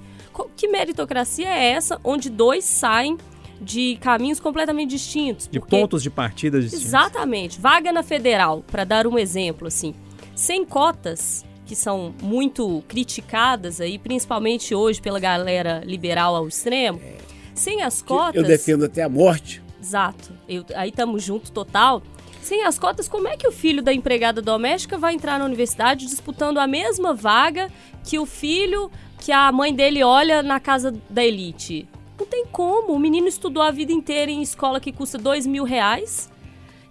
Que 0.55 0.67
meritocracia 0.67 1.47
é 1.47 1.71
essa 1.71 1.99
onde 2.03 2.29
dois 2.29 2.63
saem 2.63 3.17
de 3.61 3.97
caminhos 3.97 4.39
completamente 4.39 4.91
distintos? 4.91 5.47
De 5.47 5.59
Porque- 5.59 5.75
pontos 5.75 6.01
de 6.01 6.09
partida 6.09 6.59
distintos. 6.61 6.85
Exatamente. 6.85 7.59
Vaga 7.59 7.91
na 7.91 8.03
federal, 8.03 8.63
para 8.65 8.83
dar 8.83 9.05
um 9.05 9.17
exemplo, 9.19 9.67
assim. 9.67 9.93
Sem 10.33 10.63
cotas, 10.65 11.43
que 11.65 11.75
são 11.75 12.15
muito 12.23 12.81
criticadas 12.87 13.79
aí, 13.81 13.99
principalmente 13.99 14.73
hoje 14.73 15.01
pela 15.01 15.19
galera 15.19 15.83
liberal 15.85 16.35
ao 16.35 16.47
extremo. 16.47 16.99
Sem 17.53 17.81
as 17.83 18.01
cotas. 18.01 18.35
Eu 18.41 18.43
defendo 18.47 18.85
até 18.85 19.03
a 19.03 19.09
morte. 19.09 19.61
Exato. 19.81 20.33
Eu, 20.47 20.65
aí 20.75 20.89
estamos 20.89 21.21
junto 21.21 21.51
total. 21.51 22.01
Sem 22.41 22.63
as 22.63 22.79
cotas, 22.79 23.07
como 23.07 23.27
é 23.27 23.37
que 23.37 23.47
o 23.47 23.51
filho 23.51 23.81
da 23.81 23.93
empregada 23.93 24.41
doméstica 24.41 24.97
vai 24.97 25.13
entrar 25.13 25.37
na 25.37 25.45
universidade 25.45 26.07
disputando 26.07 26.57
a 26.57 26.67
mesma 26.67 27.13
vaga 27.13 27.69
que 28.03 28.17
o 28.17 28.25
filho 28.25 28.89
que 29.19 29.31
a 29.31 29.51
mãe 29.51 29.73
dele 29.73 30.03
olha 30.03 30.41
na 30.41 30.59
casa 30.59 30.93
da 31.09 31.23
elite? 31.23 31.87
Não 32.17 32.25
tem 32.25 32.45
como. 32.45 32.93
O 32.93 32.99
menino 32.99 33.27
estudou 33.27 33.61
a 33.61 33.71
vida 33.71 33.91
inteira 33.91 34.31
em 34.31 34.41
escola 34.41 34.79
que 34.79 34.91
custa 34.91 35.17
dois 35.17 35.45
mil 35.45 35.63
reais 35.63 36.29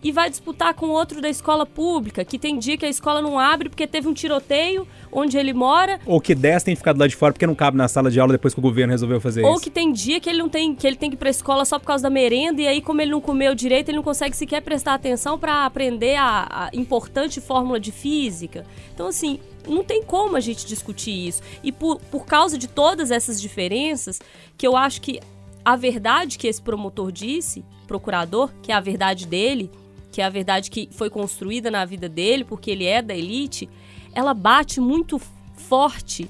e 0.02 0.12
vai 0.12 0.30
disputar 0.30 0.74
com 0.74 0.88
outro 0.88 1.20
da 1.20 1.28
escola 1.28 1.66
pública, 1.66 2.24
que 2.24 2.38
tem 2.38 2.58
dia 2.58 2.76
que 2.76 2.86
a 2.86 2.88
escola 2.88 3.20
não 3.20 3.38
abre 3.38 3.68
porque 3.68 3.86
teve 3.86 4.08
um 4.08 4.14
tiroteio 4.14 4.86
onde 5.10 5.36
ele 5.36 5.52
mora 5.52 5.98
Ou 6.06 6.20
que 6.20 6.34
10 6.34 6.62
tem 6.62 6.76
ficado 6.76 6.98
lá 6.98 7.06
de 7.06 7.16
fora 7.16 7.32
porque 7.32 7.46
não 7.46 7.54
cabe 7.54 7.76
na 7.76 7.88
sala 7.88 8.10
de 8.10 8.20
aula 8.20 8.32
depois 8.32 8.54
que 8.54 8.60
o 8.60 8.62
governo 8.62 8.92
resolveu 8.92 9.20
fazer 9.20 9.44
Ou 9.44 9.54
isso. 9.54 9.62
que 9.62 9.70
tem 9.70 9.92
dia 9.92 10.20
que 10.20 10.28
ele 10.28 10.38
não 10.38 10.48
tem, 10.48 10.74
que 10.74 10.86
ele 10.86 10.96
tem 10.96 11.10
que 11.10 11.16
ir 11.16 11.18
pra 11.18 11.30
escola 11.30 11.64
só 11.64 11.78
por 11.78 11.86
causa 11.86 12.04
da 12.04 12.10
merenda, 12.10 12.62
e 12.62 12.68
aí, 12.68 12.80
como 12.80 13.00
ele 13.00 13.10
não 13.10 13.20
comeu 13.20 13.54
direito, 13.54 13.88
ele 13.88 13.96
não 13.96 14.04
consegue 14.04 14.36
sequer 14.36 14.62
prestar 14.62 14.94
atenção 14.94 15.38
pra 15.38 15.64
aprender 15.64 16.16
a, 16.16 16.46
a 16.48 16.70
importante 16.72 17.40
fórmula 17.40 17.80
de 17.80 17.90
física. 17.90 18.64
Então, 18.94 19.08
assim, 19.08 19.40
não 19.66 19.82
tem 19.82 20.02
como 20.02 20.36
a 20.36 20.40
gente 20.40 20.66
discutir 20.66 21.28
isso. 21.28 21.42
E 21.62 21.72
por, 21.72 22.00
por 22.10 22.24
causa 22.24 22.56
de 22.56 22.68
todas 22.68 23.10
essas 23.10 23.40
diferenças, 23.40 24.20
que 24.56 24.66
eu 24.66 24.76
acho 24.76 25.00
que 25.00 25.20
a 25.64 25.76
verdade 25.76 26.38
que 26.38 26.46
esse 26.46 26.62
promotor 26.62 27.12
disse, 27.12 27.64
procurador, 27.86 28.50
que 28.62 28.72
é 28.72 28.74
a 28.74 28.80
verdade 28.80 29.26
dele, 29.26 29.70
que 30.10 30.20
é 30.20 30.24
a 30.24 30.30
verdade 30.30 30.70
que 30.70 30.88
foi 30.92 31.10
construída 31.10 31.70
na 31.70 31.84
vida 31.84 32.08
dele, 32.08 32.44
porque 32.44 32.70
ele 32.70 32.84
é 32.84 33.02
da 33.02 33.14
elite, 33.14 33.68
ela 34.14 34.34
bate 34.34 34.80
muito 34.80 35.20
forte 35.54 36.28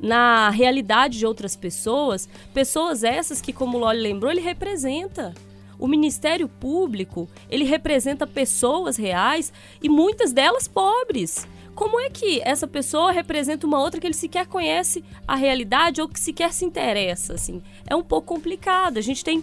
na 0.00 0.50
realidade 0.50 1.18
de 1.18 1.26
outras 1.26 1.54
pessoas, 1.54 2.28
pessoas 2.52 3.04
essas 3.04 3.40
que, 3.40 3.52
como 3.52 3.78
o 3.78 3.80
Loli 3.80 4.00
lembrou, 4.00 4.32
ele 4.32 4.40
representa. 4.40 5.32
O 5.78 5.86
Ministério 5.86 6.48
Público, 6.48 7.28
ele 7.48 7.64
representa 7.64 8.26
pessoas 8.26 8.96
reais 8.96 9.52
e 9.82 9.88
muitas 9.88 10.32
delas 10.32 10.66
pobres. 10.68 11.46
Como 11.74 11.98
é 11.98 12.10
que 12.10 12.40
essa 12.44 12.66
pessoa 12.66 13.12
representa 13.12 13.66
uma 13.66 13.80
outra 13.80 14.00
que 14.00 14.06
ele 14.06 14.14
sequer 14.14 14.46
conhece 14.46 15.02
a 15.26 15.34
realidade 15.34 16.00
ou 16.00 16.08
que 16.08 16.20
sequer 16.20 16.52
se 16.52 16.64
interessa, 16.64 17.34
assim? 17.34 17.62
É 17.86 17.96
um 17.96 18.02
pouco 18.02 18.34
complicado. 18.34 18.98
A 18.98 19.00
gente 19.00 19.24
tem 19.24 19.42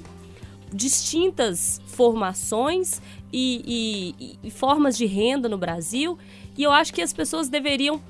distintas 0.71 1.81
formações 1.87 3.01
e, 3.31 4.13
e- 4.19 4.47
e 4.47 4.51
formas 4.51 4.97
de 4.97 5.05
renda 5.05 5.47
no 5.49 5.57
Brasil 5.57 6.17
e 6.57 6.63
eu 6.63 6.71
acho 6.71 6.93
que 6.93 7.01
as 7.01 7.13
pessoas 7.13 7.47
deveriam 7.49 8.01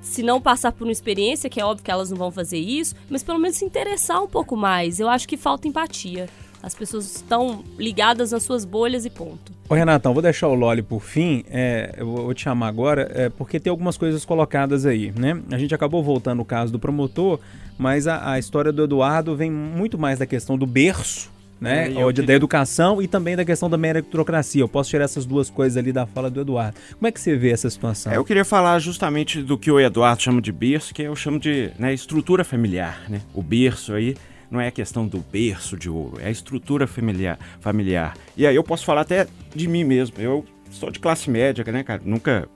se 0.00 0.22
não 0.22 0.40
passar 0.40 0.72
por 0.72 0.84
uma 0.84 0.92
experiência, 0.92 1.48
que 1.48 1.60
é 1.60 1.64
óbvio 1.64 1.84
que 1.84 1.90
elas 1.90 2.10
não 2.10 2.16
vão 2.16 2.30
fazer 2.30 2.58
isso, 2.58 2.94
mas 3.08 3.22
pelo 3.22 3.38
menos 3.38 3.56
se 3.56 3.64
interessar 3.64 4.20
um 4.22 4.26
pouco 4.26 4.56
mais. 4.56 4.98
Eu 4.98 5.08
acho 5.08 5.28
que 5.28 5.36
falta 5.36 5.68
empatia. 5.68 6.28
As 6.60 6.74
pessoas 6.74 7.16
estão 7.16 7.64
ligadas 7.78 8.30
nas 8.32 8.42
suas 8.44 8.64
bolhas 8.64 9.04
e 9.04 9.10
ponto. 9.10 9.52
Ô 9.68 9.74
Renatão, 9.74 10.12
vou 10.12 10.22
deixar 10.22 10.46
o 10.48 10.54
Loli 10.54 10.82
por 10.82 11.00
fim, 11.00 11.44
é, 11.50 11.94
eu 11.96 12.06
vou 12.06 12.34
te 12.34 12.42
chamar 12.42 12.68
agora, 12.68 13.10
é, 13.14 13.28
porque 13.28 13.58
tem 13.58 13.70
algumas 13.70 13.96
coisas 13.96 14.24
colocadas 14.24 14.86
aí, 14.86 15.12
né? 15.16 15.40
A 15.50 15.58
gente 15.58 15.74
acabou 15.74 16.02
voltando 16.04 16.38
no 16.38 16.44
caso 16.44 16.70
do 16.72 16.78
promotor, 16.78 17.40
mas 17.78 18.06
a, 18.06 18.32
a 18.32 18.38
história 18.38 18.70
do 18.72 18.84
Eduardo 18.84 19.34
vem 19.34 19.50
muito 19.50 19.98
mais 19.98 20.18
da 20.20 20.26
questão 20.26 20.56
do 20.58 20.66
berço, 20.66 21.30
né? 21.62 21.88
É, 21.88 21.92
eu 22.02 22.12
da 22.12 22.20
queria- 22.22 22.34
educação 22.36 23.00
e 23.00 23.06
também 23.08 23.36
da 23.36 23.44
questão 23.44 23.70
da 23.70 23.78
meritocracia. 23.78 24.60
Eu 24.62 24.68
posso 24.68 24.90
tirar 24.90 25.04
essas 25.04 25.24
duas 25.24 25.48
coisas 25.48 25.76
ali 25.76 25.92
da 25.92 26.04
fala 26.06 26.28
do 26.28 26.40
Eduardo. 26.40 26.76
Como 26.94 27.06
é 27.06 27.12
que 27.12 27.20
você 27.20 27.36
vê 27.36 27.50
essa 27.50 27.70
situação? 27.70 28.12
É, 28.12 28.16
eu 28.16 28.24
queria 28.24 28.44
falar 28.44 28.78
justamente 28.78 29.42
do 29.42 29.56
que 29.56 29.70
o 29.70 29.78
Eduardo 29.80 30.22
chama 30.22 30.42
de 30.42 30.50
berço, 30.52 30.92
que 30.92 31.02
eu 31.02 31.14
chamo 31.16 31.38
de 31.38 31.70
né, 31.78 31.94
estrutura 31.94 32.44
familiar. 32.44 33.02
Né? 33.08 33.20
O 33.32 33.42
berço 33.42 33.92
aí 33.94 34.16
não 34.50 34.60
é 34.60 34.66
a 34.68 34.70
questão 34.70 35.06
do 35.06 35.18
berço 35.32 35.76
de 35.78 35.88
ouro, 35.88 36.18
é 36.20 36.26
a 36.26 36.30
estrutura 36.30 36.86
familiar. 36.86 37.38
familiar. 37.60 38.14
E 38.36 38.46
aí 38.46 38.54
eu 38.54 38.62
posso 38.62 38.84
falar 38.84 39.00
até 39.02 39.26
de 39.54 39.66
mim 39.68 39.84
mesmo. 39.84 40.16
Eu 40.18 40.44
sou 40.70 40.90
de 40.90 40.98
classe 40.98 41.30
média, 41.30 41.64
né, 41.72 41.82
cara? 41.82 42.02
Nunca, 42.04 42.46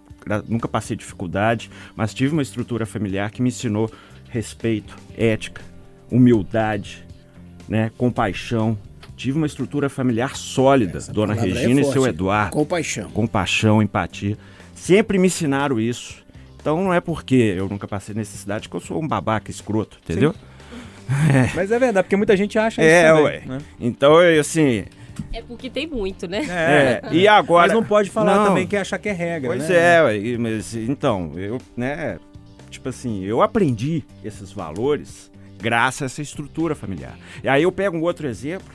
nunca 0.49 0.67
passei 0.69 0.97
dificuldade, 0.97 1.71
mas 1.95 2.13
tive 2.13 2.33
uma 2.35 2.43
estrutura 2.43 2.85
familiar 2.85 3.31
que 3.31 3.41
me 3.41 3.49
ensinou 3.49 3.91
respeito, 4.29 4.95
ética, 5.17 5.63
humildade, 6.11 7.05
né, 7.69 7.91
compaixão. 7.97 8.77
Tive 9.17 9.39
uma 9.39 9.47
estrutura 9.47 9.89
familiar 9.89 10.37
sólida, 10.37 10.99
Dona 11.11 11.35
palavra 11.35 11.51
é 11.59 11.63
Regina 11.63 11.81
e 11.81 11.85
forte, 11.85 11.93
seu 11.95 12.03
hein? 12.03 12.09
Eduardo 12.11 12.53
Compaixão. 12.53 13.11
compaixão, 13.11 13.83
empatia. 13.83 14.37
Sempre 14.75 15.19
me 15.19 15.27
ensinaram 15.29 15.81
isso. 15.81 16.23
Então 16.61 16.83
não 16.85 16.93
é 16.93 17.01
porque 17.01 17.55
eu 17.57 17.69
nunca 17.69 17.89
passei 17.89 18.15
necessidade 18.15 18.69
que 18.69 18.75
eu 18.77 18.81
sou 18.81 19.03
um 19.03 19.09
babaca 19.09 19.51
escroto, 19.51 19.99
entendeu? 20.05 20.35
Mas 21.55 21.71
é 21.71 21.79
verdade, 21.79 22.05
porque 22.05 22.17
muita 22.17 22.37
gente 22.37 22.59
acha 22.59 22.83
É, 22.83 23.05
isso 23.07 23.09
também, 23.17 23.25
ué. 23.25 23.43
né? 23.47 23.59
Então, 23.81 24.21
eu, 24.21 24.41
assim. 24.41 24.85
É 25.33 25.41
porque 25.41 25.71
tem 25.71 25.87
muito, 25.87 26.27
né? 26.29 26.41
É, 26.51 27.01
e 27.13 27.27
agora. 27.27 27.69
Mas 27.69 27.75
não 27.75 27.85
pode 27.85 28.11
falar 28.11 28.37
Não. 28.37 28.47
também 28.49 28.67
que 28.67 28.77
achar 28.77 28.99
que 28.99 29.09
é 29.09 29.13
regra, 29.13 29.49
Pois 29.51 29.69
né? 29.69 29.97
é, 29.97 30.03
ué, 30.03 30.17
e- 30.19 30.37
mas 30.37 30.75
então, 30.75 31.33
eu, 31.37 31.59
né, 31.77 32.19
tipo 32.69 32.89
assim, 32.89 33.25
eu 33.25 33.41
aprendi 33.41 34.05
esses 34.23 34.53
valores 34.53 35.31
graças 35.59 36.03
a 36.03 36.07
essa 36.07 36.21
estrutura 36.21 36.75
familiar. 36.75 37.17
E 37.43 37.49
aí 37.49 37.63
eu 37.63 37.73
pego 37.73 37.97
um 37.97 38.03
outro 38.03 38.27
exemplo 38.29 38.75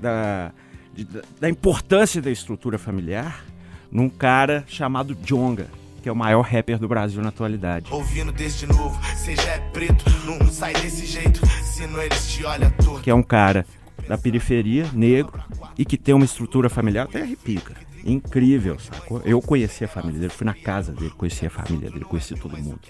da, 0.00 0.52
de- 0.94 1.06
da, 1.40 1.48
importância 1.48 2.20
da 2.20 2.30
estrutura 2.30 2.78
familiar 2.78 3.44
num 3.90 4.08
cara 4.08 4.64
chamado 4.66 5.14
Jonga, 5.24 5.68
que 6.02 6.08
é 6.08 6.12
o 6.12 6.16
maior 6.16 6.42
rapper 6.42 6.78
do 6.78 6.88
Brasil 6.88 7.20
na 7.22 7.28
atualidade. 7.28 7.92
Ouvindo 7.92 8.32
desde 8.32 8.66
novo, 8.66 8.98
já 9.36 9.50
é 9.52 9.58
preto, 9.72 10.04
não 10.24 10.46
sai 10.50 10.72
desse 10.74 11.06
jeito, 11.06 11.40
senão 11.64 12.00
eles 12.00 12.26
te 12.32 12.44
olham 12.44 12.70
torto. 12.70 13.02
que 13.02 13.10
é 13.10 13.14
um 13.14 13.22
cara 13.22 13.66
da 14.08 14.16
periferia, 14.18 14.88
negro, 14.92 15.42
e 15.78 15.84
que 15.84 15.96
tem 15.96 16.14
uma 16.14 16.24
estrutura 16.24 16.68
familiar 16.68 17.04
até 17.04 17.22
arrepia. 17.22 17.60
Incrível, 18.04 18.78
sacou? 18.78 19.20
Eu 19.24 19.40
conheci 19.42 19.84
a 19.84 19.88
família 19.88 20.20
dele, 20.20 20.32
fui 20.32 20.44
na 20.46 20.54
casa 20.54 20.92
dele, 20.92 21.10
conheci 21.10 21.46
a 21.46 21.50
família 21.50 21.90
dele, 21.90 22.04
conheci 22.04 22.34
todo 22.34 22.56
mundo. 22.56 22.80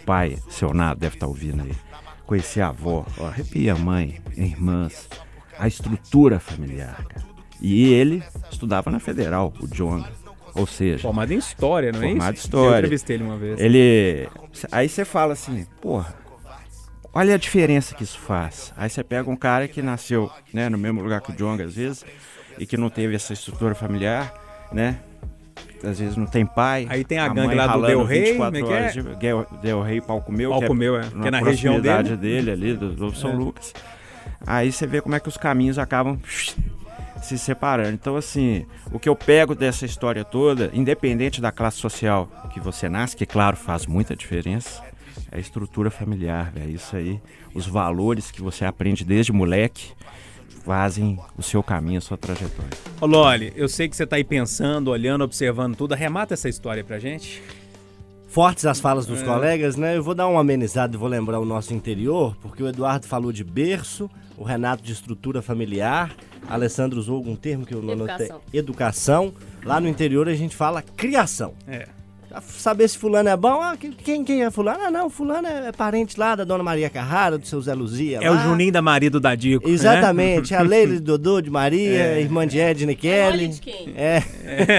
O 0.00 0.04
pai, 0.04 0.38
seu 0.48 0.72
Nado, 0.72 1.00
deve 1.00 1.16
estar 1.16 1.26
ouvindo 1.26 1.62
aí. 1.62 1.72
Conheci 2.26 2.60
a 2.60 2.68
avó, 2.68 3.04
ó, 3.18 3.26
arrepia 3.26 3.74
a 3.74 3.76
mãe, 3.76 4.20
irmãs, 4.36 5.06
a 5.58 5.66
estrutura 5.68 6.38
familiar, 6.40 7.04
cara. 7.08 7.24
E 7.60 7.92
ele 7.92 8.22
estudava 8.50 8.90
na 8.90 8.98
Federal, 8.98 9.52
o 9.60 9.66
John. 9.68 10.04
Ou 10.54 10.66
seja, 10.66 10.98
Formado 11.02 11.32
em 11.32 11.38
história, 11.38 11.90
não 11.90 12.00
é 12.02 12.08
formado 12.08 12.30
em 12.30 12.34
isso? 12.34 12.44
história. 12.46 12.74
Eu 12.76 12.78
entrevistei 12.80 13.16
ele 13.16 13.24
uma 13.24 13.36
vez. 13.36 13.58
Ele. 13.58 14.28
Aí 14.70 14.88
você 14.88 15.04
fala 15.04 15.32
assim, 15.32 15.66
porra, 15.80 16.14
olha 17.12 17.34
a 17.34 17.38
diferença 17.38 17.94
que 17.94 18.04
isso 18.04 18.18
faz. 18.18 18.72
Aí 18.76 18.88
você 18.88 19.02
pega 19.02 19.28
um 19.30 19.34
cara 19.36 19.66
que 19.66 19.82
nasceu 19.82 20.30
né, 20.52 20.68
no 20.68 20.78
mesmo 20.78 21.02
lugar 21.02 21.20
que 21.20 21.32
o 21.32 21.34
Jong, 21.34 21.60
às 21.62 21.74
vezes, 21.74 22.04
e 22.58 22.64
que 22.66 22.76
não 22.76 22.88
teve 22.88 23.14
essa 23.16 23.32
estrutura 23.32 23.74
familiar, 23.74 24.32
né? 24.72 25.00
Às 25.82 25.98
vezes 25.98 26.16
não 26.16 26.26
tem 26.26 26.46
pai. 26.46 26.86
Aí 26.88 27.04
tem 27.04 27.18
a 27.18 27.26
mãe 27.34 27.34
gangue 27.48 27.54
lá 27.56 27.66
do 27.66 27.86
Del 27.86 28.04
Rey, 28.04 28.24
24 28.32 28.60
como 28.60 28.72
é 28.74 28.88
que 28.90 28.98
é? 28.98 29.02
de- 29.02 29.60
Del, 29.60 29.82
Rey 29.82 30.00
Palco 30.00 30.32
Meu, 30.32 30.50
Palco 30.50 30.72
Meu, 30.74 30.96
é, 30.96 31.02
que 31.02 31.28
é 31.28 31.30
na 31.30 31.40
região 31.40 31.80
dele. 31.80 32.16
dele 32.16 32.50
ali, 32.52 32.74
do, 32.74 32.92
do 32.92 33.14
São 33.14 33.30
É. 33.32 33.34
Lucas. 33.34 33.74
Aí 34.46 34.70
você 34.72 34.86
vê 34.86 35.00
como 35.00 35.14
é 35.14 35.20
que 35.20 35.28
os 35.28 35.36
caminhos 35.36 35.78
acabam 35.78 36.18
se 37.22 37.38
separando. 37.38 37.94
Então, 37.94 38.16
assim, 38.16 38.66
o 38.92 38.98
que 38.98 39.08
eu 39.08 39.16
pego 39.16 39.54
dessa 39.54 39.86
história 39.86 40.24
toda, 40.24 40.70
independente 40.74 41.40
da 41.40 41.50
classe 41.50 41.78
social 41.78 42.28
que 42.52 42.60
você 42.60 42.88
nasce, 42.88 43.16
que 43.16 43.26
claro 43.26 43.56
faz 43.56 43.86
muita 43.86 44.14
diferença, 44.14 44.82
é 45.32 45.38
a 45.38 45.40
estrutura 45.40 45.90
familiar, 45.90 46.52
velho. 46.52 46.70
Isso 46.70 46.94
aí, 46.94 47.20
os 47.54 47.66
valores 47.66 48.30
que 48.30 48.42
você 48.42 48.64
aprende 48.64 49.04
desde 49.04 49.32
moleque 49.32 49.92
fazem 50.64 51.18
o 51.36 51.42
seu 51.42 51.62
caminho, 51.62 51.98
a 51.98 52.00
sua 52.00 52.16
trajetória. 52.16 52.70
Ô 53.00 53.06
Loli, 53.06 53.52
eu 53.54 53.68
sei 53.68 53.88
que 53.88 53.96
você 53.96 54.06
tá 54.06 54.16
aí 54.16 54.24
pensando, 54.24 54.90
olhando, 54.90 55.24
observando 55.24 55.76
tudo. 55.76 55.92
Arremata 55.92 56.34
essa 56.34 56.48
história 56.48 56.82
pra 56.82 56.98
gente. 56.98 57.42
Fortes 58.34 58.66
as 58.66 58.80
falas 58.80 59.06
dos 59.06 59.22
É. 59.22 59.24
colegas, 59.24 59.76
né? 59.76 59.96
Eu 59.96 60.02
vou 60.02 60.12
dar 60.12 60.26
uma 60.26 60.40
amenizada 60.40 60.96
e 60.96 60.98
vou 60.98 61.08
lembrar 61.08 61.38
o 61.38 61.44
nosso 61.44 61.72
interior, 61.72 62.36
porque 62.42 62.64
o 62.64 62.66
Eduardo 62.68 63.06
falou 63.06 63.30
de 63.30 63.44
berço, 63.44 64.10
o 64.36 64.42
Renato 64.42 64.82
de 64.82 64.92
estrutura 64.92 65.40
familiar, 65.40 66.10
Alessandro 66.48 66.98
usou 66.98 67.14
algum 67.14 67.36
termo 67.36 67.64
que 67.64 67.72
eu 67.72 67.80
não. 67.80 67.92
Educação. 67.94 68.40
Educação. 68.52 69.32
Lá 69.64 69.80
no 69.80 69.88
interior 69.88 70.28
a 70.28 70.34
gente 70.34 70.56
fala 70.56 70.82
criação. 70.82 71.54
É. 71.68 71.86
Pra 72.28 72.40
saber 72.40 72.88
se 72.88 72.98
fulano 72.98 73.28
é 73.28 73.36
bom, 73.36 73.62
ah, 73.62 73.76
quem, 73.78 74.24
quem 74.24 74.42
é 74.42 74.50
fulano? 74.50 74.80
Ah, 74.84 74.90
não, 74.90 75.08
fulano 75.08 75.46
é 75.46 75.70
parente 75.70 76.18
lá 76.18 76.34
da 76.34 76.42
Dona 76.42 76.64
Maria 76.64 76.90
Carrara, 76.90 77.38
do 77.38 77.46
seu 77.46 77.60
Zé 77.60 77.72
Luzia. 77.72 78.18
É 78.20 78.28
o 78.28 78.34
lá. 78.34 78.42
Juninho 78.42 78.72
da 78.72 78.82
marido 78.82 79.20
da 79.20 79.36
Dico. 79.36 79.68
né? 79.68 79.72
Exatamente, 79.72 80.52
a 80.52 80.60
Leila 80.60 80.94
de 80.98 81.00
Dodô, 81.00 81.40
de 81.40 81.48
Maria, 81.50 81.96
É. 82.16 82.20
irmã 82.20 82.44
de 82.44 82.58
Edna 82.58 82.90
e 82.90 82.96
Kelly. 82.96 83.46
de 83.46 83.60
quem? 83.60 83.94
É. 83.96 84.20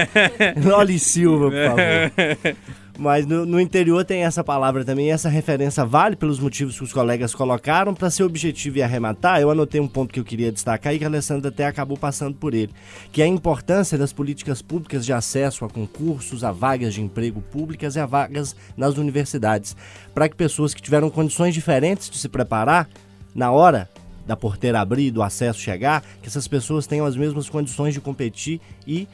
Loli 0.62 0.98
Silva, 0.98 1.50
por 1.50 1.64
favor. 1.64 2.56
Mas 2.98 3.26
no, 3.26 3.44
no 3.44 3.60
interior 3.60 4.04
tem 4.04 4.24
essa 4.24 4.42
palavra 4.42 4.82
também, 4.84 5.12
essa 5.12 5.28
referência 5.28 5.84
vale 5.84 6.16
pelos 6.16 6.38
motivos 6.38 6.78
que 6.78 6.84
os 6.84 6.92
colegas 6.92 7.34
colocaram. 7.34 7.94
Para 7.94 8.08
ser 8.08 8.22
objetivo 8.22 8.78
e 8.78 8.82
arrematar, 8.82 9.40
eu 9.40 9.50
anotei 9.50 9.80
um 9.80 9.88
ponto 9.88 10.14
que 10.14 10.18
eu 10.18 10.24
queria 10.24 10.50
destacar 10.50 10.94
e 10.94 10.98
que 10.98 11.04
a 11.04 11.08
Alessandra 11.08 11.50
até 11.50 11.66
acabou 11.66 11.98
passando 11.98 12.34
por 12.36 12.54
ele, 12.54 12.72
que 13.12 13.20
a 13.20 13.26
importância 13.26 13.98
das 13.98 14.14
políticas 14.14 14.62
públicas 14.62 15.04
de 15.04 15.12
acesso 15.12 15.64
a 15.64 15.68
concursos, 15.68 16.42
a 16.42 16.52
vagas 16.52 16.94
de 16.94 17.02
emprego 17.02 17.42
públicas 17.42 17.96
e 17.96 18.00
a 18.00 18.06
vagas 18.06 18.56
nas 18.76 18.96
universidades, 18.96 19.76
para 20.14 20.28
que 20.28 20.34
pessoas 20.34 20.72
que 20.72 20.80
tiveram 20.80 21.10
condições 21.10 21.52
diferentes 21.52 22.08
de 22.08 22.16
se 22.16 22.28
preparar 22.30 22.88
na 23.34 23.50
hora 23.50 23.90
da 24.26 24.36
porteira 24.36 24.80
abrir, 24.80 25.10
do 25.10 25.22
acesso 25.22 25.60
chegar, 25.60 26.02
que 26.22 26.28
essas 26.28 26.48
pessoas 26.48 26.86
tenham 26.86 27.04
as 27.04 27.14
mesmas 27.14 27.48
condições 27.48 27.92
de 27.92 28.00
competir 28.00 28.60
e 28.86 29.06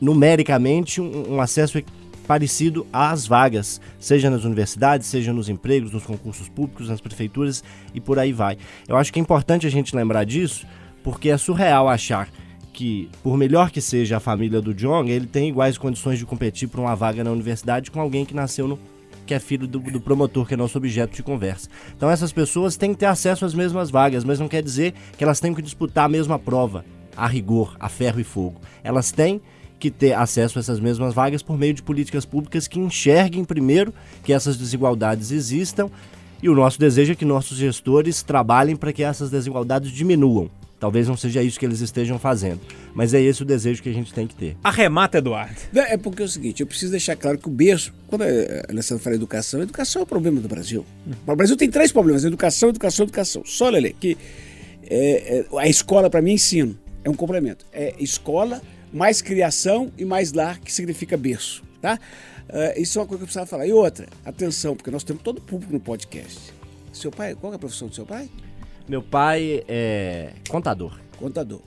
numericamente 0.00 1.00
um, 1.00 1.34
um 1.34 1.40
acesso 1.40 1.78
e- 1.78 1.84
parecido 2.26 2.86
às 2.92 3.26
vagas, 3.26 3.80
seja 3.98 4.30
nas 4.30 4.44
universidades, 4.44 5.06
seja 5.06 5.32
nos 5.32 5.48
empregos, 5.48 5.92
nos 5.92 6.04
concursos 6.04 6.48
públicos, 6.48 6.88
nas 6.88 7.00
prefeituras 7.00 7.62
e 7.94 8.00
por 8.00 8.18
aí 8.18 8.32
vai. 8.32 8.56
Eu 8.88 8.96
acho 8.96 9.12
que 9.12 9.18
é 9.18 9.22
importante 9.22 9.66
a 9.66 9.70
gente 9.70 9.94
lembrar 9.94 10.24
disso, 10.24 10.66
porque 11.02 11.28
é 11.28 11.36
surreal 11.36 11.88
achar 11.88 12.28
que, 12.72 13.08
por 13.22 13.36
melhor 13.36 13.70
que 13.70 13.80
seja 13.80 14.16
a 14.16 14.20
família 14.20 14.60
do 14.60 14.74
John, 14.74 15.04
ele 15.04 15.26
tem 15.26 15.48
iguais 15.48 15.78
condições 15.78 16.18
de 16.18 16.26
competir 16.26 16.68
por 16.68 16.80
uma 16.80 16.96
vaga 16.96 17.22
na 17.22 17.30
universidade 17.30 17.90
com 17.90 18.00
alguém 18.00 18.24
que 18.24 18.34
nasceu 18.34 18.66
no 18.66 18.78
que 19.24 19.32
é 19.32 19.38
filho 19.38 19.66
do, 19.66 19.78
do 19.78 20.00
promotor, 20.00 20.46
que 20.46 20.54
é 20.54 20.56
nosso 20.56 20.76
objeto 20.76 21.14
de 21.14 21.22
conversa. 21.22 21.68
Então 21.96 22.10
essas 22.10 22.32
pessoas 22.32 22.76
têm 22.76 22.92
que 22.92 23.00
ter 23.00 23.06
acesso 23.06 23.44
às 23.44 23.54
mesmas 23.54 23.90
vagas, 23.90 24.22
mas 24.22 24.38
não 24.38 24.48
quer 24.48 24.62
dizer 24.62 24.92
que 25.16 25.24
elas 25.24 25.40
têm 25.40 25.54
que 25.54 25.62
disputar 25.62 26.04
a 26.04 26.08
mesma 26.08 26.38
prova, 26.38 26.84
a 27.16 27.26
rigor, 27.26 27.74
a 27.80 27.88
ferro 27.88 28.20
e 28.20 28.24
fogo. 28.24 28.60
Elas 28.82 29.10
têm 29.10 29.40
que 29.84 29.90
ter 29.90 30.14
acesso 30.14 30.58
a 30.58 30.60
essas 30.60 30.80
mesmas 30.80 31.12
vagas 31.12 31.42
por 31.42 31.58
meio 31.58 31.74
de 31.74 31.82
políticas 31.82 32.24
públicas 32.24 32.66
que 32.66 32.80
enxerguem 32.80 33.44
primeiro 33.44 33.92
que 34.22 34.32
essas 34.32 34.56
desigualdades 34.56 35.30
existam 35.30 35.90
e 36.42 36.48
o 36.48 36.54
nosso 36.54 36.78
desejo 36.78 37.12
é 37.12 37.14
que 37.14 37.24
nossos 37.24 37.58
gestores 37.58 38.22
trabalhem 38.22 38.76
para 38.76 38.94
que 38.94 39.02
essas 39.02 39.30
desigualdades 39.30 39.90
diminuam. 39.90 40.50
Talvez 40.80 41.06
não 41.06 41.18
seja 41.18 41.42
isso 41.42 41.58
que 41.58 41.66
eles 41.66 41.80
estejam 41.80 42.18
fazendo, 42.18 42.60
mas 42.94 43.12
é 43.12 43.20
esse 43.20 43.42
o 43.42 43.44
desejo 43.44 43.82
que 43.82 43.90
a 43.90 43.92
gente 43.92 44.12
tem 44.12 44.26
que 44.26 44.34
ter. 44.34 44.56
Arremata, 44.64 45.18
Eduardo. 45.18 45.54
Não, 45.70 45.82
É 45.82 45.98
porque 45.98 46.22
é 46.22 46.24
o 46.24 46.28
seguinte, 46.28 46.60
eu 46.60 46.66
preciso 46.66 46.92
deixar 46.92 47.16
claro 47.16 47.36
que 47.36 47.46
o 47.46 47.50
berço, 47.50 47.92
quando 48.06 48.22
a 48.22 48.70
Alessandra 48.70 49.04
fala 49.04 49.16
educação, 49.16 49.60
educação 49.60 50.00
é 50.00 50.02
o 50.02 50.06
problema 50.06 50.40
do 50.40 50.48
Brasil. 50.48 50.84
O 51.26 51.36
Brasil 51.36 51.56
tem 51.58 51.70
três 51.70 51.92
problemas: 51.92 52.24
educação, 52.24 52.70
educação, 52.70 53.04
educação. 53.04 53.42
Só, 53.44 53.68
Lele, 53.68 53.94
que 53.98 54.16
é, 54.82 55.46
é, 55.52 55.58
a 55.58 55.68
escola, 55.68 56.08
para 56.08 56.22
mim, 56.22 56.30
é 56.30 56.34
ensino. 56.34 56.78
É 57.04 57.10
um 57.10 57.14
complemento. 57.14 57.66
É 57.72 57.94
escola, 57.98 58.62
mais 58.94 59.20
criação 59.20 59.92
e 59.98 60.04
mais 60.04 60.32
lar, 60.32 60.58
que 60.60 60.72
significa 60.72 61.16
berço. 61.16 61.62
Tá? 61.82 61.98
Ah, 62.48 62.72
isso 62.78 62.98
é 62.98 63.02
uma 63.02 63.06
coisa 63.08 63.18
que 63.18 63.24
eu 63.24 63.26
precisava 63.26 63.46
falar. 63.46 63.66
E 63.66 63.72
outra, 63.72 64.06
atenção, 64.24 64.74
porque 64.76 64.90
nós 64.90 65.02
temos 65.04 65.22
todo 65.22 65.38
o 65.38 65.40
público 65.42 65.72
no 65.72 65.80
podcast. 65.80 66.52
Seu 66.92 67.10
pai, 67.10 67.34
qual 67.34 67.52
é 67.52 67.56
a 67.56 67.58
profissão 67.58 67.88
do 67.88 67.94
seu 67.94 68.06
pai? 68.06 68.28
Meu 68.88 69.02
pai 69.02 69.64
é 69.68 70.30
contador. 70.48 70.98
Contador. 71.18 71.60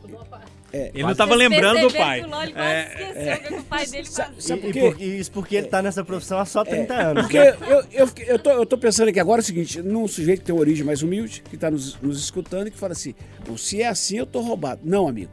É, 0.72 0.92
Ele 0.94 1.04
não 1.04 1.16
tava 1.16 1.34
lembrando 1.34 1.88
do 1.88 1.94
pai. 1.94 2.20
Que 2.22 2.28
o 2.28 2.30
Loli 2.30 2.54
É, 2.56 2.82
esqueceu 3.10 3.34
o 3.34 3.40
que 3.40 3.54
o 3.54 3.64
pai 3.64 3.86
dele. 3.88 4.06
Sabe 4.06 4.36
E, 4.38 4.58
por 4.62 4.70
e 4.70 4.74
quê? 4.74 4.80
por- 4.82 5.02
e 5.02 5.20
isso 5.20 5.32
porque 5.32 5.56
ele 5.56 5.68
tá 5.68 5.82
nessa 5.82 6.04
profissão 6.04 6.38
há 6.40 6.46
só 6.46 6.64
30 6.66 6.94
anos. 6.94 7.24
Porque 7.24 7.40
né? 7.40 7.58
eu, 7.70 7.84
eu, 8.06 8.10
eu, 8.28 8.40
tô, 8.40 8.50
eu 8.52 8.66
tô 8.66 8.78
pensando 8.78 9.08
aqui 9.10 9.20
agora 9.20 9.42
o 9.42 9.44
seguinte, 9.44 9.82
num 9.82 10.08
sujeito 10.08 10.40
que 10.40 10.46
tem 10.46 10.54
uma 10.54 10.60
origem 10.62 10.86
mais 10.86 11.02
humilde, 11.02 11.42
que 11.50 11.56
está 11.56 11.72
nos, 11.72 12.00
nos 12.02 12.20
escutando 12.20 12.68
e 12.68 12.72
que 12.72 12.78
fala 12.78 12.92
assim, 12.92 13.16
"Bom, 13.48 13.56
se 13.58 13.82
é 13.82 13.88
assim 13.88 14.18
eu 14.18 14.26
tô 14.26 14.42
roubado. 14.42 14.82
Não, 14.84 15.08
amigo. 15.08 15.32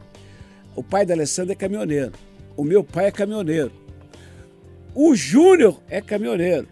O 0.75 0.83
pai 0.83 1.05
da 1.05 1.13
Alessandra 1.13 1.53
é 1.53 1.55
caminhoneiro. 1.55 2.11
O 2.57 2.63
meu 2.63 2.83
pai 2.83 3.07
é 3.07 3.11
caminhoneiro. 3.11 3.71
O 4.93 5.15
Júnior 5.15 5.79
é 5.89 6.01
caminhoneiro. 6.01 6.67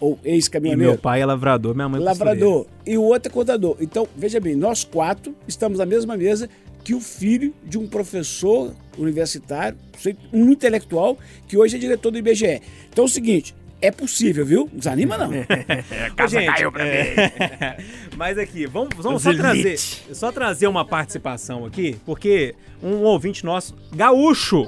Ou 0.00 0.18
ex-caminhoneiro. 0.24 0.92
meu 0.92 1.00
pai 1.00 1.22
é 1.22 1.26
lavrador, 1.26 1.74
minha 1.74 1.88
mãe 1.88 2.00
é 2.00 2.04
Lavrador. 2.04 2.66
E 2.84 2.98
o 2.98 3.02
outro 3.02 3.30
é 3.30 3.32
contador. 3.32 3.76
Então, 3.80 4.06
veja 4.16 4.40
bem, 4.40 4.54
nós 4.54 4.84
quatro 4.84 5.34
estamos 5.46 5.78
na 5.78 5.86
mesma 5.86 6.16
mesa 6.16 6.48
que 6.82 6.94
o 6.94 7.00
filho 7.00 7.54
de 7.64 7.78
um 7.78 7.86
professor 7.86 8.74
universitário, 8.98 9.78
um 10.32 10.50
intelectual, 10.50 11.16
que 11.48 11.56
hoje 11.56 11.76
é 11.76 11.78
diretor 11.78 12.10
do 12.10 12.18
IBGE. 12.18 12.60
Então 12.90 13.04
é 13.04 13.06
o 13.06 13.10
seguinte, 13.10 13.54
é 13.86 13.90
possível, 13.90 14.46
viu? 14.46 14.68
Não 14.72 14.78
desanima 14.78 15.18
não. 15.18 15.30
Casa 16.16 16.42
caiu 16.42 16.72
pra 16.72 16.84
mim. 16.84 16.90
Mas 18.16 18.38
aqui, 18.38 18.66
vamos, 18.66 18.90
vamos 18.96 19.22
só 19.22 19.32
trazer, 19.32 19.78
só 19.78 20.32
trazer 20.32 20.66
uma 20.66 20.84
participação 20.84 21.64
aqui, 21.64 21.96
porque 22.06 22.54
um 22.82 23.02
ouvinte 23.02 23.44
nosso, 23.44 23.76
gaúcho, 23.94 24.64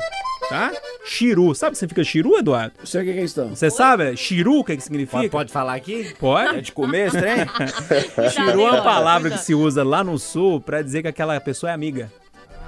tá? 0.49 0.73
Chiru. 1.05 1.55
Sabe 1.55 1.71
o 1.71 1.73
que 1.73 1.79
significa 1.79 2.05
chiru, 2.05 2.37
Eduardo? 2.37 2.75
Sei 2.85 3.01
o 3.01 3.05
que 3.05 3.11
é 3.11 3.23
isso. 3.23 3.45
Você 3.47 3.71
sabe? 3.71 4.17
Chiru, 4.17 4.59
o 4.59 4.65
que, 4.65 4.77
que 4.77 4.83
significa? 4.83 5.19
Pode, 5.19 5.31
pode 5.31 5.53
falar 5.53 5.75
aqui? 5.75 6.15
Pode? 6.19 6.59
É 6.59 6.61
de 6.61 6.73
comer 6.73 7.09
esse 7.09 7.19
trem? 7.19 7.37
Chiru 8.31 8.63
é 8.63 8.71
uma 8.73 8.83
palavra 8.83 9.31
que 9.31 9.39
se 9.39 9.55
usa 9.55 9.85
lá 9.85 10.03
no 10.03 10.19
sul 10.19 10.61
pra 10.61 10.83
dizer 10.83 11.03
que 11.03 11.09
aquela 11.09 11.41
pessoa 11.41 11.71
é 11.71 11.75
amiga. 11.75 12.11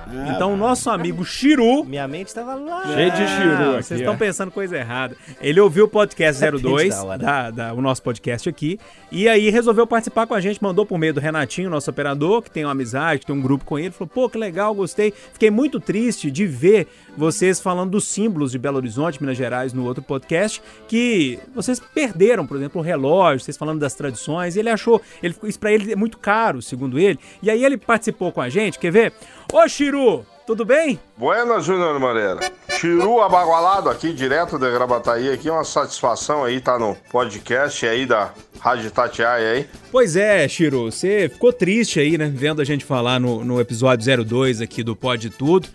Ah, 0.06 0.32
Então, 0.34 0.54
o 0.54 0.56
nosso 0.56 0.88
amigo 0.90 1.24
Chiru. 1.24 1.84
Minha 1.84 2.06
mente 2.08 2.32
tava 2.34 2.54
lá. 2.54 2.94
Cheio 2.94 3.10
de 3.10 3.26
chiru 3.28 3.52
aqui, 3.74 3.82
Vocês 3.84 4.00
estão 4.00 4.16
pensando 4.16 4.50
coisa 4.50 4.76
errada. 4.76 5.16
Ele 5.40 5.60
ouviu 5.60 5.84
o 5.86 5.88
podcast 5.88 6.40
Depende 6.40 6.62
02, 6.62 6.94
da 7.04 7.16
da, 7.16 7.50
da- 7.50 7.74
o 7.74 7.80
nosso 7.80 8.02
podcast 8.02 8.48
aqui, 8.48 8.78
e 9.10 9.28
aí 9.28 9.50
resolveu 9.50 9.86
participar 9.86 10.26
com 10.26 10.34
a 10.34 10.40
gente, 10.40 10.62
mandou 10.62 10.84
por 10.86 10.98
meio 10.98 11.12
do 11.14 11.20
Renatinho, 11.20 11.68
nosso 11.70 11.90
operador, 11.90 12.42
que 12.42 12.50
tem 12.50 12.64
uma 12.64 12.72
amizade, 12.72 13.20
que 13.20 13.26
tem 13.26 13.34
um 13.34 13.40
grupo 13.40 13.64
com 13.64 13.78
ele, 13.78 13.90
falou, 13.90 14.10
pô, 14.12 14.28
que 14.28 14.38
legal, 14.38 14.74
gostei. 14.74 15.12
Fiquei 15.32 15.50
muito 15.50 15.78
triste 15.80 16.30
de 16.30 16.46
ver 16.46 16.86
vocês 17.18 17.60
falando 17.60 17.90
dos 17.90 18.04
símbolos 18.04 18.52
de 18.52 18.58
Belo 18.58 18.76
Horizonte, 18.76 19.20
Minas 19.20 19.36
Gerais, 19.36 19.72
no 19.72 19.84
outro 19.84 20.02
podcast, 20.02 20.62
que 20.86 21.38
vocês 21.54 21.80
perderam, 21.80 22.46
por 22.46 22.56
exemplo, 22.56 22.80
o 22.80 22.84
relógio, 22.84 23.40
vocês 23.40 23.56
falando 23.56 23.80
das 23.80 23.94
tradições, 23.94 24.56
e 24.56 24.60
ele 24.60 24.70
achou, 24.70 25.02
ele, 25.22 25.34
isso 25.42 25.58
pra 25.58 25.72
ele 25.72 25.92
é 25.92 25.96
muito 25.96 26.16
caro, 26.18 26.62
segundo 26.62 26.98
ele, 26.98 27.18
e 27.42 27.50
aí 27.50 27.64
ele 27.64 27.76
participou 27.76 28.32
com 28.32 28.40
a 28.40 28.48
gente, 28.48 28.78
quer 28.78 28.92
ver? 28.92 29.12
Ô, 29.52 29.68
Chiru, 29.68 30.24
tudo 30.46 30.64
bem? 30.64 30.98
Buenas, 31.16 31.64
Júnior 31.64 31.98
Moreira. 32.00 32.40
Chiru 32.78 33.20
abagualado 33.20 33.90
aqui, 33.90 34.12
direto 34.12 34.58
da 34.58 34.70
Gravataí 34.70 35.30
aqui, 35.30 35.50
uma 35.50 35.64
satisfação 35.64 36.44
aí, 36.44 36.60
tá 36.60 36.78
no 36.78 36.96
podcast 37.10 37.84
aí 37.86 38.06
da 38.06 38.32
Rádio 38.58 38.90
Tatiaia 38.90 39.52
aí. 39.52 39.66
Pois 39.90 40.16
é, 40.16 40.48
Chiro, 40.48 40.90
você 40.90 41.28
ficou 41.28 41.52
triste 41.52 42.00
aí, 42.00 42.16
né? 42.16 42.32
Vendo 42.34 42.62
a 42.62 42.64
gente 42.64 42.84
falar 42.84 43.20
no, 43.20 43.44
no 43.44 43.60
episódio 43.60 44.24
02 44.24 44.60
aqui 44.60 44.82
do 44.82 44.96
Pode 44.96 45.30
Tudo, 45.30 45.68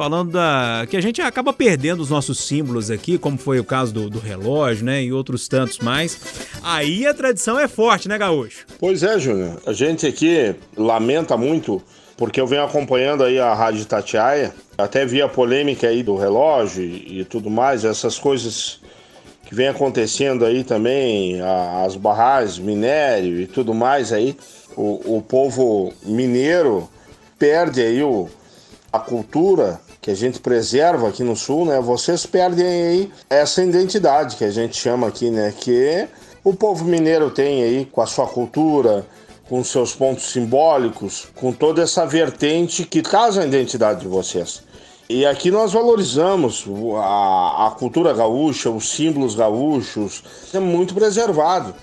falando 0.00 0.30
da. 0.30 0.86
que 0.88 0.96
a 0.96 1.00
gente 1.02 1.20
acaba 1.20 1.52
perdendo 1.52 2.00
os 2.00 2.08
nossos 2.08 2.38
símbolos 2.38 2.90
aqui, 2.90 3.18
como 3.18 3.36
foi 3.36 3.60
o 3.60 3.64
caso 3.64 3.92
do, 3.92 4.08
do 4.08 4.18
relógio, 4.18 4.82
né? 4.82 5.02
E 5.02 5.12
outros 5.12 5.46
tantos 5.46 5.78
mais. 5.78 6.18
Aí 6.62 7.06
a 7.06 7.12
tradição 7.12 7.58
é 7.58 7.68
forte, 7.68 8.08
né, 8.08 8.16
Gaúcho? 8.16 8.64
Pois 8.78 9.02
é, 9.02 9.18
Júnior. 9.18 9.60
A 9.66 9.74
gente 9.74 10.06
aqui 10.06 10.54
lamenta 10.74 11.36
muito, 11.36 11.82
porque 12.16 12.40
eu 12.40 12.46
venho 12.46 12.64
acompanhando 12.64 13.24
aí 13.24 13.38
a 13.38 13.52
Rádio 13.52 13.84
Tatiaia, 13.84 14.54
até 14.78 15.04
vi 15.04 15.20
a 15.20 15.28
polêmica 15.28 15.88
aí 15.88 16.02
do 16.02 16.16
relógio 16.16 16.82
e, 16.82 17.22
tudo 17.26 17.50
mais, 17.50 17.84
essas 17.84 18.18
coisas 18.18 18.80
que 19.44 19.54
vem 19.54 19.68
acontecendo 19.68 20.46
aí 20.46 20.64
também, 20.64 21.42
as 21.84 21.94
barragens, 21.94 22.58
minério 22.58 23.38
e 23.38 23.46
tudo 23.46 23.74
mais 23.74 24.14
aí. 24.14 24.34
O, 24.74 25.18
o 25.18 25.22
povo 25.22 25.92
mineiro 26.02 26.88
perde 27.38 27.82
aí 27.82 28.02
o, 28.02 28.30
a 28.90 28.98
cultura 28.98 29.78
que 30.00 30.10
a 30.10 30.14
gente 30.14 30.40
preserva 30.40 31.08
aqui 31.08 31.22
no 31.22 31.36
sul, 31.36 31.66
né? 31.66 31.80
Vocês 31.80 32.24
perdem 32.24 32.66
aí 32.66 33.12
essa 33.28 33.62
identidade 33.62 34.36
que 34.36 34.44
a 34.44 34.50
gente 34.50 34.76
chama 34.76 35.06
aqui, 35.06 35.30
né? 35.30 35.52
Que 35.56 36.08
o 36.42 36.54
povo 36.54 36.84
mineiro 36.84 37.30
tem 37.30 37.62
aí 37.62 37.84
com 37.84 38.00
a 38.00 38.06
sua 38.06 38.26
cultura, 38.26 39.06
com 39.48 39.62
seus 39.62 39.94
pontos 39.94 40.30
simbólicos, 40.30 41.28
com 41.34 41.52
toda 41.52 41.82
essa 41.82 42.06
vertente 42.06 42.84
que 42.84 43.02
casa 43.02 43.42
a 43.42 43.46
identidade 43.46 44.00
de 44.00 44.08
vocês. 44.08 44.62
E 45.08 45.26
aqui 45.26 45.50
nós 45.50 45.72
valorizamos 45.72 46.64
a, 47.02 47.66
a 47.66 47.70
cultura 47.72 48.14
gaúcha, 48.14 48.70
os 48.70 48.88
símbolos 48.90 49.34
gaúchos, 49.34 50.22
é 50.54 50.60
muito 50.60 50.94
preservado. 50.94 51.74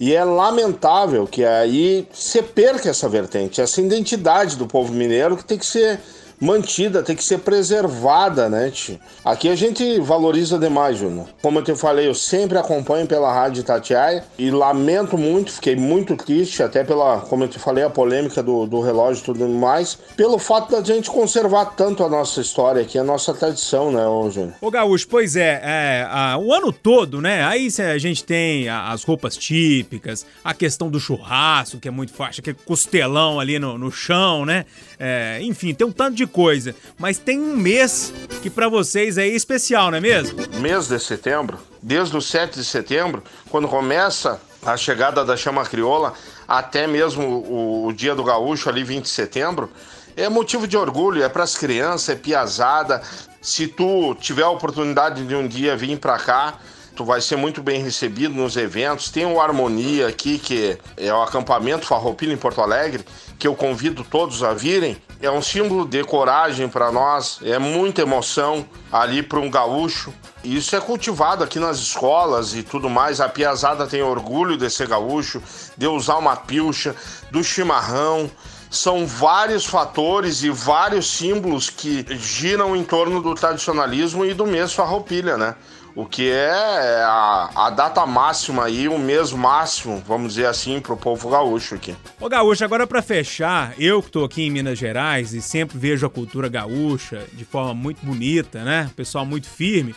E 0.00 0.12
é 0.14 0.24
lamentável 0.24 1.28
que 1.28 1.44
aí 1.44 2.08
se 2.12 2.42
perca 2.42 2.90
essa 2.90 3.08
vertente, 3.08 3.60
essa 3.60 3.80
identidade 3.80 4.56
do 4.56 4.66
povo 4.66 4.92
mineiro 4.92 5.36
que 5.36 5.44
tem 5.44 5.56
que 5.56 5.64
ser 5.64 6.00
mantida, 6.42 7.02
tem 7.02 7.14
que 7.16 7.22
ser 7.24 7.38
preservada, 7.38 8.48
né, 8.48 8.70
tio? 8.70 8.98
Aqui 9.24 9.48
a 9.48 9.54
gente 9.54 10.00
valoriza 10.00 10.58
demais, 10.58 10.98
Júnior. 10.98 11.26
Como 11.40 11.58
eu 11.58 11.62
te 11.62 11.74
falei, 11.74 12.08
eu 12.08 12.14
sempre 12.14 12.58
acompanho 12.58 13.06
pela 13.06 13.32
Rádio 13.32 13.62
Tatiaia 13.62 14.24
e 14.38 14.50
lamento 14.50 15.16
muito, 15.16 15.52
fiquei 15.52 15.76
muito 15.76 16.16
triste, 16.16 16.62
até 16.62 16.82
pela, 16.84 17.20
como 17.20 17.44
eu 17.44 17.48
te 17.48 17.58
falei, 17.58 17.84
a 17.84 17.90
polêmica 17.90 18.42
do, 18.42 18.66
do 18.66 18.80
relógio 18.80 19.22
e 19.22 19.24
tudo 19.24 19.48
mais, 19.48 19.96
pelo 20.16 20.38
fato 20.38 20.72
da 20.72 20.82
gente 20.82 21.08
conservar 21.10 21.66
tanto 21.76 22.02
a 22.04 22.08
nossa 22.08 22.40
história 22.40 22.82
aqui, 22.82 22.98
a 22.98 23.04
nossa 23.04 23.32
tradição, 23.32 23.92
né, 23.92 24.06
ô 24.06 24.28
Júnior? 24.30 24.54
Ô 24.60 24.70
Gaúcho, 24.70 25.06
pois 25.08 25.36
é, 25.36 25.60
é, 25.62 26.06
a- 26.10 26.36
o 26.38 26.52
ano 26.52 26.72
todo, 26.72 27.20
né? 27.20 27.44
Aí 27.44 27.68
a 27.78 27.98
gente 27.98 28.24
tem 28.24 28.68
as 28.68 29.04
roupas 29.04 29.36
típicas, 29.36 30.26
a 30.42 30.52
questão 30.52 30.90
do 30.90 30.98
churrasco, 30.98 31.78
que 31.78 31.86
é 31.88 31.90
muito 31.90 32.12
forte, 32.12 32.40
aquele 32.40 32.56
costelão 32.64 33.38
ali 33.38 33.58
no, 33.58 33.78
no 33.78 33.90
chão, 33.92 34.44
né? 34.44 34.64
É, 34.98 35.38
enfim, 35.42 35.72
tem 35.74 35.86
um 35.86 35.92
tanto 35.92 36.16
de 36.16 36.26
coisa. 36.32 36.74
Mas 36.98 37.18
tem 37.18 37.38
um 37.38 37.56
mês 37.56 38.12
que 38.42 38.50
pra 38.50 38.68
vocês 38.68 39.18
é 39.18 39.26
especial, 39.26 39.90
não 39.90 39.98
é 39.98 40.00
mesmo? 40.00 40.40
mês 40.58 40.88
de 40.88 40.98
setembro, 40.98 41.58
desde 41.80 42.16
o 42.16 42.20
7 42.20 42.58
de 42.58 42.64
setembro, 42.64 43.22
quando 43.50 43.68
começa 43.68 44.40
a 44.64 44.76
chegada 44.76 45.24
da 45.24 45.36
chama 45.36 45.64
crioula, 45.64 46.14
até 46.46 46.86
mesmo 46.86 47.24
o, 47.24 47.86
o 47.86 47.92
dia 47.92 48.14
do 48.14 48.24
gaúcho, 48.24 48.68
ali 48.68 48.82
20 48.82 49.04
de 49.04 49.10
setembro, 49.10 49.70
é 50.16 50.28
motivo 50.28 50.66
de 50.66 50.76
orgulho, 50.76 51.22
é 51.22 51.28
para 51.28 51.42
as 51.42 51.56
crianças, 51.56 52.08
é 52.10 52.14
piazada. 52.14 53.02
Se 53.40 53.66
tu 53.66 54.14
tiver 54.14 54.42
a 54.42 54.50
oportunidade 54.50 55.24
de 55.26 55.34
um 55.34 55.46
dia 55.46 55.76
vir 55.76 55.98
para 55.98 56.18
cá, 56.18 56.58
tu 56.94 57.04
vai 57.04 57.20
ser 57.20 57.36
muito 57.36 57.62
bem 57.62 57.82
recebido 57.82 58.34
nos 58.34 58.56
eventos. 58.56 59.10
Tem 59.10 59.24
o 59.24 59.40
Harmonia 59.40 60.08
aqui, 60.08 60.38
que 60.38 60.78
é 60.96 61.12
o 61.12 61.22
acampamento 61.22 61.86
Farroupilha 61.86 62.32
em 62.32 62.36
Porto 62.36 62.60
Alegre, 62.60 63.04
que 63.42 63.48
eu 63.48 63.56
convido 63.56 64.04
todos 64.04 64.44
a 64.44 64.54
virem. 64.54 64.96
É 65.20 65.28
um 65.28 65.42
símbolo 65.42 65.84
de 65.84 66.04
coragem 66.04 66.68
para 66.68 66.92
nós, 66.92 67.40
é 67.42 67.58
muita 67.58 68.02
emoção 68.02 68.64
ali 68.92 69.20
para 69.20 69.40
um 69.40 69.50
gaúcho. 69.50 70.14
E 70.44 70.56
Isso 70.56 70.76
é 70.76 70.80
cultivado 70.80 71.42
aqui 71.42 71.58
nas 71.58 71.78
escolas 71.78 72.54
e 72.54 72.62
tudo 72.62 72.88
mais. 72.88 73.20
A 73.20 73.28
piazada 73.28 73.84
tem 73.84 74.00
orgulho 74.00 74.56
de 74.56 74.70
ser 74.70 74.86
gaúcho, 74.86 75.42
de 75.76 75.88
usar 75.88 76.18
uma 76.18 76.36
pilcha, 76.36 76.94
do 77.32 77.42
chimarrão. 77.42 78.30
São 78.70 79.08
vários 79.08 79.66
fatores 79.66 80.44
e 80.44 80.50
vários 80.50 81.10
símbolos 81.10 81.68
que 81.68 82.06
giram 82.16 82.76
em 82.76 82.84
torno 82.84 83.20
do 83.20 83.34
tradicionalismo 83.34 84.24
e 84.24 84.34
do 84.34 84.46
mês 84.46 84.72
farroupilha, 84.72 85.36
né? 85.36 85.56
O 85.94 86.06
que 86.06 86.30
é 86.30 87.02
a, 87.04 87.50
a 87.54 87.70
data 87.70 88.06
máxima 88.06 88.64
aí, 88.64 88.88
o 88.88 88.98
mês 88.98 89.30
máximo, 89.30 90.02
vamos 90.06 90.34
dizer 90.34 90.46
assim, 90.46 90.80
pro 90.80 90.96
povo 90.96 91.28
gaúcho 91.28 91.74
aqui. 91.74 91.94
Ô 92.18 92.30
Gaúcho, 92.30 92.64
agora 92.64 92.86
pra 92.86 93.02
fechar, 93.02 93.74
eu 93.78 94.02
que 94.02 94.10
tô 94.10 94.24
aqui 94.24 94.42
em 94.42 94.50
Minas 94.50 94.78
Gerais 94.78 95.34
e 95.34 95.42
sempre 95.42 95.76
vejo 95.76 96.06
a 96.06 96.10
cultura 96.10 96.48
gaúcha 96.48 97.26
de 97.34 97.44
forma 97.44 97.74
muito 97.74 98.04
bonita, 98.04 98.64
né? 98.64 98.90
Pessoal 98.96 99.26
muito 99.26 99.46
firme. 99.46 99.94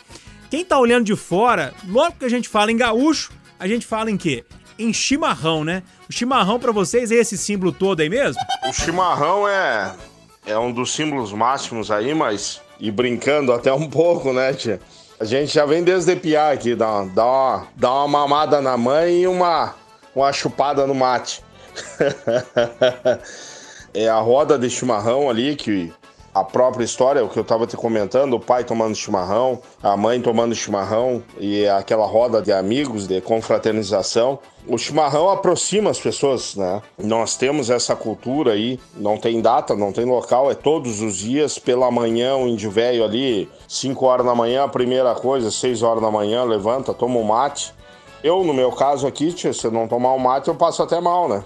Quem 0.49 0.65
tá 0.65 0.77
olhando 0.77 1.05
de 1.05 1.15
fora, 1.15 1.73
logo 1.87 2.17
que 2.19 2.25
a 2.25 2.29
gente 2.29 2.49
fala 2.49 2.71
em 2.73 2.77
gaúcho, 2.77 3.31
a 3.57 3.65
gente 3.65 3.85
fala 3.85 4.11
em 4.11 4.17
quê? 4.17 4.43
Em 4.77 4.91
chimarrão, 4.91 5.63
né? 5.63 5.81
O 6.09 6.13
chimarrão 6.13 6.59
pra 6.59 6.73
vocês 6.73 7.09
é 7.09 7.15
esse 7.15 7.37
símbolo 7.37 7.71
todo 7.71 8.01
aí 8.01 8.09
mesmo? 8.09 8.41
O 8.67 8.73
chimarrão 8.73 9.47
é, 9.47 9.95
é 10.45 10.59
um 10.59 10.73
dos 10.73 10.93
símbolos 10.93 11.31
máximos 11.31 11.89
aí, 11.89 12.13
mas. 12.13 12.61
E 12.77 12.91
brincando 12.91 13.53
até 13.53 13.71
um 13.71 13.89
pouco, 13.89 14.33
né, 14.33 14.53
tia? 14.53 14.81
A 15.19 15.23
gente 15.23 15.53
já 15.53 15.65
vem 15.65 15.81
desde 15.83 16.15
piar 16.15 16.53
aqui, 16.53 16.75
dá, 16.75 16.87
uma- 16.89 17.05
dá, 17.13 17.25
uma, 17.25 17.67
dá 17.75 17.93
uma 17.93 18.07
mamada 18.07 18.61
na 18.61 18.75
mãe 18.75 19.21
e 19.21 19.27
uma, 19.27 19.73
uma 20.13 20.33
chupada 20.33 20.85
no 20.85 20.93
mate. 20.93 21.41
é 23.93 24.07
a 24.09 24.19
roda 24.19 24.57
de 24.59 24.69
chimarrão 24.69 25.29
ali 25.29 25.55
que 25.55 25.91
a 26.33 26.43
própria 26.43 26.83
história, 26.83 27.23
o 27.23 27.29
que 27.29 27.39
eu 27.39 27.43
estava 27.43 27.65
te 27.65 27.77
comentando, 27.77 28.33
o 28.33 28.39
pai 28.41 28.65
tomando 28.65 28.93
chimarrão, 28.93 29.61
a 29.81 29.95
mãe 29.95 30.19
tomando 30.21 30.53
chimarrão 30.53 31.23
e 31.39 31.65
aquela 31.65 32.05
roda 32.05 32.41
de 32.41 32.51
amigos, 32.51 33.07
de 33.07 33.21
confraternização. 33.21 34.39
O 34.67 34.77
chimarrão 34.77 35.29
aproxima 35.29 35.91
as 35.91 35.99
pessoas, 35.99 36.55
né? 36.55 36.81
Nós 37.01 37.37
temos 37.37 37.69
essa 37.69 37.95
cultura 37.95 38.51
aí, 38.51 38.77
não 38.97 39.15
tem 39.15 39.41
data, 39.41 39.77
não 39.77 39.93
tem 39.93 40.03
local, 40.03 40.51
é 40.51 40.55
todos 40.55 40.99
os 40.99 41.15
dias, 41.15 41.57
pela 41.57 41.89
manhã, 41.89 42.35
o 42.35 42.49
índio 42.49 42.69
velho 42.69 43.05
ali, 43.05 43.49
5 43.75 44.05
horas 44.05 44.25
da 44.25 44.33
manhã, 44.33 44.63
a 44.63 44.69
primeira 44.69 45.13
coisa, 45.15 45.51
6 45.51 45.83
horas 45.83 46.01
da 46.01 46.09
manhã, 46.09 46.45
levanta, 46.45 46.93
toma 46.93 47.19
um 47.19 47.23
mate. 47.23 47.73
Eu, 48.23 48.41
no 48.41 48.53
meu 48.53 48.71
caso 48.71 49.05
aqui, 49.05 49.33
tia, 49.33 49.51
se 49.51 49.69
não 49.69 49.85
tomar 49.85 50.13
um 50.13 50.19
mate, 50.19 50.47
eu 50.47 50.55
passo 50.55 50.81
até 50.81 51.01
mal, 51.01 51.27
né? 51.27 51.43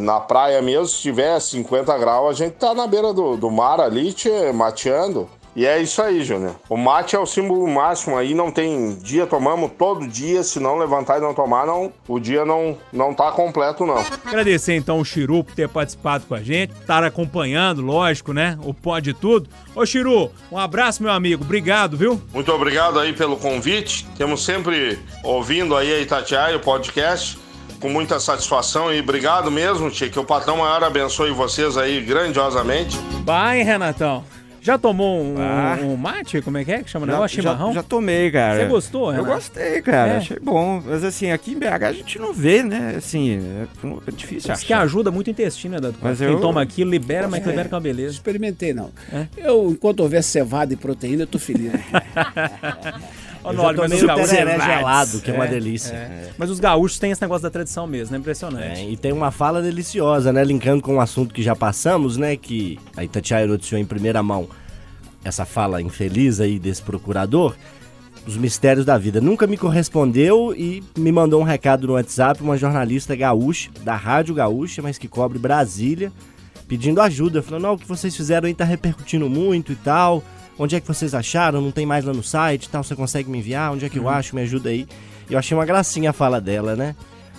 Na 0.00 0.20
praia 0.20 0.60
mesmo, 0.60 0.86
se 0.86 1.00
tiver 1.00 1.40
50 1.40 1.96
graus, 1.96 2.28
a 2.28 2.44
gente 2.44 2.56
tá 2.56 2.74
na 2.74 2.86
beira 2.86 3.14
do, 3.14 3.34
do 3.34 3.50
mar 3.50 3.80
ali, 3.80 4.12
tia, 4.12 4.52
mateando. 4.52 5.26
E 5.54 5.66
é 5.66 5.80
isso 5.80 6.00
aí, 6.00 6.22
Júnior. 6.22 6.54
O 6.68 6.76
mate 6.76 7.16
é 7.16 7.18
o 7.18 7.26
símbolo 7.26 7.66
máximo 7.66 8.16
aí, 8.16 8.34
não 8.34 8.50
tem 8.50 8.94
dia, 8.96 9.26
tomamos 9.26 9.72
todo 9.76 10.06
dia, 10.06 10.42
se 10.42 10.60
não 10.60 10.78
levantar 10.78 11.18
e 11.18 11.20
não 11.20 11.34
tomar, 11.34 11.66
não, 11.66 11.92
o 12.06 12.20
dia 12.20 12.44
não, 12.44 12.78
não 12.92 13.12
tá 13.12 13.32
completo, 13.32 13.84
não. 13.84 13.98
Agradecer 14.24 14.74
então 14.76 15.00
o 15.00 15.04
Chiru 15.04 15.42
por 15.42 15.54
ter 15.54 15.68
participado 15.68 16.24
com 16.26 16.34
a 16.34 16.42
gente, 16.42 16.72
estar 16.72 17.02
acompanhando, 17.02 17.82
lógico, 17.82 18.32
né? 18.32 18.58
O 18.62 18.72
Pode 18.72 19.12
Tudo. 19.12 19.48
Ô 19.74 19.84
Chiru, 19.84 20.30
um 20.52 20.58
abraço, 20.58 21.02
meu 21.02 21.12
amigo. 21.12 21.42
Obrigado, 21.42 21.96
viu? 21.96 22.20
Muito 22.32 22.52
obrigado 22.52 22.98
aí 22.98 23.12
pelo 23.12 23.36
convite. 23.36 24.06
Temos 24.16 24.44
sempre 24.44 24.98
ouvindo 25.24 25.76
aí 25.76 25.92
a 25.92 25.98
Itatiaia, 25.98 26.56
o 26.56 26.60
podcast 26.60 27.38
com 27.80 27.88
muita 27.88 28.20
satisfação 28.20 28.92
e 28.92 29.00
obrigado 29.00 29.50
mesmo, 29.50 29.90
Tia, 29.90 30.10
que 30.10 30.18
o 30.18 30.24
patrão 30.24 30.58
maior 30.58 30.84
abençoe 30.84 31.30
vocês 31.30 31.76
aí 31.76 32.00
grandiosamente. 32.02 32.96
Vai, 33.24 33.62
Renatão. 33.62 34.22
Já 34.62 34.76
tomou 34.76 35.22
um, 35.22 35.34
Ah. 35.38 35.78
um 35.82 35.96
mate? 35.96 36.40
Como 36.42 36.58
é 36.58 36.64
que 36.64 36.72
é 36.72 36.82
que 36.82 36.90
chama 36.90 37.04
o 37.04 37.08
Já, 37.08 37.14
negócio? 37.14 37.36
já, 37.36 37.42
Chimarrão? 37.50 37.72
já 37.72 37.82
tomei, 37.82 38.30
cara. 38.30 38.58
Você 38.60 38.66
gostou, 38.66 39.06
Eu 39.10 39.22
Renato? 39.22 39.34
gostei, 39.34 39.80
cara. 39.82 40.12
É. 40.12 40.16
Achei 40.18 40.38
bom. 40.38 40.82
Mas 40.84 41.02
assim, 41.02 41.30
aqui 41.30 41.52
em 41.52 41.58
BH 41.58 41.86
a 41.88 41.92
gente 41.92 42.18
não 42.18 42.32
vê, 42.34 42.62
né? 42.62 42.94
Assim, 42.96 43.38
é, 43.38 43.66
é 44.06 44.10
difícil 44.10 44.52
Diz 44.52 44.62
que 44.62 44.72
ajuda 44.72 45.10
muito 45.10 45.28
o 45.28 45.30
intestino, 45.30 45.74
né, 45.74 45.80
Dado? 45.80 45.96
Mas 46.02 46.18
Quem 46.18 46.26
eu- 46.28 46.40
toma 46.40 46.60
aquilo, 46.62 46.90
libera, 46.90 47.26
mas 47.28 47.44
libera 47.44 47.68
com 47.68 47.76
a 47.76 47.80
beleza. 47.80 48.12
Experimentei, 48.14 48.74
não. 48.74 48.90
É? 49.12 49.26
Eu, 49.36 49.70
enquanto 49.70 50.00
houver 50.00 50.22
cevada 50.22 50.72
e 50.74 50.76
proteína, 50.76 51.22
eu 51.22 51.26
tô 51.26 51.38
feliz. 51.38 51.72
Noli, 53.44 53.78
mas 53.78 53.92
os 53.92 54.02
o 54.02 54.06
gaúchos- 54.06 54.30
tereré 54.30 54.60
gelado, 54.60 55.20
que 55.20 55.30
é 55.30 55.34
uma 55.34 55.46
delícia. 55.46 55.94
é. 55.94 56.30
Mas 56.36 56.50
os 56.50 56.60
gaúchos 56.60 56.98
têm 56.98 57.10
esse 57.10 57.22
negócio 57.22 57.42
da 57.42 57.50
tradição 57.50 57.86
mesmo, 57.86 58.14
é 58.14 58.18
impressionante. 58.18 58.80
É, 58.80 58.90
e 58.90 58.96
tem 58.96 59.12
uma 59.12 59.30
fala 59.30 59.62
deliciosa, 59.62 60.32
né? 60.32 60.44
Linkando 60.44 60.82
com 60.82 60.94
um 60.96 61.00
assunto 61.00 61.32
que 61.34 61.42
já 61.42 61.56
passamos, 61.56 62.16
né? 62.16 62.36
Que 62.36 62.78
a 62.96 63.02
Itatiaia 63.04 63.46
noticiou 63.46 63.80
em 63.80 63.84
primeira 63.86 64.22
mão 64.22 64.48
essa 65.24 65.44
fala 65.44 65.80
infeliz 65.82 66.40
aí 66.40 66.58
desse 66.58 66.82
procurador. 66.82 67.54
Os 68.26 68.36
mistérios 68.36 68.84
da 68.84 68.98
vida. 68.98 69.18
Nunca 69.20 69.46
me 69.46 69.56
correspondeu 69.56 70.54
e 70.54 70.82
me 70.96 71.10
mandou 71.10 71.40
um 71.40 71.44
recado 71.44 71.86
no 71.86 71.94
WhatsApp 71.94 72.42
uma 72.42 72.56
jornalista 72.56 73.16
gaúcha, 73.16 73.70
da 73.82 73.96
Rádio 73.96 74.34
Gaúcha, 74.34 74.82
mas 74.82 74.98
que 74.98 75.08
cobre 75.08 75.38
Brasília, 75.38 76.12
pedindo 76.68 77.00
ajuda. 77.00 77.42
Falando, 77.42 77.62
não, 77.62 77.72
o 77.74 77.78
que 77.78 77.88
vocês 77.88 78.14
fizeram 78.14 78.46
aí 78.46 78.54
tá 78.54 78.64
repercutindo 78.64 79.28
muito 79.28 79.72
e 79.72 79.76
tal. 79.76 80.22
Onde 80.62 80.76
é 80.76 80.80
que 80.80 80.86
vocês 80.86 81.14
acharam? 81.14 81.60
Não 81.62 81.70
tem 81.70 81.86
mais 81.86 82.04
lá 82.04 82.12
no 82.12 82.22
site 82.22 82.64
e 82.64 82.68
tal. 82.68 82.84
Você 82.84 82.94
consegue 82.94 83.30
me 83.30 83.38
enviar? 83.38 83.72
Onde 83.72 83.86
é 83.86 83.88
que 83.88 83.98
eu 83.98 84.08
acho? 84.08 84.34
Me 84.36 84.42
ajuda 84.42 84.68
aí. 84.68 84.86
Eu 85.30 85.38
achei 85.38 85.56
uma 85.56 85.64
gracinha 85.64 86.10
a 86.10 86.12
fala 86.12 86.38
dela, 86.38 86.76
né? 86.76 86.94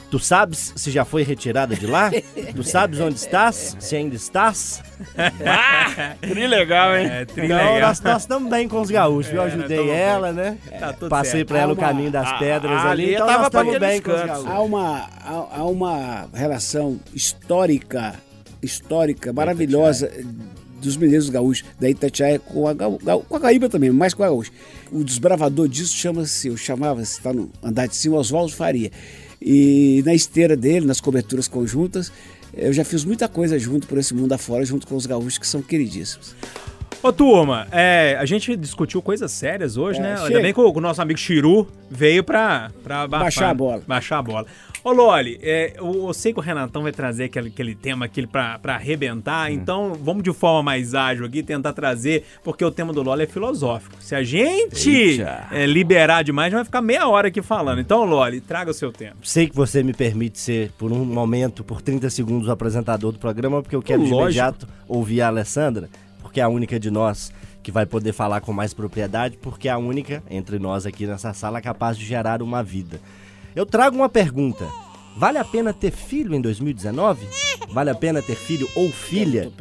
Tu 0.10 0.18
sabes 0.20 0.74
se 0.76 0.90
já 0.92 1.06
foi 1.06 1.22
retirada 1.24 1.76
de 1.76 1.86
lá? 1.88 2.10
tu 2.56 2.64
sabes 2.64 3.00
onde 3.00 3.16
estás? 3.16 3.78
Se 3.80 3.96
ainda 3.96 4.16
estás? 4.16 4.82
Tri 6.20 6.48
legal, 6.48 6.98
hein? 6.98 7.08
É, 7.10 7.26
tri 7.26 7.48
Não, 7.48 7.80
nós, 7.80 8.02
nós 8.02 8.24
estamos 8.24 8.50
bem 8.50 8.68
com 8.68 8.82
os 8.82 8.90
gaúchos? 8.92 9.32
Eu 9.32 9.42
É, 9.42 9.46
nós 9.46 9.54
ajudei 9.54 9.78
tamo 9.78 9.90
bem. 9.90 9.98
ela, 10.00 10.32
né? 10.34 10.58
Tá 10.80 10.92
tudo 10.94 11.10
Passei 11.10 11.32
certo. 11.32 11.48
pra 11.50 11.60
ela 11.60 11.72
Há 11.72 11.76
o 11.76 11.78
uma- 11.78 11.88
caminho 11.88 12.12
das 12.12 12.28
Ah, 12.28 12.38
pedras 12.40 12.72
ah, 12.82 12.90
ali, 12.90 13.04
ali 13.04 13.14
então 13.14 13.26
tava 13.28 13.38
nós 13.38 13.48
estamos 13.48 13.78
bem 13.78 14.02
com 14.02 14.12
os 14.12 14.22
gaúchos. 14.22 14.48
há, 14.52 14.60
uma, 14.62 14.98
há, 15.24 15.48
há 15.60 15.64
uma 15.66 16.30
relação 16.34 17.00
histórica, 17.14 18.16
histórica, 18.62 19.32
maravilhosa 19.32 20.12
dos 20.82 20.98
mineiros 20.98 21.30
gaúchos, 21.30 21.64
da 21.80 21.90
Itatiaia 21.90 22.40
com 22.40 22.68
a, 22.68 22.76
com 22.76 23.36
a 23.36 23.40
Gaíba 23.40 23.70
também, 23.70 23.92
mais 23.92 24.14
com 24.14 24.24
a 24.24 24.28
Gaúcha. 24.28 24.52
O 24.92 25.04
desbravador 25.04 25.68
disso 25.68 25.96
chama-se, 25.96 26.48
eu 26.48 26.58
chamava, 26.58 27.04
se 27.06 27.18
está 27.18 27.32
no 27.32 27.50
andar 27.64 27.88
de 27.88 27.96
cima, 27.96 28.18
Oswaldo 28.18 28.54
Faria. 28.54 28.92
E 29.42 30.04
na 30.06 30.14
esteira 30.14 30.56
dele, 30.56 30.86
nas 30.86 31.00
coberturas 31.02 31.48
conjuntas, 31.48 32.12
eu 32.54 32.74
já 32.74 32.84
fiz 32.84 33.06
muita 33.06 33.28
coisa 33.28 33.58
junto 33.58 33.88
por 33.88 33.98
esse 33.98 34.14
mundo 34.14 34.34
afora, 34.34 34.66
junto 34.66 34.86
com 34.86 34.96
os 34.96 35.06
gaúchos 35.06 35.38
que 35.38 35.48
são 35.48 35.62
queridíssimos. 35.62 36.36
Ô, 37.04 37.12
turma, 37.12 37.68
é, 37.72 38.16
a 38.20 38.26
gente 38.26 38.56
discutiu 38.56 39.02
coisas 39.02 39.32
sérias 39.32 39.76
hoje, 39.76 39.98
É, 40.00 40.04
né? 40.04 40.10
Ainda 40.16 40.28
chega. 40.28 40.40
bem 40.42 40.54
que 40.54 40.60
o, 40.60 40.72
o 40.72 40.80
nosso 40.82 41.02
amigo 41.02 41.20
Chiru 41.20 41.68
veio 41.90 42.24
pra, 42.24 42.70
pra 42.84 43.02
abafar- 43.04 43.26
Baixar 43.26 43.50
a 43.50 43.54
bola. 43.56 43.84
Baixar 43.88 44.20
a 44.20 44.22
bola. 44.22 44.46
Ô, 44.84 44.92
Loli, 44.92 45.40
é, 45.44 45.74
eu, 45.78 46.08
eu 46.08 46.14
sei 46.14 46.32
que 46.34 46.40
o 46.40 46.42
Renatão 46.42 46.84
vai 46.84 46.92
trazer 46.92 47.26
aquele, 47.26 47.50
aquele 47.50 47.74
tema 47.76 48.06
aquele 48.06 48.26
pra, 48.28 48.58
pra 48.60 48.76
arrebentar, 48.76 49.50
Hum. 49.50 49.54
então 49.54 49.94
vamos 50.00 50.22
de 50.24 50.32
forma 50.34 50.62
mais 50.64 50.94
ágil 50.96 51.26
aqui, 51.26 51.42
tentar 51.44 51.74
trazer, 51.74 52.24
porque 52.44 52.64
o 52.66 52.70
tema 52.72 52.92
do 52.94 53.02
Loli 53.04 53.24
é 53.24 53.28
filosófico. 53.28 53.96
Se 54.00 54.14
a 54.16 54.24
gente 54.24 55.22
é, 55.52 55.66
liberar 55.66 56.24
demais, 56.24 56.54
vai 56.54 56.64
ficar 56.64 56.82
meia 56.82 57.08
hora 57.08 57.30
aqui 57.30 57.42
falando. 57.42 57.80
Então, 57.82 58.06
Loli, 58.06 58.42
traga 58.42 58.70
o 58.72 58.74
seu 58.76 58.92
tema. 58.92 59.16
Sei 59.24 59.48
que 59.50 59.56
você 59.56 59.82
me 59.84 59.94
permite 59.94 60.40
ser, 60.40 60.72
por 60.78 60.92
um 60.92 61.04
momento, 61.06 61.64
por 61.64 61.82
30 61.82 62.10
segundos, 62.12 62.48
o 62.48 62.52
apresentador 62.52 63.12
do 63.12 63.18
programa, 63.20 63.62
porque 63.64 63.76
eu 63.76 63.82
quero 63.82 64.04
de 64.04 64.10
Lógico. 64.10 64.24
imediato 64.26 64.68
ouvir 64.88 65.22
a 65.22 65.28
Alessandra, 65.28 65.90
porque 66.32 66.40
é 66.40 66.44
a 66.44 66.48
única 66.48 66.80
de 66.80 66.90
nós 66.90 67.30
que 67.62 67.74
vai 67.74 67.86
poder 67.86 68.14
falar 68.14 68.40
com 68.40 68.54
mais 68.54 68.74
propriedade, 68.74 69.38
porque 69.38 69.68
é 69.68 69.72
a 69.72 69.78
única 69.78 70.24
entre 70.30 70.58
nós 70.58 70.86
aqui 70.86 71.06
nessa 71.06 71.34
sala 71.34 71.62
capaz 71.62 71.98
de 71.98 72.06
gerar 72.06 72.42
uma 72.42 72.64
vida. 72.64 73.02
Eu 73.54 73.66
trago 73.66 73.98
uma 73.98 74.08
pergunta. 74.08 74.66
Vale 75.18 75.38
a 75.38 75.44
pena 75.44 75.74
ter 75.74 75.92
filho 75.92 76.34
em 76.34 76.40
2019? 76.40 77.28
Vale 77.70 77.90
a 77.90 77.96
pena 77.96 78.22
ter 78.22 78.36
filho 78.36 78.66
ou 78.74 78.90
filha 78.90 79.52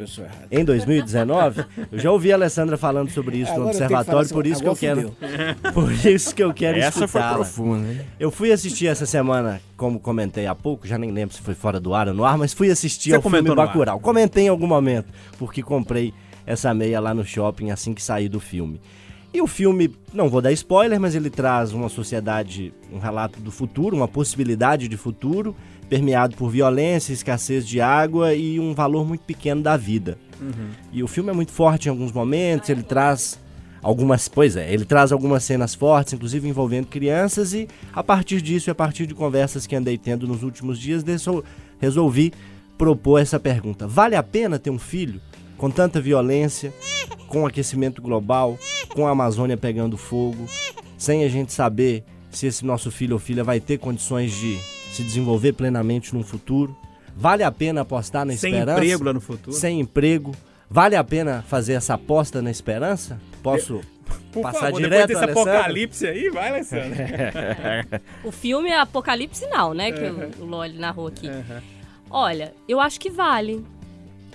em 0.49 0.63
2019? 0.63 1.65
Eu 1.91 1.99
já 1.99 2.09
ouvi 2.09 2.31
a 2.31 2.35
Alessandra 2.35 2.77
falando 2.77 3.09
sobre 3.09 3.39
isso 3.39 3.51
no 3.51 3.63
Agora 3.63 3.71
que 3.71 3.83
observatório, 3.83 4.29
falar 4.29 4.41
por 4.41 4.47
isso 4.47 4.61
que 4.61 4.67
eu 4.67 4.71
assim, 4.71 4.79
quero, 4.79 5.15
por 5.73 5.91
isso 5.91 6.35
que 6.35 6.43
eu 6.43 6.53
quero 6.53 6.79
Essa 6.79 7.05
foi 7.05 7.21
profunda, 7.21 7.85
hein? 7.85 7.99
Eu 8.17 8.31
fui 8.31 8.53
assistir 8.53 8.87
essa 8.87 9.05
semana, 9.05 9.59
como 9.75 9.99
comentei 9.99 10.47
há 10.47 10.55
pouco, 10.55 10.87
já 10.87 10.97
nem 10.97 11.11
lembro 11.11 11.35
se 11.35 11.41
foi 11.41 11.53
fora 11.53 11.81
do 11.81 11.93
ar 11.93 12.07
ou 12.07 12.13
no 12.13 12.23
ar, 12.23 12.37
mas 12.37 12.53
fui 12.53 12.71
assistir 12.71 13.09
Você 13.09 13.15
ao 13.17 13.21
filme 13.21 13.41
no. 13.41 13.55
Bacurau. 13.55 13.99
Comentei 13.99 14.45
em 14.45 14.49
algum 14.49 14.67
momento, 14.67 15.07
porque 15.37 15.61
comprei 15.61 16.13
essa 16.45 16.73
meia 16.73 16.99
lá 16.99 17.13
no 17.13 17.25
shopping 17.25 17.71
assim 17.71 17.93
que 17.93 18.01
saí 18.01 18.27
do 18.27 18.39
filme. 18.39 18.79
E 19.33 19.41
o 19.41 19.47
filme, 19.47 19.95
não 20.13 20.29
vou 20.29 20.41
dar 20.41 20.51
spoiler, 20.51 20.99
mas 20.99 21.15
ele 21.15 21.29
traz 21.29 21.71
uma 21.71 21.87
sociedade, 21.87 22.73
um 22.91 22.99
relato 22.99 23.39
do 23.39 23.49
futuro, 23.49 23.95
uma 23.95 24.07
possibilidade 24.07 24.89
de 24.89 24.97
futuro, 24.97 25.55
permeado 25.89 26.35
por 26.35 26.49
violência, 26.49 27.13
escassez 27.13 27.65
de 27.65 27.79
água 27.79 28.33
e 28.33 28.59
um 28.59 28.73
valor 28.73 29.07
muito 29.07 29.21
pequeno 29.21 29.61
da 29.61 29.77
vida. 29.77 30.17
E 30.91 31.01
o 31.01 31.07
filme 31.07 31.29
é 31.29 31.33
muito 31.33 31.53
forte 31.53 31.85
em 31.85 31.89
alguns 31.89 32.11
momentos, 32.11 32.67
ele 32.67 32.83
traz 32.83 33.39
algumas, 33.81 34.27
pois 34.27 34.57
é, 34.57 34.71
ele 34.71 34.83
traz 34.83 35.13
algumas 35.13 35.45
cenas 35.45 35.73
fortes, 35.73 36.11
inclusive 36.13 36.47
envolvendo 36.47 36.87
crianças 36.87 37.53
e 37.53 37.69
a 37.93 38.03
partir 38.03 38.41
disso 38.41 38.69
e 38.69 38.71
a 38.71 38.75
partir 38.75 39.07
de 39.07 39.15
conversas 39.15 39.65
que 39.65 39.75
andei 39.75 39.97
tendo 39.97 40.27
nos 40.27 40.43
últimos 40.43 40.77
dias, 40.77 41.05
resolvi 41.79 42.33
propor 42.77 43.19
essa 43.19 43.39
pergunta. 43.39 43.87
Vale 43.87 44.15
a 44.15 44.23
pena 44.23 44.59
ter 44.59 44.71
um 44.71 44.79
filho 44.79 45.21
com 45.61 45.69
tanta 45.69 46.01
violência, 46.01 46.73
com 47.27 47.45
aquecimento 47.45 48.01
global, 48.01 48.57
com 48.95 49.05
a 49.05 49.11
Amazônia 49.11 49.55
pegando 49.55 49.95
fogo, 49.95 50.47
sem 50.97 51.23
a 51.23 51.29
gente 51.29 51.53
saber 51.53 52.03
se 52.31 52.47
esse 52.47 52.65
nosso 52.65 52.89
filho 52.89 53.13
ou 53.13 53.19
filha 53.19 53.43
vai 53.43 53.59
ter 53.59 53.77
condições 53.77 54.31
de 54.33 54.57
se 54.91 55.03
desenvolver 55.03 55.53
plenamente 55.53 56.15
no 56.15 56.23
futuro? 56.23 56.75
Vale 57.15 57.43
a 57.43 57.51
pena 57.51 57.81
apostar 57.81 58.25
na 58.25 58.33
Sem 58.35 58.53
esperança? 58.53 58.79
emprego 58.83 59.03
lá 59.03 59.13
no 59.13 59.21
futuro. 59.21 59.55
sem 59.55 59.79
emprego. 59.79 60.31
Vale 60.67 60.95
a 60.95 61.03
pena 61.03 61.43
fazer 61.47 61.73
essa 61.73 61.93
aposta 61.93 62.41
na 62.41 62.49
esperança? 62.49 63.21
Posso 63.43 63.81
Por 64.33 64.41
passar 64.41 64.61
favor, 64.61 64.81
direto, 64.81 65.07
depois 65.09 65.19
desse 65.19 65.23
Alessandra? 65.23 65.53
apocalipse 65.59 66.07
aí, 66.07 66.29
vai, 66.31 66.49
Alessandra. 66.49 68.01
O 68.25 68.31
filme 68.31 68.69
é 68.69 68.79
Apocalipse 68.79 69.45
Now, 69.47 69.75
né? 69.75 69.91
Que 69.91 70.01
o, 70.39 70.43
o 70.43 70.45
Loli 70.45 70.79
narrou 70.79 71.05
aqui. 71.07 71.29
Olha, 72.09 72.51
eu 72.67 72.79
acho 72.79 72.99
que 72.99 73.11
vale. 73.11 73.63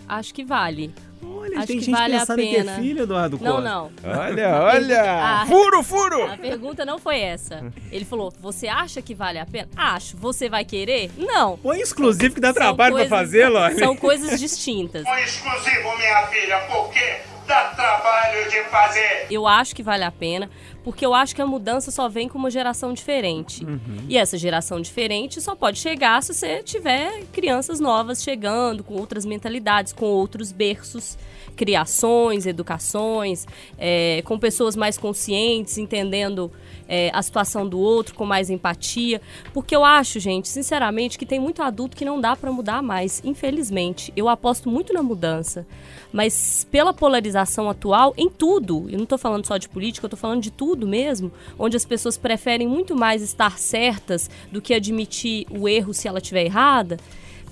Acho 0.08 0.32
que 0.32 0.44
vale. 0.44 0.94
Olha, 1.22 1.58
Acho 1.58 1.66
tem 1.68 1.78
que 1.78 1.84
gente 1.84 1.94
vale 1.94 2.14
a 2.14 2.20
pensando 2.20 2.40
em 2.40 2.54
pena. 2.54 2.72
ter 2.74 2.80
filho, 2.82 3.02
Eduardo 3.04 3.38
Não, 3.40 3.52
Costa. 3.56 3.68
não. 3.68 3.90
Olha, 4.04 4.60
olha! 4.62 5.02
Ah. 5.26 5.44
Furo, 5.46 5.82
furo! 5.82 6.30
A 6.30 6.36
pergunta 6.36 6.84
não 6.84 6.98
foi 6.98 7.18
essa. 7.20 7.72
Ele 7.90 8.04
falou: 8.04 8.32
Você 8.40 8.68
acha 8.68 9.00
que 9.02 9.14
vale 9.14 9.38
a 9.38 9.46
pena? 9.46 9.68
Acho. 9.76 10.16
Você 10.16 10.48
vai 10.48 10.64
querer? 10.64 11.10
Não. 11.16 11.56
Põe 11.58 11.80
exclusivo 11.80 12.34
que 12.34 12.40
dá 12.40 12.48
São 12.48 12.54
trabalho 12.62 12.92
coisas- 12.92 13.08
pra 13.08 13.18
fazer, 13.18 13.48
Loli. 13.48 13.78
São 13.78 13.96
coisas 13.96 14.38
distintas. 14.40 15.04
Um 15.06 15.18
exclusivo, 15.18 15.96
minha 15.96 16.26
filha, 16.26 16.58
porque 16.70 17.20
dá 17.46 17.64
trabalho 17.70 18.50
de 18.50 18.62
fazer. 18.64 19.26
Eu 19.30 19.46
acho 19.46 19.74
que 19.74 19.82
vale 19.82 20.04
a 20.04 20.10
pena, 20.10 20.50
porque 20.87 21.05
eu 21.05 21.12
acho 21.12 21.34
que 21.34 21.43
a 21.43 21.47
mudança 21.47 21.91
só 21.91 22.09
vem 22.09 22.28
com 22.28 22.39
uma 22.39 22.49
geração 22.49 22.93
diferente. 22.93 23.64
Uhum. 23.64 24.07
E 24.09 24.16
essa 24.16 24.39
geração 24.39 24.80
diferente 24.80 25.41
só 25.41 25.57
pode 25.57 25.80
chegar 25.80 26.22
se 26.22 26.32
você 26.32 26.62
tiver 26.62 27.24
crianças 27.32 27.80
novas 27.80 28.22
chegando, 28.22 28.84
com 28.84 28.95
outras 28.95 29.26
mentalidades, 29.26 29.93
com 29.93 30.07
outros 30.07 30.53
berços, 30.53 31.18
criações, 31.57 32.47
educações, 32.47 33.49
é, 33.76 34.22
com 34.24 34.39
pessoas 34.39 34.76
mais 34.76 34.97
conscientes, 34.97 35.76
entendendo 35.76 36.53
é, 36.89 37.11
a 37.12 37.20
situação 37.20 37.66
do 37.66 37.80
outro, 37.80 38.14
com 38.14 38.24
mais 38.24 38.49
empatia. 38.49 39.20
Porque 39.53 39.74
eu 39.74 39.84
acho, 39.84 40.20
gente, 40.20 40.49
sinceramente, 40.49 41.18
que 41.18 41.26
tem 41.26 41.41
muito 41.41 41.62
adulto 41.62 41.97
que 41.97 42.05
não 42.05 42.20
dá 42.20 42.37
para 42.37 42.53
mudar 42.53 42.80
mais, 42.80 43.20
infelizmente. 43.24 44.12
Eu 44.14 44.28
aposto 44.28 44.70
muito 44.70 44.93
na 44.93 45.03
mudança. 45.03 45.66
Mas 46.12 46.66
pela 46.70 46.95
polarização 46.95 47.68
atual, 47.68 48.14
em 48.16 48.30
tudo, 48.30 48.87
eu 48.89 48.97
não 48.97 49.05
estou 49.05 49.18
falando 49.18 49.47
só 49.47 49.57
de 49.57 49.68
política, 49.68 50.05
eu 50.05 50.09
estou 50.09 50.18
falando 50.18 50.41
de 50.41 50.51
tudo 50.51 50.75
mesmo, 50.84 51.30
onde 51.56 51.76
as 51.76 51.84
pessoas 51.84 52.18
preferem 52.18 52.66
muito 52.66 52.96
mais 52.96 53.22
estar 53.22 53.56
certas 53.56 54.28
do 54.50 54.60
que 54.60 54.74
admitir 54.74 55.46
o 55.48 55.68
erro 55.68 55.94
se 55.94 56.08
ela 56.08 56.18
estiver 56.18 56.44
errada, 56.44 56.96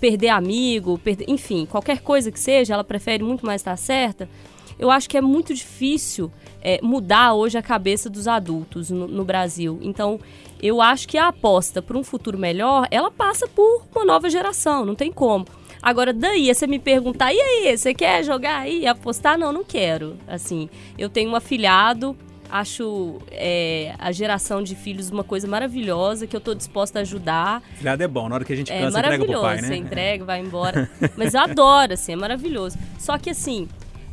perder 0.00 0.30
amigo, 0.30 0.98
perder, 0.98 1.26
enfim, 1.28 1.64
qualquer 1.64 2.00
coisa 2.00 2.32
que 2.32 2.40
seja, 2.40 2.74
ela 2.74 2.82
prefere 2.82 3.22
muito 3.22 3.46
mais 3.46 3.60
estar 3.60 3.76
certa. 3.76 4.28
Eu 4.76 4.90
acho 4.90 5.08
que 5.08 5.16
é 5.16 5.20
muito 5.20 5.54
difícil 5.54 6.32
é, 6.60 6.80
mudar 6.82 7.34
hoje 7.34 7.56
a 7.56 7.62
cabeça 7.62 8.10
dos 8.10 8.26
adultos 8.26 8.90
no, 8.90 9.06
no 9.06 9.24
Brasil. 9.24 9.78
Então, 9.82 10.18
eu 10.60 10.80
acho 10.80 11.06
que 11.06 11.18
a 11.18 11.28
aposta 11.28 11.80
para 11.80 11.96
um 11.96 12.02
futuro 12.02 12.38
melhor, 12.38 12.88
ela 12.90 13.10
passa 13.10 13.46
por 13.46 13.84
uma 13.94 14.04
nova 14.04 14.28
geração, 14.28 14.84
não 14.84 14.94
tem 14.94 15.12
como. 15.12 15.46
Agora, 15.82 16.14
daí, 16.14 16.52
você 16.52 16.66
me 16.66 16.78
perguntar, 16.78 17.34
e 17.34 17.38
aí, 17.38 17.76
você 17.76 17.92
quer 17.92 18.24
jogar 18.24 18.60
aí, 18.60 18.86
apostar? 18.86 19.36
Não, 19.36 19.52
não 19.52 19.62
quero. 19.62 20.16
Assim, 20.26 20.70
eu 20.96 21.10
tenho 21.10 21.30
um 21.30 21.36
afilhado, 21.36 22.16
acho 22.55 23.18
é, 23.32 23.96
a 23.98 24.12
geração 24.12 24.62
de 24.62 24.76
filhos 24.76 25.11
uma 25.11 25.24
coisa 25.24 25.48
maravilhosa, 25.48 26.24
que 26.24 26.36
eu 26.36 26.40
tô 26.40 26.55
disposta 26.55 27.00
a 27.00 27.02
ajudar. 27.02 27.61
Filhado 27.74 28.00
é 28.00 28.07
bom, 28.07 28.28
na 28.28 28.36
hora 28.36 28.44
que 28.44 28.52
a 28.52 28.57
gente 28.57 28.70
É 28.70 28.78
cansa, 28.78 29.00
entrega 29.00 29.24
pro 29.24 29.26
maravilhoso, 29.26 29.42
pai, 29.42 29.61
né? 29.61 29.68
você 29.68 29.74
entrega, 29.74 30.24
vai 30.24 30.40
embora. 30.40 30.88
Mas 31.18 31.34
eu 31.34 31.40
adoro, 31.40 31.94
assim, 31.94 32.12
é 32.12 32.16
maravilhoso. 32.16 32.78
Só 32.96 33.18
que, 33.18 33.30
assim, 33.30 33.68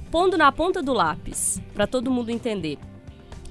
pondo 0.09 0.39
na 0.39 0.51
ponta 0.51 0.81
do 0.81 0.91
lápis, 0.91 1.61
para 1.75 1.85
todo 1.85 2.09
mundo 2.09 2.31
entender, 2.31 2.79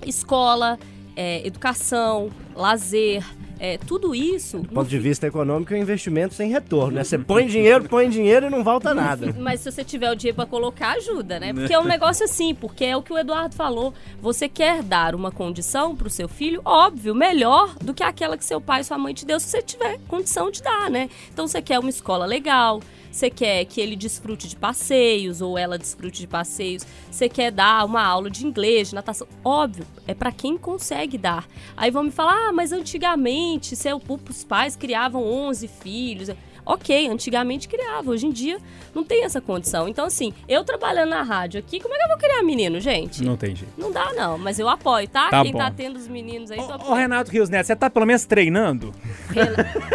escola, 0.05 0.77
é, 1.15 1.47
educação, 1.47 2.29
lazer, 2.57 3.25
é, 3.61 3.77
tudo 3.77 4.15
isso... 4.15 4.61
Do 4.61 4.71
ponto 4.71 4.89
de 4.89 4.99
vista 4.99 5.27
econômico, 5.27 5.75
é 5.75 5.77
um 5.77 5.83
investimento 5.83 6.33
sem 6.33 6.51
retorno, 6.51 6.93
né? 6.93 7.05
Você 7.05 7.19
põe 7.19 7.47
dinheiro, 7.47 7.85
põe 7.87 8.09
dinheiro 8.09 8.47
e 8.47 8.51
não 8.51 8.65
volta 8.65 8.95
nada. 8.95 9.35
Mas 9.39 9.61
se 9.61 9.71
você 9.71 9.85
tiver 9.85 10.11
o 10.11 10.15
dinheiro 10.15 10.37
pra 10.37 10.47
colocar, 10.47 10.93
ajuda, 10.93 11.39
né? 11.39 11.53
Porque 11.53 11.75
é 11.75 11.79
um 11.79 11.85
negócio 11.85 12.25
assim, 12.25 12.55
porque 12.55 12.87
é 12.87 12.97
o 12.97 13.03
que 13.03 13.13
o 13.13 13.19
Eduardo 13.19 13.55
falou. 13.55 13.93
Você 14.23 14.49
quer 14.49 14.83
dar 14.83 15.15
uma 15.15 15.31
condição 15.31 15.95
pro 15.95 16.09
seu 16.09 16.27
filho, 16.27 16.63
óbvio, 16.65 17.15
melhor 17.15 17.75
do 17.77 17.93
que 17.93 18.03
aquela 18.03 18.39
que 18.39 18.45
seu 18.47 18.63
pai 18.63 18.81
e 18.81 18.85
sua 18.85 18.97
mãe 18.97 19.13
te 19.13 19.27
deu, 19.27 19.39
se 19.39 19.49
você 19.49 19.61
tiver 19.61 19.99
condição 20.09 20.51
de 20.51 20.63
dar, 20.63 20.89
né? 20.89 21.11
Então 21.31 21.47
você 21.47 21.61
quer 21.61 21.79
uma 21.79 21.91
escola 21.91 22.25
legal, 22.25 22.81
você 23.11 23.31
quer 23.31 23.65
que 23.65 23.81
ele 23.81 23.97
desfrute 23.97 24.49
de 24.49 24.57
passeios 24.57 25.41
ou 25.41 25.59
ela 25.59 25.79
desfrute 25.79 26.21
de 26.21 26.27
passeios, 26.27 26.87
você 27.11 27.29
quer 27.29 27.51
dar 27.51 27.85
uma 27.85 28.03
aula 28.03 28.31
de 28.31 28.47
inglês, 28.47 28.89
de 28.89 28.95
natação. 28.95 29.27
Óbvio, 29.45 29.87
é 30.07 30.15
pra 30.15 30.33
quem 30.33 30.57
consegue 30.57 31.19
dar. 31.19 31.47
Aí 31.77 31.91
vão 31.91 32.05
me 32.05 32.11
falar, 32.11 32.49
ah, 32.49 32.53
mas 32.53 32.73
antigamente 32.73 33.75
seu, 33.75 34.01
os 34.29 34.45
pais 34.45 34.77
criavam 34.77 35.23
11 35.23 35.69
filhos. 35.69 36.31
Ok, 36.73 37.09
antigamente 37.09 37.67
criava, 37.69 38.11
hoje 38.11 38.27
em 38.27 38.31
dia 38.31 38.59
não 38.95 39.03
tem 39.05 39.25
essa 39.25 39.41
condição. 39.41 39.89
Então, 39.89 40.05
assim, 40.05 40.33
eu 40.49 40.63
trabalhando 40.65 41.11
na 41.11 41.23
rádio 41.23 41.59
aqui, 41.59 41.81
como 41.81 41.95
é 41.95 41.99
que 41.99 42.05
eu 42.05 42.09
vou 42.09 42.17
criar 42.17 42.43
menino, 42.45 42.79
gente? 42.81 43.25
Não 43.25 43.37
tem 43.37 43.57
jeito. 43.57 43.73
Não 43.77 43.91
dá, 43.91 44.13
não, 44.13 44.39
mas 44.39 44.59
eu 44.59 44.69
apoio, 44.69 45.09
tá? 45.09 45.29
Tá 45.31 45.43
Quem 45.43 45.53
bom. 45.53 45.59
tá 45.59 45.71
tendo 45.71 45.97
os 45.97 46.07
meninos 46.07 46.51
aí, 46.51 46.59
tô 46.59 46.93
Ô. 46.93 46.95
Renato 46.95 47.31
Rios 47.31 47.49
Neto, 47.49 47.67
você 47.67 47.75
tá 47.75 47.91
pelo 47.91 48.07
menos 48.07 48.25
treinando? 48.25 48.93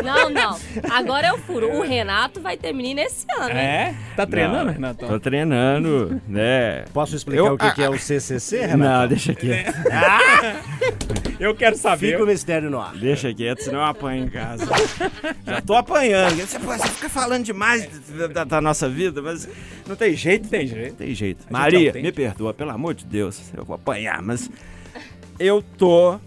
Não, 0.03 0.29
não. 0.29 0.57
Agora 0.91 1.27
é 1.27 1.33
o 1.33 1.37
furo. 1.37 1.71
O 1.77 1.81
Renato 1.81 2.41
vai 2.41 2.57
ter 2.57 2.73
menino 2.73 2.99
esse 2.99 3.25
ano. 3.37 3.51
hein? 3.51 3.57
É? 3.57 3.95
Tá 4.15 4.25
treinando, 4.25 4.65
Não, 4.65 4.73
Renato? 4.73 5.07
Tô 5.07 5.19
treinando, 5.19 6.21
né? 6.27 6.85
Posso 6.93 7.15
explicar 7.15 7.53
o 7.53 7.57
que, 7.57 7.71
que 7.73 7.83
é 7.83 7.89
o 7.89 7.97
CCC, 7.97 8.65
Renato? 8.65 9.01
Não, 9.01 9.07
deixa 9.07 9.33
quieto. 9.33 9.73
Eu 11.39 11.53
quero 11.55 11.75
saber. 11.77 12.11
Fica 12.11 12.23
o 12.23 12.27
mistério 12.27 12.69
no 12.69 12.79
ar. 12.79 12.95
Deixa 12.95 13.33
quieto, 13.33 13.61
senão 13.63 13.79
eu 13.79 13.85
apanho 13.85 14.25
em 14.25 14.29
casa. 14.29 14.65
Já 15.45 15.61
tô 15.61 15.73
apanhando. 15.75 16.35
Você, 16.37 16.57
você 16.59 16.87
fica 16.87 17.09
falando 17.09 17.43
demais 17.43 17.87
da, 18.09 18.27
da- 18.27 18.43
da 18.43 18.61
nossa 18.61 18.87
vida, 18.87 19.21
mas 19.21 19.47
não 19.87 19.95
tem 19.95 20.13
jeito. 20.15 20.47
Tem 20.47 20.65
jeito. 20.65 20.95
Tem 20.95 21.13
jeito. 21.13 21.41
gente 21.43 21.51
Maria, 21.51 21.91
me 21.93 22.11
perdoa, 22.11 22.53
pelo 22.53 22.71
amor 22.71 22.93
de 22.93 23.05
Deus. 23.05 23.51
Eu 23.55 23.65
vou 23.65 23.75
apanhar, 23.75 24.21
mas 24.21 24.49
eu 25.39 25.61
tô. 25.61 26.17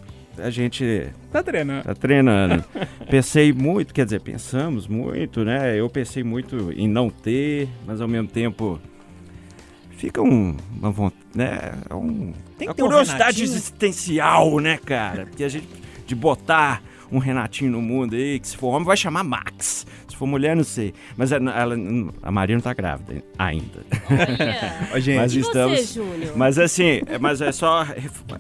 A 0.41 0.51
gente 0.51 1.09
Tá 1.33 1.43
treinando. 1.43 1.83
tá 1.85 1.95
treinando. 1.95 2.65
Pensei 3.11 3.53
muito, 3.53 3.93
quer 3.93 4.05
dizer, 4.05 4.21
pensamos 4.21 4.87
muito, 4.87 5.45
né? 5.45 5.75
Eu 5.77 5.89
pensei 5.91 6.23
muito 6.23 6.71
em 6.77 6.87
não 6.87 7.11
ter, 7.11 7.69
mas 7.85 8.01
ao 8.01 8.07
mesmo 8.07 8.29
tempo 8.29 8.81
fica 9.99 10.23
um, 10.23 10.57
uma 10.81 10.91
vontade, 10.91 11.23
né? 11.35 11.73
É 11.91 11.95
Um, 11.95 12.33
uma 12.61 12.71
um 12.71 12.75
curiosidade 12.75 13.19
Renatinho. 13.43 13.45
existencial, 13.45 14.59
né, 14.61 14.79
cara? 14.85 15.27
Porque 15.27 15.45
a 15.45 15.49
gente 15.49 15.69
de 16.07 16.15
botar 16.15 16.83
um 17.13 17.19
Renatinho 17.19 17.71
no 17.73 17.83
mundo 17.83 18.15
aí, 18.15 18.39
que 18.39 18.49
se 18.49 18.57
for 18.57 18.69
homem 18.69 18.85
vai 18.87 18.97
chamar 18.97 19.23
Max. 19.25 19.87
Se 20.09 20.17
for 20.17 20.27
mulher, 20.27 20.55
não 20.57 20.65
sei. 20.65 20.93
Mas 21.17 21.33
ela, 21.33 21.51
ela- 21.53 21.75
a 22.23 22.31
Maria 22.33 22.57
não 22.57 22.61
tá 22.63 22.73
grávida 22.75 23.23
ainda. 23.39 23.85
Ô, 24.95 24.99
gente, 25.01 25.17
Mas 25.17 25.33
estamos. 25.35 25.81
você, 25.81 25.95
Júnior? 25.95 26.37
Mas 26.37 26.59
assim, 26.59 27.03
é- 27.07 27.19
mas 27.19 27.41
é 27.41 27.51
só 27.53 27.87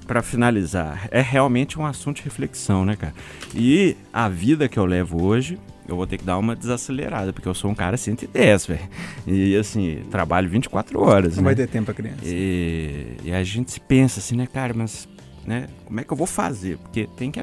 pra 0.06 0.22
finalizar, 0.22 1.08
é 1.10 1.20
realmente 1.20 1.78
um 1.78 1.84
assunto 1.86 2.16
de 2.18 2.22
reflexão, 2.24 2.84
né, 2.84 2.96
cara? 2.96 3.14
E 3.54 3.96
a 4.12 4.28
vida 4.28 4.68
que 4.68 4.78
eu 4.78 4.84
levo 4.86 5.22
hoje, 5.24 5.58
eu 5.88 5.96
vou 5.96 6.06
ter 6.06 6.18
que 6.18 6.24
dar 6.24 6.36
uma 6.38 6.54
desacelerada, 6.54 7.32
porque 7.32 7.48
eu 7.48 7.54
sou 7.54 7.70
um 7.70 7.74
cara 7.74 7.96
110, 7.96 8.66
velho. 8.66 8.80
E 9.26 9.56
assim, 9.56 10.02
trabalho 10.10 10.48
24 10.48 11.00
horas, 11.00 11.36
Não 11.36 11.42
né? 11.42 11.46
vai 11.46 11.54
ter 11.54 11.66
tempo 11.66 11.86
pra 11.86 11.94
criança. 11.94 12.20
E, 12.24 13.16
e 13.24 13.32
a 13.32 13.42
gente 13.42 13.72
se 13.72 13.80
pensa 13.80 14.20
assim, 14.20 14.36
né, 14.36 14.46
cara, 14.46 14.74
mas 14.74 15.08
né, 15.46 15.66
como 15.86 15.98
é 15.98 16.04
que 16.04 16.12
eu 16.12 16.16
vou 16.16 16.26
fazer? 16.26 16.76
Porque 16.78 17.08
tem 17.16 17.30
que 17.30 17.40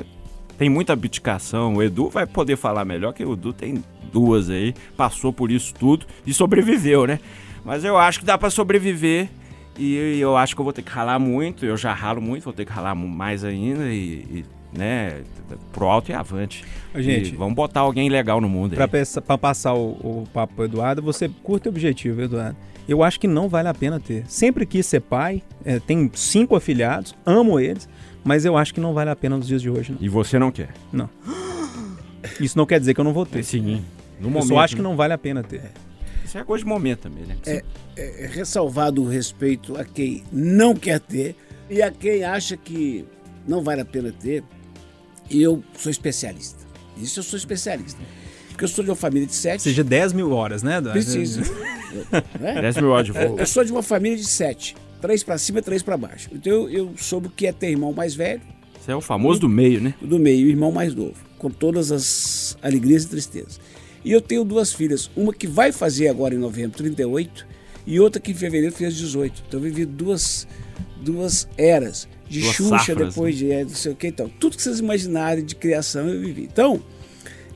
tem 0.57 0.69
muita 0.69 0.93
abdicação. 0.93 1.75
O 1.75 1.83
Edu 1.83 2.09
vai 2.09 2.25
poder 2.25 2.55
falar 2.55 2.85
melhor 2.85 3.13
que 3.13 3.25
o 3.25 3.33
Edu 3.33 3.51
tem 3.51 3.83
duas 4.13 4.49
aí, 4.49 4.73
passou 4.95 5.33
por 5.33 5.51
isso 5.51 5.73
tudo 5.73 6.05
e 6.25 6.33
sobreviveu, 6.33 7.05
né? 7.05 7.19
Mas 7.65 7.83
eu 7.83 7.97
acho 7.97 8.19
que 8.19 8.25
dá 8.25 8.37
pra 8.37 8.49
sobreviver 8.49 9.27
e 9.77 10.19
eu 10.19 10.37
acho 10.37 10.55
que 10.55 10.61
eu 10.61 10.63
vou 10.63 10.71
ter 10.71 10.83
que 10.83 10.91
ralar 10.91 11.19
muito. 11.19 11.65
Eu 11.65 11.75
já 11.75 11.93
ralo 11.93 12.21
muito, 12.21 12.43
vou 12.43 12.53
ter 12.53 12.63
que 12.63 12.71
ralar 12.71 12.95
mais 12.95 13.43
ainda 13.43 13.85
e, 13.91 13.95
e, 14.31 14.45
né, 14.77 15.21
pro 15.71 15.85
alto 15.85 16.11
e 16.11 16.13
avante. 16.13 16.63
Gente, 16.95 17.33
E 17.33 17.35
vamos 17.35 17.55
botar 17.55 17.81
alguém 17.81 18.09
legal 18.09 18.39
no 18.41 18.47
mundo 18.49 18.71
aí. 18.73 18.77
Pra, 18.77 18.87
peça- 18.87 19.21
pra 19.21 19.37
passar 19.37 19.73
o, 19.73 19.89
o 19.91 20.23
papo 20.33 20.53
pro 20.55 20.65
Eduardo, 20.65 21.01
você 21.01 21.29
curta 21.43 21.69
o 21.69 21.71
objetivo, 21.71 22.21
Eduardo. 22.21 22.57
Eu 22.87 23.03
acho 23.03 23.19
que 23.19 23.27
não 23.27 23.49
vale 23.49 23.67
a 23.67 23.73
pena 23.73 23.99
ter. 23.99 24.23
Sempre 24.27 24.65
quis 24.65 24.85
ser 24.85 24.99
pai, 25.01 25.41
é, 25.63 25.79
tenho 25.79 26.09
cinco 26.13 26.55
afilhados, 26.55 27.15
amo 27.25 27.59
eles, 27.59 27.89
mas 28.23 28.45
eu 28.45 28.55
acho 28.55 28.73
que 28.73 28.79
não 28.79 28.93
vale 28.93 29.09
a 29.09 29.15
pena 29.15 29.35
nos 29.37 29.47
dias 29.47 29.61
de 29.61 29.69
hoje. 29.69 29.91
Não. 29.91 29.97
E 30.01 30.07
você 30.07 30.37
não 30.37 30.51
quer? 30.51 30.69
Não. 30.93 31.09
Isso 32.39 32.57
não 32.57 32.65
quer 32.65 32.79
dizer 32.79 32.93
que 32.93 32.99
eu 32.99 33.03
não 33.05 33.13
vou 33.13 33.25
ter. 33.25 33.43
Sim. 33.43 33.83
No 34.19 34.27
eu 34.27 34.31
momento, 34.31 34.47
só 34.47 34.59
acho 34.59 34.75
que 34.75 34.81
né? 34.81 34.87
não 34.87 34.95
vale 34.95 35.13
a 35.13 35.17
pena 35.17 35.43
ter. 35.43 35.61
Isso 36.23 36.37
é 36.37 36.43
coisa 36.43 36.63
de 36.63 36.69
momento 36.69 37.01
também, 37.01 37.23
né? 37.23 37.35
É, 37.45 37.63
é 37.97 38.27
ressalvado 38.27 39.01
o 39.03 39.07
respeito 39.07 39.77
a 39.77 39.83
quem 39.83 40.23
não 40.31 40.73
quer 40.75 40.99
ter 40.99 41.35
e 41.69 41.81
a 41.81 41.91
quem 41.91 42.23
acha 42.23 42.55
que 42.57 43.05
não 43.47 43.63
vale 43.63 43.81
a 43.81 43.85
pena 43.85 44.11
ter. 44.11 44.43
E 45.29 45.41
eu 45.41 45.63
sou 45.77 45.89
especialista. 45.89 46.65
Isso 46.97 47.19
eu 47.19 47.23
sou 47.23 47.37
especialista. 47.37 47.99
Porque 48.49 48.63
eu 48.63 48.69
sou 48.69 48.83
de 48.83 48.89
uma 48.89 48.95
família 48.95 49.27
de 49.27 49.33
sete. 49.35 49.63
Seja 49.63 49.83
10 49.83 50.13
mil 50.13 50.31
horas, 50.31 50.63
né, 50.63 50.77
Eduardo? 50.77 51.03
Preciso. 51.03 51.41
né? 52.39 52.61
10 52.61 52.77
mil 52.77 52.89
horas 52.89 53.05
de 53.05 53.11
voo. 53.11 53.37
Eu 53.37 53.45
sou 53.45 53.65
de 53.65 53.71
uma 53.71 53.83
família 53.83 54.17
de 54.17 54.25
sete. 54.25 54.75
Três 55.01 55.23
pra 55.23 55.37
cima, 55.37 55.61
três 55.61 55.83
pra 55.83 55.97
baixo. 55.97 56.29
Então 56.31 56.51
eu, 56.51 56.69
eu 56.69 56.93
soube 56.95 57.27
o 57.27 57.29
que 57.29 57.47
é 57.47 57.51
ter 57.51 57.69
irmão 57.69 57.91
mais 57.91 58.15
velho, 58.15 58.41
Você 58.79 58.91
é 58.91 58.95
o 58.95 59.01
famoso 59.01 59.41
do 59.41 59.49
meio, 59.49 59.81
né? 59.81 59.93
do 60.01 60.17
meio 60.17 60.47
e 60.47 60.49
irmão 60.49 60.71
mais 60.71 60.95
novo, 60.95 61.15
com 61.37 61.49
todas 61.49 61.91
as 61.91 62.57
alegrias 62.61 63.03
e 63.03 63.09
tristezas. 63.09 63.59
E 64.03 64.11
eu 64.11 64.21
tenho 64.21 64.43
duas 64.45 64.71
filhas, 64.71 65.11
uma 65.15 65.33
que 65.33 65.47
vai 65.47 65.71
fazer 65.71 66.07
agora 66.07 66.33
em 66.33 66.37
novembro 66.37 66.77
38 66.77 67.45
e 67.85 67.99
outra 67.99 68.21
que 68.21 68.31
em 68.31 68.35
fevereiro 68.35 68.73
fez 68.73 68.95
18. 68.95 69.43
Então 69.47 69.59
eu 69.59 69.63
vivi 69.63 69.85
duas, 69.85 70.47
duas 71.01 71.47
eras 71.57 72.07
de 72.27 72.41
Duas 72.41 72.55
Xuxa, 72.55 72.69
safras, 72.77 73.09
depois 73.09 73.37
de 73.37 73.51
é, 73.51 73.63
não 73.63 73.69
sei 73.69 73.91
o 73.91 73.95
que 73.95 74.07
então. 74.07 74.29
Tudo 74.39 74.57
que 74.57 74.63
vocês 74.63 74.79
imaginarem 74.79 75.43
de 75.43 75.55
criação 75.55 76.07
eu 76.07 76.19
vivi. 76.19 76.43
Então, 76.43 76.81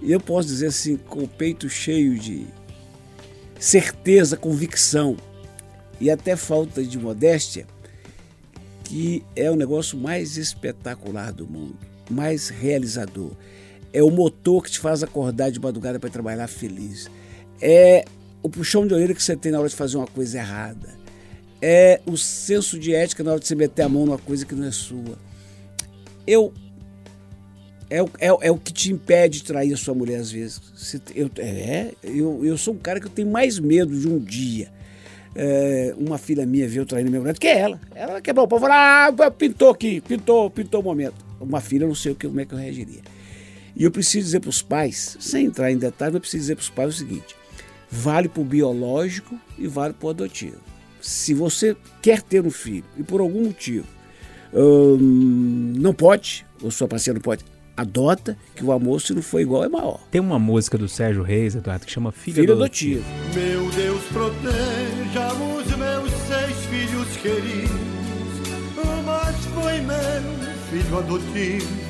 eu 0.02 0.20
posso 0.20 0.48
dizer 0.48 0.68
assim, 0.68 0.96
com 0.96 1.24
o 1.24 1.28
peito 1.28 1.68
cheio 1.70 2.18
de 2.18 2.48
certeza, 3.60 4.38
convicção 4.38 5.18
e 6.00 6.10
até 6.10 6.36
falta 6.36 6.84
de 6.84 6.98
modéstia, 6.98 7.68
que 8.84 9.24
é 9.36 9.52
o 9.52 9.56
negócio 9.56 9.98
mais 9.98 10.38
espetacular 10.38 11.34
do 11.34 11.46
mundo, 11.46 11.78
mais 12.10 12.50
realizador. 12.50 13.32
É 13.92 14.02
o 14.02 14.10
motor 14.10 14.64
que 14.64 14.72
te 14.72 14.80
faz 14.80 15.04
acordar 15.04 15.52
de 15.52 15.60
madrugada 15.60 16.00
para 16.00 16.10
trabalhar 16.10 16.48
feliz. 16.48 17.10
É 17.62 18.06
o 18.42 18.50
puxão 18.50 18.88
de 18.88 18.94
orelha 18.94 19.14
que 19.14 19.22
você 19.22 19.36
tem 19.36 19.52
na 19.52 19.60
hora 19.60 19.68
de 19.68 19.76
fazer 19.76 19.98
uma 19.98 20.08
coisa 20.08 20.38
errada. 20.38 20.98
É 21.62 22.00
o 22.06 22.16
senso 22.18 22.80
de 22.80 22.94
ética 22.94 23.24
na 23.24 23.32
hora 23.32 23.40
de 23.40 23.48
você 23.48 23.56
meter 23.56 23.82
a 23.84 23.90
mão 23.90 24.06
numa 24.06 24.18
coisa 24.18 24.46
que 24.46 24.56
não 24.56 24.66
é 24.68 24.72
sua. 24.72 25.18
eu 26.26 26.54
é, 27.90 28.04
o- 28.04 28.10
é, 28.20 28.28
é 28.28 28.52
o 28.52 28.58
que 28.58 28.72
te 28.72 28.92
impede 28.92 29.40
de 29.40 29.46
trair 29.46 29.74
a 29.74 29.78
sua 29.78 29.94
mulher 29.96 30.20
às 30.20 30.32
vezes. 30.32 30.62
Você 30.76 31.02
eu, 31.16 31.30
é, 31.38 31.92
eu, 32.04 32.46
eu 32.46 32.58
sou 32.58 32.74
um 32.76 32.78
cara 32.78 33.00
que 33.00 33.08
eu 33.08 33.12
tenho 33.12 33.30
mais 33.30 33.58
medo 33.60 33.98
de 34.00 34.08
um 34.08 34.20
dia 34.20 34.72
é, 35.36 35.94
uma 35.98 36.18
filha 36.18 36.46
minha 36.46 36.66
eu 36.68 36.86
traindo 36.86 37.10
mulher 37.12 37.34
do 37.34 37.40
que 37.40 37.48
ela. 37.48 37.80
Ela 37.96 38.22
quebrou 38.22 38.46
o 38.46 38.48
pau 38.48 38.60
ah, 38.66 39.12
pintou 39.38 39.70
aqui, 39.70 40.02
pintou, 40.02 40.50
pintou 40.50 40.82
o 40.82 40.84
momento. 40.84 41.16
Uma 41.40 41.62
filha, 41.62 41.84
eu 41.84 41.88
não 41.88 41.96
sei 41.96 42.12
o 42.12 42.16
que, 42.16 42.28
como 42.28 42.40
é 42.40 42.46
que 42.46 42.54
eu 42.54 42.58
reagiria. 42.58 43.02
E 43.76 43.84
eu 43.84 43.92
preciso 43.92 44.26
dizer 44.26 44.40
para 44.42 44.50
os 44.50 44.62
pais, 44.62 45.16
sem 45.20 45.46
entrar 45.46 45.72
em 45.72 45.78
detalhes, 45.78 46.16
eu 46.16 46.20
preciso 46.22 46.42
dizer 46.42 46.56
para 46.56 46.64
os 46.64 46.70
pais 46.70 46.96
o 46.96 46.98
seguinte: 46.98 47.36
vale 47.90 48.28
para 48.28 48.42
o 48.42 48.46
biológico 48.46 49.40
e 49.58 49.68
vale 49.68 49.94
para 49.94 50.08
o 50.08 50.10
adotivo. 50.10 50.58
Se 51.02 51.34
você 51.34 51.76
quer 52.02 52.22
ter 52.22 52.46
um 52.46 52.52
filho 52.52 52.86
e 52.98 53.04
por 53.04 53.22
algum 53.22 53.46
motivo 53.46 53.88
hum, 54.54 55.74
não 55.78 55.94
pode, 55.94 56.46
ou 56.62 56.72
sua 56.72 56.88
parceira 56.88 57.16
não 57.16 57.22
pode, 57.22 57.44
adota, 57.76 58.38
que 58.56 58.64
o 58.64 58.72
amor, 58.72 59.02
se 59.02 59.14
não 59.14 59.22
for 59.22 59.40
igual, 59.40 59.64
é 59.64 59.70
maior. 59.70 60.02
Tem 60.12 60.20
uma 60.20 60.38
música 60.38 60.78
do 60.78 60.90
Sérgio 60.90 61.24
Reis, 61.24 61.56
Eduardo, 61.56 61.86
que 61.86 61.92
chama 61.92 62.12
Filha, 62.12 62.36
Filho 62.36 62.56
do 62.56 62.64
adotivo. 62.64 63.06
Meu 63.34 63.70
Deus, 63.72 64.04
proteja 64.12 65.34
os 65.34 65.78
meus 65.78 66.12
seis 66.28 66.66
filhos 66.66 67.08
queridos. 67.18 68.00
Mas 69.06 69.36
foi 69.48 69.82
meu 69.82 70.50
filho 70.70 70.98
adotivo 71.00 71.90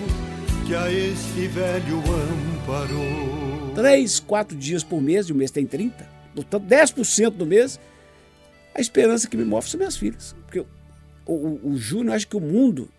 que 0.66 0.76
a 0.76 0.92
este 0.92 1.48
velho 1.48 1.98
amparou. 1.98 3.74
Três, 3.74 4.20
quatro 4.20 4.56
dias 4.56 4.84
por 4.84 5.02
mês, 5.02 5.28
e 5.28 5.32
o 5.32 5.36
mês 5.36 5.50
tem 5.50 5.66
30, 5.66 6.08
portanto 6.36 6.64
10% 6.64 7.32
do 7.32 7.46
mês, 7.46 7.80
a 8.74 8.82
esperança 8.82 9.28
que 9.28 9.38
me 9.38 9.46
move 9.46 9.70
são 9.70 9.78
minhas 9.78 9.98
filhas. 9.98 10.36
Porque 10.46 10.60
o, 10.60 10.66
o, 11.34 11.72
o 11.72 11.78
Júnior 11.78 12.16
acha 12.16 12.26
que 12.26 12.38
o 12.38 12.42
mundo 12.42 12.90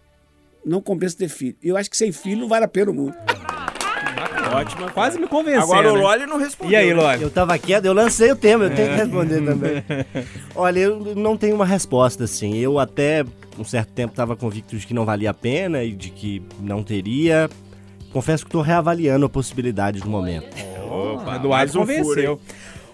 não 0.64 0.81
compensa 0.81 1.16
ter 1.16 1.29
filho. 1.29 1.57
E 1.62 1.68
eu 1.68 1.77
acho 1.77 1.91
que 1.91 1.97
sem 1.97 2.12
filho 2.12 2.43
não 2.43 2.49
vale 2.49 2.64
a 2.64 2.68
pena 2.68 2.91
o 2.91 2.95
mundo. 2.95 3.14
Ótima. 4.53 4.91
Quase 4.91 5.18
me 5.18 5.27
convenceu. 5.27 5.62
Agora 5.62 5.93
o 5.93 5.97
né? 5.97 6.03
Loli 6.03 6.27
não 6.27 6.39
respondeu. 6.39 6.73
E 6.73 6.77
aí, 6.77 6.89
né? 6.89 6.95
Loli? 6.95 7.23
Eu 7.23 7.31
tava 7.31 7.57
quieto, 7.59 7.85
eu 7.85 7.93
lancei 7.93 8.33
o 8.33 8.37
tema, 8.37 8.64
eu 8.64 8.75
tenho 8.75 8.89
que 8.89 8.97
responder 8.97 9.45
também. 9.45 9.85
Olha, 10.55 10.81
eu 10.81 11.14
não 11.14 11.37
tenho 11.37 11.55
uma 11.55 11.66
resposta 11.66 12.25
assim. 12.25 12.57
Eu 12.57 12.79
até 12.79 13.25
um 13.59 13.64
certo 13.64 13.93
tempo 13.93 14.12
estava 14.12 14.37
convicto 14.37 14.77
de 14.77 14.87
que 14.87 14.95
não 14.95 15.05
valia 15.05 15.31
a 15.31 15.35
pena 15.35 15.85
e 15.85 15.93
de 15.93 16.11
que 16.11 16.43
não 16.61 16.83
teria. 16.83 17.49
Confesso 18.12 18.45
que 18.45 18.49
estou 18.49 18.62
reavaliando 18.62 19.27
a 19.27 19.29
possibilidade 19.29 20.01
do 20.01 20.09
momento. 20.09 20.49
Opa, 20.91 21.37
Eduardo 21.37 21.73
um 21.73 21.81
convenceu. 21.83 22.41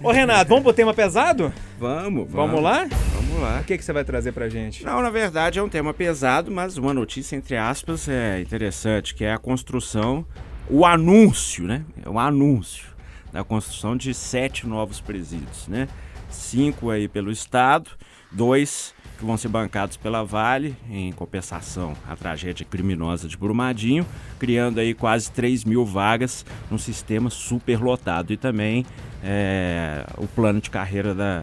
Ô, 0.02 0.10
Renato, 0.10 0.48
vamos 0.50 0.62
pro 0.62 0.72
tema 0.74 0.92
pesado? 0.92 1.52
Vamos, 1.78 2.30
vamos. 2.30 2.32
Vamos 2.32 2.62
lá? 2.62 2.86
Vamos 3.14 3.40
lá. 3.40 3.60
O 3.60 3.64
que, 3.64 3.78
que 3.78 3.84
você 3.84 3.92
vai 3.92 4.04
trazer 4.04 4.32
pra 4.32 4.48
gente? 4.48 4.84
Não, 4.84 5.00
na 5.00 5.08
verdade 5.08 5.58
é 5.58 5.62
um 5.62 5.68
tema 5.68 5.94
pesado, 5.94 6.50
mas 6.50 6.76
uma 6.76 6.92
notícia, 6.92 7.34
entre 7.34 7.56
aspas, 7.56 8.06
é 8.08 8.40
interessante, 8.40 9.14
que 9.14 9.24
é 9.24 9.32
a 9.32 9.38
construção, 9.38 10.26
o 10.68 10.84
anúncio, 10.84 11.64
né? 11.64 11.82
É 12.04 12.08
o 12.08 12.18
anúncio 12.18 12.94
da 13.32 13.42
construção 13.42 13.96
de 13.96 14.12
sete 14.12 14.66
novos 14.66 15.00
presídios, 15.00 15.66
né? 15.66 15.88
Cinco 16.28 16.90
aí 16.90 17.08
pelo 17.08 17.30
Estado, 17.30 17.90
dois 18.30 18.94
que 19.18 19.24
vão 19.24 19.36
ser 19.36 19.48
bancados 19.48 19.96
pela 19.96 20.22
Vale, 20.22 20.76
em 20.90 21.10
compensação 21.12 21.94
à 22.06 22.14
tragédia 22.14 22.66
criminosa 22.68 23.26
de 23.26 23.36
Brumadinho, 23.36 24.06
criando 24.38 24.78
aí 24.78 24.92
quase 24.92 25.30
3 25.30 25.64
mil 25.64 25.84
vagas 25.84 26.44
num 26.70 26.76
sistema 26.76 27.30
superlotado. 27.30 28.32
E 28.32 28.36
também 28.36 28.84
é, 29.26 30.04
o 30.16 30.26
plano 30.28 30.60
de 30.60 30.70
carreira 30.70 31.14
da, 31.14 31.42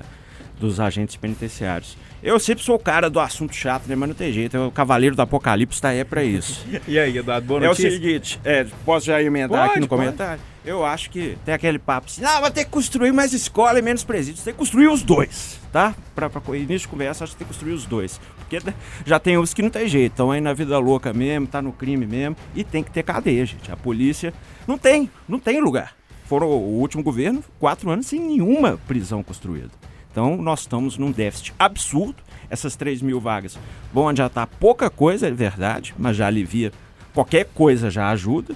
dos 0.59 0.79
agentes 0.79 1.15
penitenciários. 1.17 1.97
Eu 2.23 2.39
sempre 2.39 2.63
sou 2.63 2.75
o 2.75 2.79
cara 2.79 3.09
do 3.09 3.19
assunto 3.19 3.53
chato, 3.53 3.85
né? 3.85 3.95
Mas 3.95 4.07
não 4.07 4.15
tem 4.15 4.31
jeito. 4.31 4.57
O 4.57 4.71
Cavaleiro 4.71 5.13
do 5.13 5.21
Apocalipse 5.21 5.81
tá 5.81 5.89
aí 5.89 6.05
pra 6.05 6.23
isso. 6.23 6.65
E 6.87 6.97
aí, 6.97 7.17
Eduardo, 7.17 7.45
boa 7.45 7.59
é 7.59 7.65
o 7.65 7.69
notícia? 7.69 7.91
seguinte, 7.91 8.39
é, 8.45 8.65
posso 8.85 9.07
já 9.07 9.21
emendar 9.21 9.59
Pode, 9.59 9.71
aqui 9.71 9.79
no 9.81 9.87
pode. 9.89 10.01
comentário? 10.03 10.41
Eu 10.63 10.85
acho 10.85 11.09
que 11.09 11.37
tem 11.43 11.53
aquele 11.53 11.77
papo 11.77 12.07
assim, 12.07 12.21
não, 12.21 12.39
vai 12.39 12.49
ter 12.49 12.63
que 12.63 12.71
construir 12.71 13.11
mais 13.11 13.33
escola 13.33 13.77
e 13.77 13.81
menos 13.81 14.05
presídios. 14.05 14.45
Tem 14.45 14.53
que 14.53 14.59
construir 14.59 14.87
os 14.87 15.03
dois, 15.03 15.59
tá? 15.73 15.93
Pra, 16.15 16.29
pra 16.29 16.41
início 16.55 16.79
de 16.79 16.87
conversa, 16.87 17.25
acho 17.25 17.33
que 17.33 17.39
tem 17.39 17.45
que 17.47 17.53
construir 17.53 17.73
os 17.73 17.85
dois. 17.85 18.21
Porque 18.39 18.61
né, 18.65 18.73
já 19.05 19.19
tem 19.19 19.37
os 19.37 19.53
que 19.53 19.61
não 19.61 19.69
tem 19.69 19.89
jeito, 19.89 20.13
estão 20.13 20.31
aí 20.31 20.39
na 20.39 20.53
vida 20.53 20.79
louca 20.79 21.11
mesmo, 21.11 21.47
tá 21.47 21.61
no 21.61 21.73
crime 21.73 22.05
mesmo. 22.05 22.37
E 22.55 22.63
tem 22.63 22.81
que 22.81 22.91
ter 22.91 23.03
cadeia, 23.03 23.45
gente. 23.45 23.69
A 23.69 23.75
polícia 23.75 24.33
não 24.65 24.77
tem, 24.77 25.11
não 25.27 25.37
tem 25.39 25.59
lugar. 25.59 25.93
Foram 26.25 26.47
o 26.47 26.79
último 26.79 27.03
governo, 27.03 27.43
quatro 27.59 27.89
anos 27.89 28.05
sem 28.05 28.19
nenhuma 28.19 28.79
prisão 28.87 29.21
construída. 29.23 29.71
Então 30.11 30.37
nós 30.37 30.61
estamos 30.61 30.97
num 30.97 31.11
déficit 31.11 31.53
absurdo. 31.57 32.15
Essas 32.49 32.75
3 32.75 33.01
mil 33.01 33.19
vagas 33.19 33.57
vão 33.91 34.07
adiantar 34.07 34.47
pouca 34.59 34.89
coisa, 34.89 35.27
é 35.27 35.31
verdade, 35.31 35.93
mas 35.97 36.15
já 36.15 36.27
alivia. 36.27 36.71
Qualquer 37.13 37.45
coisa 37.45 37.89
já 37.89 38.09
ajuda. 38.09 38.55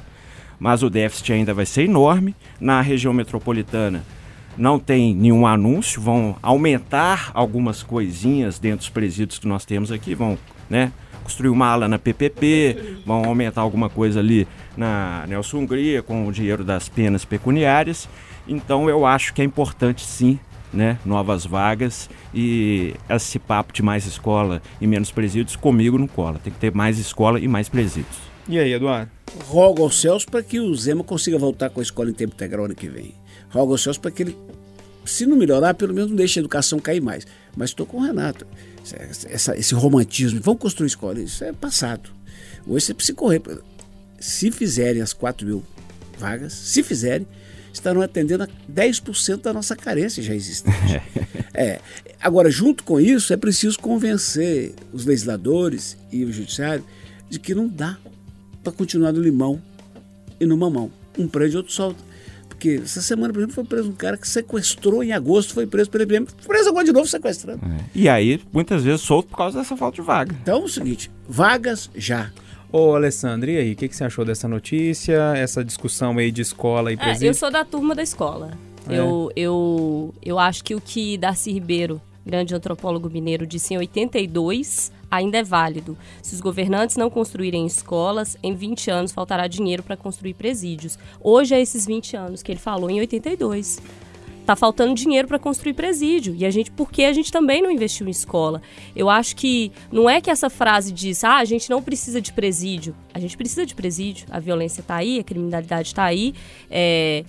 Mas 0.60 0.82
o 0.82 0.90
déficit 0.90 1.34
ainda 1.34 1.54
vai 1.54 1.68
ser 1.68 1.84
enorme. 1.84 2.36
Na 2.60 2.82
região 2.82 3.14
metropolitana 3.14 4.04
não 4.58 4.80
tem 4.80 5.14
nenhum 5.14 5.46
anúncio, 5.46 6.02
vão 6.02 6.36
aumentar 6.42 7.30
algumas 7.34 7.84
coisinhas 7.84 8.58
dentro 8.58 8.80
dos 8.80 8.90
presídios 8.90 9.38
que 9.38 9.48
nós 9.48 9.64
temos 9.64 9.92
aqui, 9.92 10.16
vão 10.16 10.36
né, 10.68 10.92
construir 11.24 11.50
uma 11.50 11.68
ala 11.68 11.88
na 11.88 12.00
PPP, 12.00 13.02
vão 13.06 13.24
aumentar 13.26 13.62
alguma 13.62 13.88
coisa 13.88 14.20
ali 14.20 14.48
na 14.78 15.26
Nelson 15.28 15.58
Hungria 15.60 16.02
com 16.04 16.28
o 16.28 16.32
dinheiro 16.32 16.64
das 16.64 16.88
penas 16.88 17.26
pecuniárias. 17.26 18.08
Então 18.48 18.88
eu 18.90 19.06
acho 19.06 19.34
que 19.34 19.42
é 19.42 19.46
importante 19.46 20.06
sim 20.06 20.40
né, 20.72 20.98
novas 21.06 21.46
vagas 21.46 22.10
e 22.34 22.94
esse 23.10 23.40
papo 23.40 23.74
de 23.74 23.82
mais 23.82 24.06
escola 24.06 24.62
e 24.80 24.86
menos 24.88 25.12
presídios 25.12 25.56
comigo 25.56 25.98
não 25.98 26.08
cola. 26.08 26.40
Tem 26.44 26.54
que 26.54 26.60
ter 26.60 26.74
mais 26.74 27.00
escola 27.00 27.40
e 27.40 27.48
mais 27.48 27.68
presídios. 27.68 28.16
E 28.48 28.58
aí, 28.58 28.72
Eduardo? 28.72 29.12
Rogo 29.48 29.84
aos 29.84 30.00
céus 30.00 30.24
para 30.24 30.42
que 30.42 30.60
o 30.60 30.74
Zema 30.76 31.04
consiga 31.04 31.38
voltar 31.38 31.70
com 31.70 31.80
a 31.82 31.84
escola 31.84 32.10
em 32.10 32.14
tempo 32.14 32.34
integral 32.34 32.66
ano 32.66 32.76
que 32.76 32.88
vem. 32.88 33.14
Rogo 33.50 33.74
aos 33.74 33.84
céus 33.84 33.98
para 33.98 34.10
que 34.12 34.24
ele, 34.24 34.38
se 35.04 35.26
não 35.26 35.36
melhorar, 35.36 35.74
pelo 35.74 35.94
menos 35.94 36.10
não 36.10 36.16
deixe 36.16 36.40
a 36.40 36.42
educação 36.42 36.80
cair 36.80 37.02
mais. 37.02 37.26
Mas 37.56 37.72
estou 37.72 37.86
com 37.86 37.98
o 37.98 38.04
Renato. 38.06 38.48
Essa- 38.84 39.28
essa- 39.30 39.58
esse 39.58 39.74
romantismo, 39.76 40.40
vamos 40.42 40.62
construir 40.62 40.88
escola, 40.88 41.20
isso 41.20 41.44
é 41.44 41.52
passado. 41.52 42.10
Hoje 42.66 42.86
você 42.86 42.94
precisa 42.94 43.18
correr. 43.18 43.42
Se 44.20 44.52
fizerem 44.52 45.02
as 45.02 45.14
4 45.14 45.46
mil 45.46 45.64
vagas, 46.18 46.54
se 46.54 46.82
fizerem, 46.84 47.28
estarão 47.72 48.02
atendendo 48.02 48.44
a 48.44 48.48
10% 48.72 49.42
da 49.42 49.54
nossa 49.54 49.76
carência 49.76 50.22
já 50.22 50.34
existente. 50.34 51.02
É. 51.60 51.80
Agora, 52.22 52.52
junto 52.52 52.84
com 52.84 53.00
isso, 53.00 53.34
é 53.34 53.36
preciso 53.36 53.80
convencer 53.80 54.76
os 54.94 55.06
legisladores 55.06 55.98
e 56.12 56.24
o 56.24 56.32
judiciário 56.32 56.84
de 57.28 57.40
que 57.40 57.56
não 57.56 57.68
dá 57.68 57.98
para 58.64 58.72
continuar 58.72 59.12
no 59.12 59.20
limão 59.20 59.60
e 60.40 60.46
no 60.46 60.56
mamão. 60.56 60.92
Um 61.18 61.28
prende, 61.28 61.58
outro 61.58 61.74
solta. 61.74 62.00
Porque 62.48 62.82
essa 62.84 63.02
semana, 63.02 63.34
por 63.34 63.40
exemplo, 63.40 63.56
foi 63.56 63.64
preso 63.64 63.90
um 63.90 63.94
cara 63.94 64.18
que 64.18 64.28
sequestrou 64.28 65.04
em 65.04 65.14
agosto, 65.14 65.54
foi 65.54 65.66
preso 65.66 65.90
pelo 65.90 66.04
IBM, 66.04 66.28
preso 66.46 66.70
agora 66.70 66.86
de 66.86 66.92
novo 66.92 67.08
sequestrando. 67.08 67.60
E 67.94 68.08
aí, 68.08 68.40
muitas 68.52 68.84
vezes, 68.84 69.02
solto 69.02 69.30
por 69.30 69.38
causa 69.38 69.60
dessa 69.60 69.76
falta 69.76 69.96
de 69.96 70.02
vaga. 70.02 70.36
Então 70.42 70.62
é 70.62 70.64
o 70.64 70.68
seguinte, 70.68 71.10
vagas 71.28 71.90
já. 71.96 72.32
Ô, 72.72 72.94
Alessandro, 72.96 73.50
e 73.50 73.58
aí, 73.58 73.72
o 73.72 73.76
que, 73.76 73.88
que 73.88 73.96
você 73.96 74.04
achou 74.04 74.26
dessa 74.26 74.48
notícia, 74.48 75.34
essa 75.36 75.64
discussão 75.64 76.18
aí 76.18 76.32
de 76.32 76.42
escola 76.42 76.92
e 76.92 76.96
É, 76.96 76.98
presídio? 76.98 77.28
eu 77.30 77.34
sou 77.34 77.50
da 77.50 77.64
turma 77.64 77.96
da 77.96 78.04
escola. 78.04 78.52
É. 78.90 79.00
Eu, 79.00 79.32
eu, 79.36 80.14
eu 80.24 80.40
acho 80.40 80.64
que 80.64 80.76
o 80.76 80.82
que 80.82 81.18
Darcy 81.18 81.52
Ribeiro, 81.52 82.02
grande 82.26 82.54
antropólogo 82.54 83.10
mineiro, 83.10 83.46
disse 83.48 83.74
em 83.74 83.78
82 83.78 84.92
ainda 85.10 85.38
é 85.38 85.44
válido. 85.44 85.98
Se 86.22 86.34
os 86.36 86.42
governantes 86.42 86.98
não 86.98 87.10
construírem 87.10 87.66
escolas, 87.66 88.38
em 88.44 88.54
20 88.54 88.92
anos 88.92 89.12
faltará 89.14 89.48
dinheiro 89.48 89.82
para 89.82 89.96
construir 89.96 90.34
presídios. 90.34 91.00
Hoje 91.22 91.56
é 91.56 91.62
esses 91.62 91.86
20 91.86 92.18
anos 92.18 92.44
que 92.44 92.52
ele 92.52 92.60
falou 92.60 92.90
em 92.90 93.00
82. 93.00 93.80
Tá 94.48 94.56
faltando 94.56 94.94
dinheiro 94.94 95.28
para 95.28 95.38
construir 95.38 95.74
presídio. 95.74 96.34
E 96.34 96.46
a 96.46 96.50
gente, 96.50 96.72
porque 96.72 97.04
a 97.04 97.12
gente 97.12 97.30
também 97.34 97.62
não 97.62 97.70
investiu 97.70 98.08
em 98.08 98.12
escola. 98.12 98.62
Eu 98.96 99.10
acho 99.10 99.36
que 99.36 99.74
não 99.92 100.10
é 100.10 100.22
que 100.22 100.32
essa 100.32 100.50
frase 100.50 100.94
diz, 100.94 101.22
ah, 101.26 101.36
a 101.36 101.44
gente 101.44 101.70
não 101.70 101.84
precisa 101.84 102.22
de 102.22 102.32
presídio. 102.32 102.96
A 103.14 103.20
gente 103.20 103.36
precisa 103.36 103.66
de 103.66 103.76
presídio. 103.76 104.26
A 104.32 104.40
violência 104.40 104.82
tá 104.82 104.96
aí, 104.96 105.20
a 105.20 105.24
criminalidade 105.24 105.94
tá 105.94 106.06
aí. 106.06 106.34
É, 106.72 107.26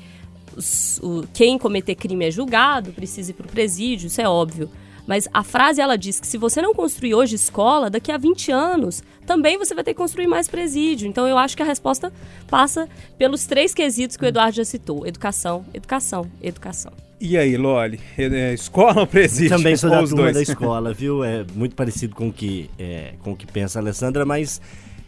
os- 0.57 1.01
o- 1.03 1.25
quem 1.35 1.59
cometer 1.59 1.97
crime 1.97 2.25
é 2.25 2.31
julgado, 2.31 2.93
precisa 2.93 3.33
ir 3.33 3.35
pro 3.35 3.49
presídio, 3.49 4.07
isso 4.07 4.21
é 4.21 4.29
óbvio. 4.29 4.71
Mas 5.09 5.27
a 5.33 5.43
frase 5.43 5.81
ela 5.81 5.97
diz 5.97 6.21
que 6.21 6.27
se 6.27 6.37
você 6.37 6.61
não 6.61 6.75
construir 6.75 7.15
hoje 7.15 7.35
escola, 7.35 7.89
daqui 7.89 8.13
a 8.13 8.19
20 8.19 8.53
anos 8.53 9.03
também 9.27 9.57
você 9.57 9.75
vai 9.75 9.83
ter 9.83 9.95
que 9.95 9.99
construir 9.99 10.27
mais 10.27 10.49
presídio. 10.49 11.09
Então 11.09 11.27
eu 11.27 11.39
acho 11.39 11.57
que 11.57 11.63
a 11.63 11.67
resposta 11.67 12.13
passa 12.47 12.87
pelos 13.17 13.47
três 13.47 13.73
quesitos 13.73 14.19
que 14.19 14.25
o 14.25 14.29
Eduardo 14.29 14.57
já 14.57 14.67
citou: 14.67 15.07
educação, 15.07 15.65
educação, 15.73 16.31
educação. 16.43 16.93
E 17.19 17.39
aí, 17.39 17.57
Loli? 17.57 17.99
É, 18.19 18.53
escola 18.53 19.01
ou 19.01 19.07
presídio? 19.07 19.57
Também 19.57 19.77
sou 19.77 19.91
Ou 19.91 19.97
da 19.97 20.03
turma 20.03 20.25
dois? 20.25 20.35
da 20.35 20.43
escola, 20.43 20.93
viu? 20.93 21.25
É 21.25 21.45
muito 21.55 21.75
parecido 21.75 22.15
com 22.15 22.29
o 22.29 22.33
que, 22.33 22.71
é, 22.79 23.15
com 23.21 23.33
o 23.33 23.37
que 23.37 23.47
pensa 23.47 23.79
a 23.79 23.83
Alessandra, 23.83 24.27
mas 24.27 24.61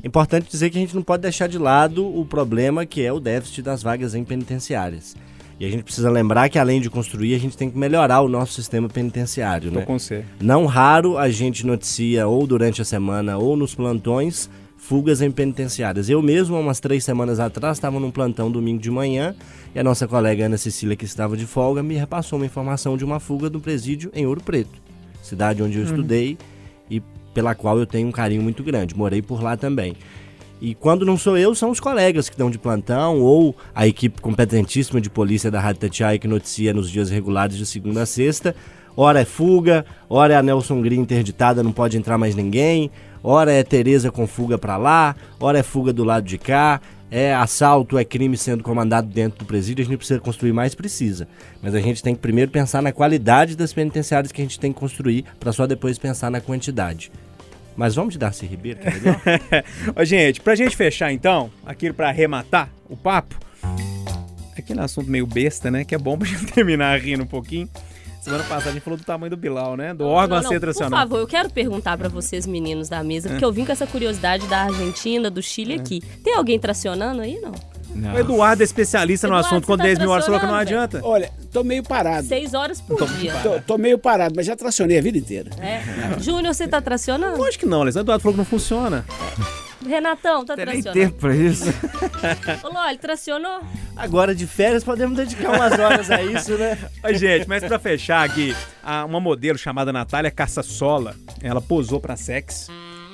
é 0.03 0.07
importante 0.09 0.51
dizer 0.51 0.71
que 0.71 0.79
a 0.79 0.81
gente 0.81 0.95
não 0.95 1.03
pode 1.03 1.23
deixar 1.23 1.47
de 1.47 1.59
lado 1.59 2.05
o 2.05 2.25
problema 2.25 2.87
que 2.87 3.03
é 3.03 3.13
o 3.13 3.21
déficit 3.21 3.63
das 3.63 3.83
vagas 3.83 4.15
em 4.15 4.25
penitenciárias. 4.25 5.15
E 5.61 5.67
a 5.67 5.71
gente 5.71 5.85
precisa 5.85 6.09
lembrar 6.11 6.49
que 6.49 6.59
além 6.59 6.81
de 6.81 6.89
construir, 6.89 7.35
a 7.35 7.39
gente 7.39 7.55
tem 7.55 7.71
que 7.71 7.77
melhorar 7.77 8.23
o 8.23 8.29
nosso 8.29 8.55
sistema 8.55 8.89
penitenciário, 8.89 9.71
Tô 9.71 9.81
né? 9.81 9.85
com 9.85 9.99
você. 9.99 10.25
Não 10.41 10.65
raro 10.65 11.19
a 11.19 11.29
gente 11.29 11.67
noticia 11.67 12.27
ou 12.27 12.47
durante 12.47 12.81
a 12.81 12.85
semana 12.85 13.37
ou 13.37 13.55
nos 13.59 13.75
plantões 13.75 14.49
fugas 14.79 15.21
em 15.21 15.31
penitenciárias. 15.31 16.09
Eu 16.09 16.23
mesmo, 16.23 16.57
há 16.57 16.61
umas 16.61 16.81
três 16.81 17.05
semanas 17.05 17.39
atrás, 17.39 17.77
estava 17.77 18.01
num 18.01 18.11
plantão 18.11 18.51
domingo 18.51 18.81
de 18.81 18.91
manhã 18.91 19.35
e 19.75 19.79
a 19.79 19.85
nossa 19.85 20.09
colega 20.09 20.47
Ana 20.47 20.57
Cecília, 20.57 20.97
que 20.97 21.05
estava 21.05 21.37
de 21.37 21.45
folga, 21.45 21.83
me 21.83 21.95
repassou 21.95 22.39
uma 22.39 22.47
informação 22.47 22.97
de 22.97 23.05
uma 23.05 23.21
fuga 23.21 23.51
do 23.51 23.61
presídio 23.61 24.11
em 24.15 24.25
Ouro 24.27 24.43
Preto, 24.43 24.81
cidade 25.23 25.63
onde 25.63 25.77
eu 25.77 25.85
Uhum. 25.85 25.91
estudei 25.91 26.39
e 26.91 27.03
pela 27.35 27.55
qual 27.55 27.79
eu 27.79 27.85
tenho 27.87 28.09
um 28.09 28.13
carinho 28.13 28.43
muito 28.43 28.65
grande. 28.65 28.97
Morei 28.97 29.21
por 29.21 29.43
lá 29.43 29.59
também. 29.59 29.95
E 30.61 30.75
quando 30.75 31.07
não 31.07 31.17
sou 31.17 31.39
eu, 31.39 31.55
são 31.55 31.71
os 31.71 31.81
colegas 31.81 32.29
que 32.29 32.35
estão 32.35 32.51
de 32.51 32.59
plantão 32.59 33.21
ou 33.21 33.57
a 33.75 33.87
equipe 33.87 34.21
competentíssima 34.21 35.01
de 35.01 35.09
polícia 35.09 35.51
da 35.51 35.59
Rádio 35.59 35.81
Tatiaia 35.81 36.19
que 36.19 36.29
noticia 36.29 36.75
nos 36.75 36.91
dias 36.91 37.09
regulares 37.09 37.57
de 37.57 37.65
segunda 37.65 38.03
a 38.03 38.07
sexta. 38.07 38.55
Ora 38.95 39.21
é 39.21 39.25
fuga, 39.25 39.87
ora 40.09 40.35
é 40.35 40.37
a 40.37 40.43
Nelson 40.43 40.83
Green 40.83 41.01
interditada, 41.01 41.63
não 41.63 41.73
pode 41.73 41.97
entrar 41.97 42.19
mais 42.19 42.35
ninguém. 42.35 42.91
Ora 43.23 43.53
é 43.53 43.63
Tereza 43.63 44.11
com 44.11 44.27
fuga 44.27 44.59
pra 44.59 44.77
lá, 44.77 45.17
ora 45.39 45.59
é 45.59 45.63
fuga 45.63 45.93
do 45.93 46.05
lado 46.05 46.27
de 46.27 46.37
cá. 46.37 46.81
É 47.11 47.35
assalto, 47.35 47.99
é 47.99 48.05
crime 48.05 48.37
sendo 48.37 48.63
comandado 48.63 49.09
dentro 49.09 49.41
do 49.41 49.45
presídio, 49.45 49.83
a 49.83 49.85
gente 49.85 49.97
precisa 49.97 50.21
construir 50.21 50.53
mais, 50.53 50.77
precisa. 50.77 51.27
Mas 51.61 51.75
a 51.75 51.81
gente 51.81 52.03
tem 52.03 52.15
que 52.15 52.21
primeiro 52.21 52.53
pensar 52.53 52.81
na 52.81 52.93
qualidade 52.93 53.57
das 53.57 53.73
penitenciárias 53.73 54.31
que 54.31 54.41
a 54.41 54.45
gente 54.45 54.61
tem 54.61 54.73
que 54.73 54.79
construir, 54.79 55.25
para 55.41 55.53
só 55.53 55.67
depois 55.67 55.99
pensar 55.99 56.31
na 56.31 56.41
quantidade. 56.41 57.11
Mas 57.77 57.95
vamos 57.95 58.13
de 58.13 58.19
Darcy 58.19 58.47
Ribeiro, 58.47 58.81
que 58.81 58.89
é 58.89 58.91
melhor? 58.91 59.21
Ô, 59.97 60.05
gente, 60.05 60.41
pra 60.41 60.55
gente 60.55 60.77
fechar 60.77 61.13
então, 61.13 61.51
aquilo 61.65 61.95
pra 61.95 62.09
arrematar 62.09 62.69
o 62.89 62.97
papo, 62.97 63.37
aquele 64.57 64.81
assunto 64.81 65.11
meio 65.11 65.27
besta, 65.27 65.71
né? 65.71 65.85
Que 65.85 65.95
é 65.95 65.99
bom 65.99 66.19
pra 66.19 66.29
gente 66.29 66.47
terminar 66.53 66.99
rindo 67.01 67.23
um 67.23 67.27
pouquinho. 67.27 67.69
Semana 68.21 68.45
passada 68.45 68.71
a 68.71 68.73
gente 68.75 68.83
falou 68.83 68.99
do 68.99 69.05
tamanho 69.05 69.31
do 69.31 69.37
Bilal, 69.37 69.79
né? 69.79 69.95
Do 69.95 70.05
órgão 70.05 70.37
a 70.37 70.43
Não, 70.43 70.49
ser 70.49 70.55
não, 70.55 70.61
tracionado. 70.61 70.95
Por 70.95 71.09
favor, 71.09 71.21
eu 71.21 71.27
quero 71.27 71.49
perguntar 71.49 71.97
pra 71.97 72.09
vocês, 72.11 72.47
meninos 72.47 72.87
da 72.87 73.03
mesa, 73.03 73.31
porque 73.31 73.45
eu 73.45 73.51
vim 73.51 73.65
com 73.65 73.73
essa 73.73 73.87
curiosidade 73.87 74.47
da 74.47 74.65
Argentina, 74.65 75.31
do 75.31 75.43
Chile 75.43 75.75
aqui. 75.75 76.03
Tem 76.23 76.35
alguém 76.35 76.59
tracionando 76.59 77.23
aí, 77.23 77.41
não? 77.41 77.53
O 77.95 78.19
Eduardo 78.19 78.63
é 78.63 78.65
especialista 78.65 79.27
no 79.27 79.35
Eduardo, 79.35 79.47
assunto. 79.47 79.65
você 79.65 79.67
Quando 79.67 79.81
tá 79.81 79.87
10 79.87 79.99
mil 79.99 80.11
horas 80.11 80.25
falou 80.25 80.41
que 80.41 80.47
não 80.47 80.55
adianta. 80.55 81.01
Olha, 81.03 81.31
tô 81.53 81.63
meio 81.65 81.83
parado. 81.83 82.27
Seis 82.27 82.55
horas 82.55 82.81
por 82.81 83.07
dia. 83.15 83.33
Tô, 83.43 83.61
tô 83.61 83.79
meio 83.79 83.99
parado, 83.99 84.35
mas 84.37 84.47
já 84.47 84.57
tracionei 84.57 84.99
a 84.99 85.03
vida 85.03 85.19
inteira. 85.19 85.51
É. 85.61 85.83
Júnior, 86.21 86.55
você 86.55 86.67
tá 86.69 86.81
tracionando? 86.81 87.43
Acho 87.45 87.59
que 87.59 87.67
não, 87.67 87.83
Alessandro. 87.83 88.05
Eduardo 88.07 88.23
falou 88.23 88.35
que 88.35 88.39
não 88.39 88.45
funciona. 88.45 89.05
Renatão, 89.87 90.45
tá 90.45 90.55
nem 90.57 90.67
tracionando? 90.67 90.93
tempo 91.01 91.19
pra 91.19 91.35
isso. 91.35 91.65
Ô, 92.63 92.69
Ló, 92.73 92.87
ele 92.89 92.99
tracionou? 92.99 93.61
Agora 93.97 94.35
de 94.35 94.47
férias 94.47 94.85
podemos 94.85 95.17
dedicar 95.17 95.57
umas 95.57 95.79
horas 95.79 96.11
a 96.11 96.23
isso, 96.23 96.53
né? 96.59 96.79
Ô, 97.03 97.13
gente, 97.15 97.49
mas 97.49 97.65
pra 97.65 97.79
fechar 97.79 98.25
aqui, 98.25 98.55
uma 99.09 99.19
modelo 99.21 99.59
chamada 99.59 99.93
Natália 99.93 100.31
Caçassola, 100.31 101.17
ela 101.43 101.61
posou 101.63 101.99
pra 101.99 102.15
sex 102.15 102.69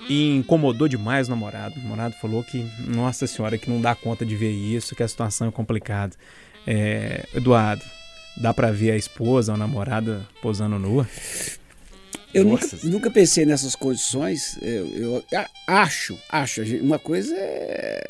e 0.09 0.36
incomodou 0.36 0.88
demais 0.88 1.26
o 1.26 1.30
namorado. 1.30 1.74
O 1.78 1.82
namorado 1.82 2.14
falou 2.20 2.42
que, 2.44 2.64
nossa 2.86 3.26
senhora, 3.26 3.59
que 3.59 3.68
não 3.70 3.80
dá 3.80 3.94
conta 3.94 4.24
de 4.24 4.36
ver 4.36 4.50
isso, 4.52 4.94
que 4.94 5.02
a 5.02 5.09
situação 5.09 5.48
é 5.48 5.50
complicada. 5.50 6.14
É, 6.66 7.24
Eduardo, 7.34 7.82
dá 8.36 8.52
pra 8.54 8.70
ver 8.70 8.92
a 8.92 8.96
esposa, 8.96 9.54
a 9.54 9.57
namorada 9.57 10.26
posando 10.42 10.78
nua? 10.78 11.09
Eu 12.34 12.44
nunca, 12.44 12.66
nunca 12.84 13.11
pensei 13.11 13.46
nessas 13.46 13.74
condições. 13.74 14.59
Eu, 14.61 14.86
eu 14.88 15.24
a- 15.34 15.48
acho, 15.66 16.18
acho. 16.28 16.62
Uma 16.82 16.98
coisa 16.98 17.34
é, 17.36 18.02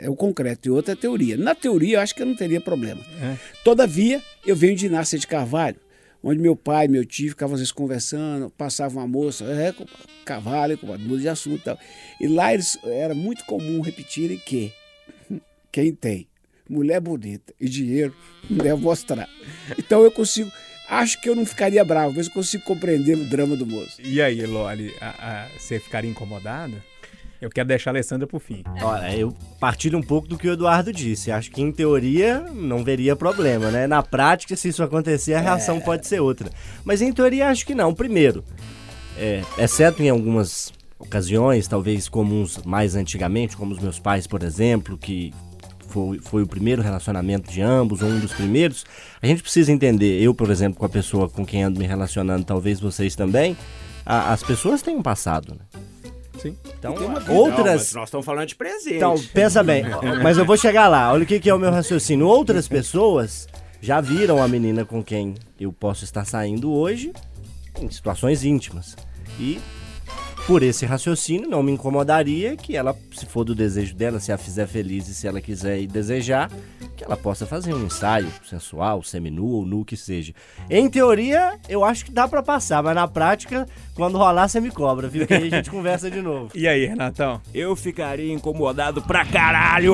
é 0.00 0.10
o 0.10 0.16
concreto 0.16 0.66
e 0.68 0.70
outra 0.70 0.92
é 0.92 0.94
a 0.94 0.96
teoria. 0.96 1.36
Na 1.36 1.54
teoria, 1.54 1.98
eu 1.98 2.00
acho 2.00 2.14
que 2.14 2.22
eu 2.22 2.26
não 2.26 2.34
teria 2.34 2.60
problema. 2.60 3.00
É. 3.22 3.36
Todavia, 3.62 4.20
eu 4.44 4.56
venho 4.56 4.74
de 4.74 4.86
Inácia 4.86 5.18
de 5.18 5.26
Carvalho, 5.26 5.76
onde 6.26 6.40
meu 6.40 6.56
pai 6.56 6.86
e 6.86 6.88
meu 6.88 7.04
tio 7.04 7.28
ficavam 7.28 7.54
às 7.54 7.60
vezes 7.60 7.70
conversando, 7.70 8.50
passava 8.50 8.98
uma 8.98 9.06
moça, 9.06 9.44
é, 9.44 9.72
cavalo, 10.24 10.76
compadre, 10.76 11.04
muda 11.04 11.20
de 11.20 11.28
assunto 11.28 11.60
e 11.60 11.64
tal. 11.64 11.78
E 12.20 12.26
lá 12.26 12.52
eles, 12.52 12.76
era 12.82 13.14
muito 13.14 13.44
comum 13.44 13.80
repetirem 13.80 14.36
que 14.36 14.72
quem 15.70 15.94
tem 15.94 16.26
mulher 16.68 17.00
bonita 17.00 17.54
e 17.60 17.68
dinheiro 17.68 18.12
deve 18.50 18.82
mostrar. 18.82 19.28
Então 19.78 20.02
eu 20.02 20.10
consigo. 20.10 20.50
Acho 20.88 21.20
que 21.20 21.28
eu 21.28 21.34
não 21.34 21.46
ficaria 21.46 21.84
bravo, 21.84 22.14
mas 22.16 22.26
eu 22.26 22.32
consigo 22.32 22.62
compreender 22.64 23.16
o 23.16 23.24
drama 23.24 23.56
do 23.56 23.66
moço. 23.66 24.00
E 24.00 24.22
aí, 24.22 24.44
Loli, 24.46 24.94
você 25.58 25.80
ficaria 25.80 26.08
incomodada? 26.08 26.80
Eu 27.46 27.50
quero 27.50 27.68
deixar 27.68 27.90
a 27.90 27.92
Alessandra 27.92 28.26
pro 28.26 28.40
fim. 28.40 28.64
Olha, 28.82 29.16
eu 29.16 29.32
partilho 29.60 29.96
um 29.96 30.02
pouco 30.02 30.26
do 30.26 30.36
que 30.36 30.48
o 30.48 30.52
Eduardo 30.52 30.92
disse. 30.92 31.30
Acho 31.30 31.48
que 31.50 31.62
em 31.62 31.70
teoria 31.70 32.40
não 32.52 32.82
veria 32.82 33.14
problema, 33.14 33.70
né? 33.70 33.86
Na 33.86 34.02
prática, 34.02 34.56
se 34.56 34.68
isso 34.68 34.82
acontecer, 34.82 35.34
a 35.34 35.40
reação 35.40 35.80
pode 35.80 36.08
ser 36.08 36.18
outra. 36.20 36.50
Mas 36.84 37.00
em 37.00 37.12
teoria, 37.12 37.48
acho 37.48 37.64
que 37.64 37.72
não. 37.72 37.94
Primeiro, 37.94 38.42
é, 39.16 39.42
exceto 39.58 40.02
em 40.02 40.08
algumas 40.10 40.72
ocasiões, 40.98 41.68
talvez 41.68 42.08
comuns 42.08 42.58
mais 42.64 42.96
antigamente, 42.96 43.56
como 43.56 43.72
os 43.72 43.78
meus 43.78 44.00
pais, 44.00 44.26
por 44.26 44.42
exemplo, 44.42 44.98
que 44.98 45.32
foi, 45.88 46.18
foi 46.18 46.42
o 46.42 46.48
primeiro 46.48 46.82
relacionamento 46.82 47.48
de 47.52 47.62
ambos, 47.62 48.02
ou 48.02 48.08
um 48.08 48.18
dos 48.18 48.32
primeiros, 48.32 48.84
a 49.22 49.26
gente 49.26 49.40
precisa 49.40 49.70
entender, 49.70 50.20
eu, 50.20 50.34
por 50.34 50.50
exemplo, 50.50 50.80
com 50.80 50.84
a 50.84 50.88
pessoa 50.88 51.28
com 51.28 51.46
quem 51.46 51.62
ando 51.62 51.78
me 51.78 51.86
relacionando, 51.86 52.44
talvez 52.44 52.80
vocês 52.80 53.14
também, 53.14 53.56
a- 54.04 54.32
as 54.32 54.42
pessoas 54.42 54.82
têm 54.82 54.96
um 54.96 55.02
passado, 55.02 55.54
né? 55.54 55.80
Sim. 56.40 56.56
Então, 56.78 56.94
Não, 56.94 57.08
mas 57.08 57.28
outras. 57.28 57.92
nós 57.94 58.08
estamos 58.08 58.24
falando 58.26 58.46
de 58.48 58.54
presente. 58.54 58.96
Então, 58.96 59.14
pensa 59.32 59.62
bem, 59.62 59.84
mas 60.22 60.36
eu 60.38 60.44
vou 60.44 60.56
chegar 60.56 60.88
lá. 60.88 61.12
Olha 61.12 61.24
o 61.24 61.26
que, 61.26 61.40
que 61.40 61.48
é 61.50 61.54
o 61.54 61.58
meu 61.58 61.70
raciocínio. 61.70 62.26
Outras 62.26 62.68
pessoas 62.68 63.46
já 63.80 64.00
viram 64.00 64.42
a 64.42 64.48
menina 64.48 64.84
com 64.84 65.02
quem 65.02 65.34
eu 65.58 65.72
posso 65.72 66.04
estar 66.04 66.24
saindo 66.24 66.72
hoje 66.72 67.12
em 67.80 67.90
situações 67.90 68.44
íntimas. 68.44 68.96
E 69.38 69.60
por 70.46 70.62
esse 70.62 70.86
raciocínio 70.86 71.48
não 71.48 71.60
me 71.60 71.72
incomodaria 71.72 72.56
que 72.56 72.76
ela, 72.76 72.96
se 73.10 73.26
for 73.26 73.42
do 73.42 73.52
desejo 73.52 73.96
dela, 73.96 74.20
se 74.20 74.30
a 74.30 74.38
fizer 74.38 74.66
feliz 74.68 75.08
e 75.08 75.14
se 75.14 75.26
ela 75.26 75.40
quiser 75.40 75.80
e 75.80 75.88
desejar, 75.88 76.48
que 76.96 77.02
ela 77.04 77.16
possa 77.16 77.44
fazer 77.44 77.74
um 77.74 77.84
ensaio 77.84 78.28
sensual, 78.48 79.02
seminu 79.02 79.44
ou 79.46 79.66
nu 79.66 79.84
que 79.84 79.96
seja. 79.96 80.32
Em 80.70 80.88
teoria, 80.88 81.58
eu 81.68 81.82
acho 81.84 82.04
que 82.04 82.12
dá 82.12 82.28
pra 82.28 82.44
passar, 82.44 82.80
mas 82.80 82.94
na 82.94 83.08
prática, 83.08 83.66
quando 83.94 84.16
rolar, 84.16 84.46
você 84.48 84.60
me 84.60 84.70
cobra, 84.70 85.08
viu? 85.08 85.26
Que 85.26 85.34
aí 85.34 85.48
a 85.48 85.56
gente 85.56 85.68
conversa 85.70 86.08
de 86.08 86.22
novo. 86.22 86.50
E 86.54 86.68
aí, 86.68 86.86
Renatão? 86.86 87.40
Eu 87.52 87.74
ficaria 87.74 88.32
incomodado 88.32 89.02
pra 89.02 89.24
caralho! 89.26 89.92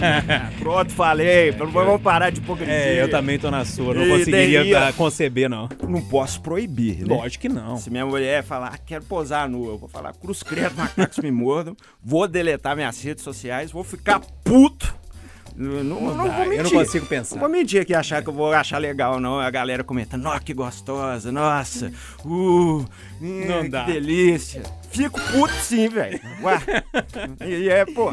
Pronto, 0.58 0.92
falei. 0.92 1.50
Vamos 1.52 2.00
parar 2.00 2.30
de 2.30 2.40
hipocrisia. 2.40 2.74
É, 2.74 3.02
eu 3.02 3.10
também 3.10 3.38
tô 3.38 3.50
na 3.50 3.64
sua. 3.66 3.92
Não 3.94 4.02
E 4.06 4.08
conseguiria 4.08 4.60
teria- 4.62 4.92
conceber, 4.94 5.48
não. 5.50 5.68
Não 5.86 6.00
posso 6.00 6.40
proibir, 6.40 7.06
né? 7.06 7.14
Lógico 7.14 7.42
que 7.42 7.48
não. 7.50 7.76
Se 7.76 7.90
minha 7.90 8.06
mulher 8.06 8.42
falar, 8.42 8.72
"Ah, 8.74 8.78
quero 8.78 9.04
posar 9.04 9.46
nua, 9.48 9.73
eu 9.74 9.78
vou 9.78 9.88
falar, 9.88 10.12
cruz 10.14 10.42
credo, 10.42 10.76
macacos 10.76 11.18
me 11.18 11.30
mordam, 11.30 11.76
vou 12.02 12.26
deletar 12.26 12.74
minhas 12.76 13.02
redes 13.02 13.22
sociais, 13.22 13.70
vou 13.70 13.84
ficar 13.84 14.20
puto. 14.44 14.94
Não, 15.56 15.84
não, 15.84 16.00
não 16.00 16.16
vou 16.16 16.42
eu 16.42 16.48
mentir. 16.48 16.64
não 16.64 16.70
consigo 16.70 17.06
pensar. 17.06 17.36
Não 17.36 17.40
vou 17.40 17.48
mentir 17.48 17.86
que 17.86 17.94
achar 17.94 18.22
que 18.22 18.28
eu 18.28 18.32
vou 18.32 18.52
achar 18.52 18.78
legal, 18.78 19.20
não. 19.20 19.38
A 19.38 19.48
galera 19.50 19.84
comentando, 19.84 20.26
ó, 20.26 20.36
que 20.40 20.52
gostosa, 20.52 21.30
nossa, 21.30 21.92
uh, 22.24 22.28
hum, 22.28 22.84
Não 23.20 23.62
que 23.62 23.68
dá. 23.68 23.84
delícia. 23.84 24.62
Fico 24.90 25.20
puto 25.20 25.54
sim, 25.54 25.88
velho. 25.88 26.20
E 27.46 27.68
é, 27.68 27.84
pô, 27.84 28.12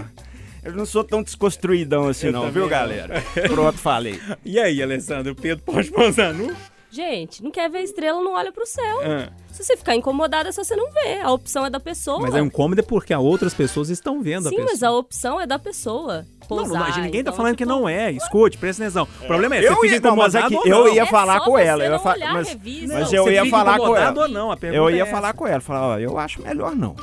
eu 0.63 0.73
não 0.73 0.85
sou 0.85 1.03
tão 1.03 1.23
desconstruidão 1.23 2.07
assim 2.07 2.27
Eu 2.27 2.33
não, 2.33 2.51
viu, 2.51 2.67
galera? 2.67 3.23
Pronto, 3.47 3.79
falei. 3.79 4.19
E 4.45 4.59
aí, 4.59 4.81
Alessandro? 4.81 5.31
O 5.33 5.35
Pedro 5.35 5.63
pode 5.63 5.89
posar 5.89 6.33
nu? 6.33 6.55
Gente, 6.91 7.41
não 7.43 7.51
quer 7.51 7.69
ver 7.69 7.79
estrela, 7.83 8.21
não 8.21 8.33
olha 8.33 8.51
pro 8.51 8.65
céu. 8.65 8.99
Ah. 9.03 9.31
Se 9.51 9.63
você 9.63 9.77
ficar 9.77 9.95
incomodado, 9.95 10.49
é 10.49 10.51
só 10.51 10.63
você 10.63 10.75
não 10.75 10.91
ver. 10.91 11.21
A 11.21 11.31
opção 11.31 11.65
é 11.65 11.69
da 11.69 11.79
pessoa. 11.79 12.19
Mas 12.21 12.35
é 12.35 12.41
um 12.41 12.45
incômodo 12.45 12.83
porque 12.83 13.13
outras 13.13 13.53
pessoas 13.53 13.89
estão 13.89 14.21
vendo 14.21 14.43
Sim, 14.43 14.55
a 14.55 14.57
pessoa. 14.57 14.65
mas 14.71 14.83
a 14.83 14.91
opção 14.91 15.39
é 15.41 15.45
da 15.47 15.59
pessoa. 15.59 16.25
Não, 16.41 16.47
Posar. 16.47 16.67
não, 16.67 16.79
mas 16.79 16.95
ninguém 16.97 17.11
tá 17.23 17.29
então, 17.29 17.33
falando 17.33 17.55
que 17.55 17.65
não 17.65 17.87
é. 17.87 18.11
Escute, 18.11 18.57
presta 18.57 18.83
atenção. 18.83 19.07
O 19.21 19.25
problema 19.27 19.55
é, 19.55 19.59
Eu 19.65 19.75
você 19.75 19.81
fica 19.81 19.93
ia- 19.95 20.01
não, 20.01 20.15
mas 20.17 20.35
incomodado 20.35 20.45
aqui 20.45 20.55
ou 20.55 20.67
não. 20.83 20.87
eu 20.87 20.93
ia 20.93 21.01
É 21.03 21.05
falar 21.05 21.39
com 21.41 21.57
ela. 21.57 21.81
Eu 21.81 21.85
ia 21.85 21.91
não 21.91 21.99
fa- 22.03 22.13
olhar 22.13 22.29
a 22.29 22.33
mas, 22.33 22.49
revista. 22.49 22.93
mas 22.93 23.11
Não, 23.11 23.17
eu 23.25 23.31
ia 23.31 23.43
fica 23.45 23.57
falar 23.57 23.77
com 23.77 23.95
ela. 23.97 24.21
ou 24.21 24.27
não? 24.27 24.51
A 24.51 24.57
pergunta 24.57 24.77
eu 24.83 24.89
ia 24.95 25.03
é 25.03 25.05
falar 25.05 25.33
com 25.33 25.47
ela. 25.47 25.61
Falar, 25.61 25.87
ó, 25.87 25.97
eu 25.99 26.17
acho 26.17 26.41
melhor 26.41 26.75
não. 26.75 26.95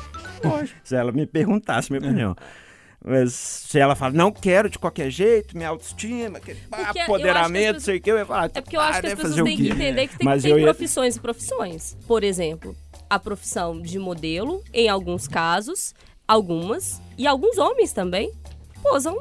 Se 0.85 0.95
ela 0.97 1.13
me 1.13 1.27
perguntasse 1.27 1.91
minha 1.91 2.01
opinião. 2.05 2.37
Mas 3.09 3.33
se 3.33 3.79
ela 3.79 3.95
fala, 3.97 4.13
não 4.13 4.31
quero 4.31 4.69
de 4.69 4.79
qualquer 4.79 5.11
jeito, 5.11 5.57
minha 5.57 5.71
autoestima, 5.71 6.39
Porque 6.41 6.53
as 6.99 7.05
apoderamento, 7.05 7.67
pessoas- 7.77 7.85
sei 7.85 7.97
o 7.97 8.01
que, 8.01 8.11
eu 8.13 8.19
ia 8.19 8.27
falar. 8.27 8.51
É 8.55 8.61
porque 8.61 8.77
eu 8.77 8.81
acho 8.81 9.01
que 9.01 9.07
as 9.07 9.13
né, 9.15 9.17
pessoas 9.17 9.43
têm 9.45 9.57
que 9.57 9.69
entender 9.71 10.09
que 10.09 10.19
tem, 10.19 10.25
Mas 10.27 10.43
tem 10.43 10.57
ia- 10.59 10.63
profissões 10.63 11.17
e 11.17 11.21
profissões. 11.21 11.97
Por 12.07 12.23
exemplo, 12.23 12.77
a 13.09 13.19
profissão 13.19 13.81
de 13.81 13.99
modelo, 13.99 14.63
em 14.75 14.89
alguns 14.89 15.27
casos, 15.27 15.95
algumas, 16.27 17.01
e 17.17 17.27
alguns 17.27 17.57
homens 17.57 17.93
também, 17.95 18.31
posam 18.83 19.17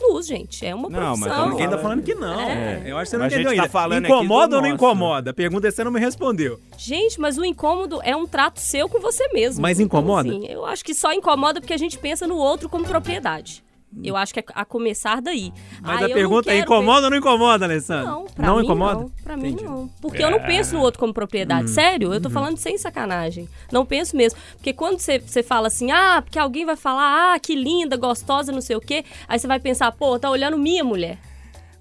nus, 0.00 0.26
gente. 0.26 0.64
É 0.66 0.74
uma 0.74 0.88
Não, 0.88 1.16
mas 1.16 1.20
profissão. 1.20 1.50
Ninguém 1.50 1.68
tá 1.68 1.78
falando 1.78 2.02
que 2.02 2.14
não. 2.14 2.40
É. 2.40 2.82
Eu 2.86 2.96
acho 2.96 3.04
que 3.04 3.10
você 3.10 3.16
não 3.18 3.24
Mas 3.24 3.32
a 3.32 3.36
entendeu 3.36 3.50
gente 3.50 3.56
tá 3.58 3.62
ainda. 3.64 3.72
falando 3.72 4.04
incomoda 4.06 4.56
ou 4.56 4.62
não 4.62 4.68
nosso. 4.70 4.74
incomoda? 4.84 5.30
A 5.30 5.34
pergunta 5.34 5.68
é 5.68 5.70
você 5.70 5.84
não 5.84 5.90
me 5.90 6.00
respondeu. 6.00 6.58
Gente, 6.76 7.20
mas 7.20 7.38
o 7.38 7.44
incômodo 7.44 8.00
é 8.02 8.14
um 8.16 8.26
trato 8.26 8.60
seu 8.60 8.88
com 8.88 9.00
você 9.00 9.28
mesmo. 9.32 9.62
Mas 9.62 9.78
incomoda? 9.80 10.28
Então, 10.28 10.38
assim, 10.42 10.52
eu 10.52 10.64
acho 10.66 10.84
que 10.84 10.94
só 10.94 11.12
incomoda 11.12 11.60
porque 11.60 11.74
a 11.74 11.78
gente 11.78 11.98
pensa 11.98 12.26
no 12.26 12.36
outro 12.36 12.68
como 12.68 12.84
propriedade. 12.84 13.62
Eu 14.04 14.16
acho 14.16 14.32
que 14.32 14.38
é 14.40 14.44
a 14.54 14.64
começar 14.64 15.20
daí. 15.20 15.52
Mas 15.82 15.98
Aí 15.98 16.04
a 16.04 16.08
eu 16.08 16.14
pergunta 16.14 16.52
é: 16.52 16.58
incomoda 16.60 17.06
ou 17.06 17.10
não 17.10 17.16
incomoda, 17.18 17.64
Alessandro? 17.64 18.06
Não, 18.06 18.24
pra 18.26 18.46
não 18.46 18.56
mim 18.58 18.62
incomoda? 18.64 19.00
não. 19.00 19.08
Pra 19.24 19.36
mim 19.36 19.48
Entendi. 19.48 19.64
não. 19.64 19.88
Porque 20.00 20.22
eu 20.22 20.30
não 20.30 20.40
penso 20.40 20.74
no 20.74 20.80
outro 20.80 21.00
como 21.00 21.12
propriedade. 21.12 21.62
Uhum. 21.62 21.74
Sério, 21.74 22.14
eu 22.14 22.20
tô 22.20 22.28
Uhum. 22.28 22.34
falando 22.34 22.56
sem 22.56 22.78
sacanagem. 22.78 23.48
Não 23.72 23.84
penso 23.84 24.16
mesmo. 24.16 24.38
Porque 24.56 24.72
quando 24.72 25.00
você, 25.00 25.18
você 25.18 25.42
fala 25.42 25.66
assim, 25.66 25.90
ah, 25.90 26.22
porque 26.22 26.38
alguém 26.38 26.64
vai 26.64 26.76
falar, 26.76 27.34
ah, 27.34 27.38
que 27.40 27.54
linda, 27.56 27.96
gostosa, 27.96 28.52
não 28.52 28.60
sei 28.60 28.76
o 28.76 28.80
quê. 28.80 29.04
Aí 29.28 29.38
você 29.38 29.48
vai 29.48 29.58
pensar, 29.58 29.90
pô, 29.92 30.18
tá 30.18 30.30
olhando 30.30 30.56
minha 30.56 30.84
mulher. 30.84 31.18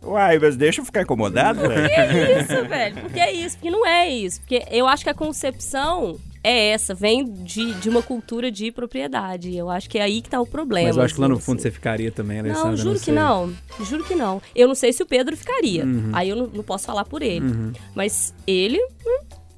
Uai, 0.01 0.39
mas 0.39 0.55
deixa 0.55 0.81
eu 0.81 0.85
ficar 0.85 1.01
incomodado, 1.01 1.59
Por 1.59 1.67
velho. 1.69 1.89
que 1.89 1.93
é 1.95 2.39
isso, 2.41 2.65
velho? 2.69 3.01
Por 3.01 3.11
que 3.11 3.19
é 3.19 3.31
isso? 3.33 3.57
Porque 3.57 3.69
não 3.69 3.85
é 3.85 4.07
isso. 4.09 4.39
Porque 4.39 4.63
eu 4.71 4.87
acho 4.87 5.03
que 5.03 5.09
a 5.09 5.13
concepção 5.13 6.17
é 6.43 6.69
essa, 6.69 6.93
vem 6.93 7.25
de, 7.25 7.73
de 7.75 7.89
uma 7.89 8.01
cultura 8.01 8.49
de 8.51 8.71
propriedade. 8.71 9.55
Eu 9.55 9.69
acho 9.69 9.89
que 9.89 9.97
é 9.97 10.01
aí 10.01 10.21
que 10.21 10.29
tá 10.29 10.39
o 10.39 10.45
problema. 10.47 10.87
Mas 10.87 10.97
eu 10.97 11.03
acho 11.03 11.15
que 11.15 11.21
lá 11.21 11.27
no 11.27 11.35
assim, 11.35 11.43
fundo 11.43 11.61
você 11.61 11.69
ficaria 11.71 12.11
também, 12.11 12.39
Alessandra. 12.39 12.69
Não, 12.69 12.77
juro 12.77 12.99
que 12.99 13.05
sei. 13.05 13.13
não. 13.13 13.53
Juro 13.81 14.03
que 14.03 14.15
não. 14.15 14.41
Eu 14.55 14.67
não 14.67 14.75
sei 14.75 14.93
se 14.93 15.03
o 15.03 15.05
Pedro 15.05 15.35
ficaria. 15.35 15.83
Uhum. 15.85 16.11
Aí 16.13 16.29
eu 16.29 16.35
não, 16.35 16.47
não 16.47 16.63
posso 16.63 16.85
falar 16.85 17.05
por 17.05 17.21
ele. 17.21 17.45
Uhum. 17.45 17.73
Mas 17.93 18.33
ele, 18.47 18.79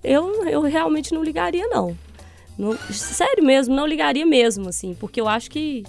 eu, 0.04 0.46
eu 0.48 0.62
realmente 0.62 1.14
não 1.14 1.24
ligaria, 1.24 1.68
não. 1.68 1.96
Não- 2.58 2.78
Sério 2.92 3.44
mesmo, 3.44 3.76
não 3.76 3.86
ligaria 3.86 4.26
mesmo, 4.26 4.70
assim. 4.70 4.96
Porque 5.00 5.22
eu 5.22 5.28
acho 5.28 5.50
que 5.52 5.84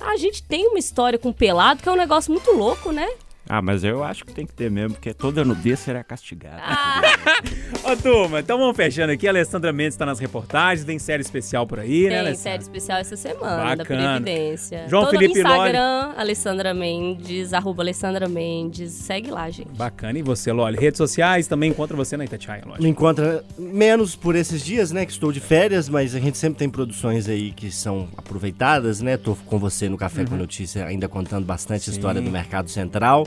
a 0.00 0.16
gente 0.16 0.42
tem 0.42 0.66
uma 0.66 0.78
história 0.78 1.18
com 1.18 1.32
pelado 1.32 1.82
que 1.82 1.88
é 1.88 1.92
um 1.92 1.96
negócio 1.96 2.32
muito 2.32 2.50
louco, 2.50 2.90
né? 2.90 3.08
Ah, 3.48 3.60
mas 3.60 3.84
eu 3.84 4.02
acho 4.02 4.24
que 4.24 4.32
tem 4.32 4.46
que 4.46 4.54
ter 4.54 4.70
mesmo, 4.70 4.94
porque 4.94 5.12
toda 5.12 5.44
nudez 5.44 5.78
será 5.80 6.02
castigada. 6.02 6.62
Ô, 7.84 7.96
turma, 7.96 8.40
então 8.40 8.58
vamos 8.58 8.74
fechando 8.76 9.12
aqui. 9.12 9.26
A 9.26 9.30
Alessandra 9.30 9.72
Mendes 9.72 9.96
tá 9.96 10.06
nas 10.06 10.18
reportagens, 10.18 10.84
tem 10.84 10.98
série 10.98 11.20
especial 11.22 11.66
por 11.66 11.78
aí, 11.78 12.04
né, 12.04 12.08
Tem 12.10 12.18
Alessandra? 12.20 12.42
série 12.42 12.62
especial 12.62 12.98
essa 12.98 13.16
semana, 13.16 13.74
da 13.74 13.76
Bacana. 13.84 14.20
Previdência. 14.22 14.86
João 14.88 15.04
Toda 15.04 15.18
Felipe 15.18 15.42
no 15.42 15.48
Instagram, 15.48 16.12
Alessandra 16.16 16.72
Mendes, 16.74 17.52
arroba 17.52 17.82
Alessandra 17.82 18.28
Mendes. 18.28 18.92
Segue 18.92 19.30
lá, 19.30 19.50
gente. 19.50 19.76
Bacana. 19.76 20.18
E 20.18 20.22
você, 20.22 20.50
Loli? 20.52 20.78
Redes 20.78 20.98
sociais 20.98 21.46
também 21.46 21.70
encontra 21.70 21.94
você 21.96 22.16
na 22.16 22.24
Itatiaia, 22.24 22.62
lógico. 22.64 22.82
Me 22.82 22.88
encontra 22.88 23.44
menos 23.58 24.16
por 24.16 24.34
esses 24.36 24.64
dias, 24.64 24.90
né? 24.90 25.04
Que 25.04 25.12
estou 25.12 25.30
de 25.30 25.40
férias, 25.40 25.88
mas 25.88 26.14
a 26.14 26.18
gente 26.20 26.38
sempre 26.38 26.58
tem 26.58 26.70
produções 26.70 27.28
aí 27.28 27.50
que 27.52 27.70
são 27.70 28.08
aproveitadas, 28.16 29.00
né? 29.02 29.16
Tô 29.18 29.34
com 29.46 29.58
você 29.58 29.88
no 29.88 29.96
Café 29.98 30.24
com 30.24 30.32
Uhum. 30.32 30.38
Notícia, 30.38 30.86
ainda 30.86 31.08
contando 31.08 31.44
bastante 31.44 31.84
Sim. 31.84 31.90
história 31.92 32.20
do 32.20 32.30
Mercado 32.30 32.70
Central. 32.70 33.26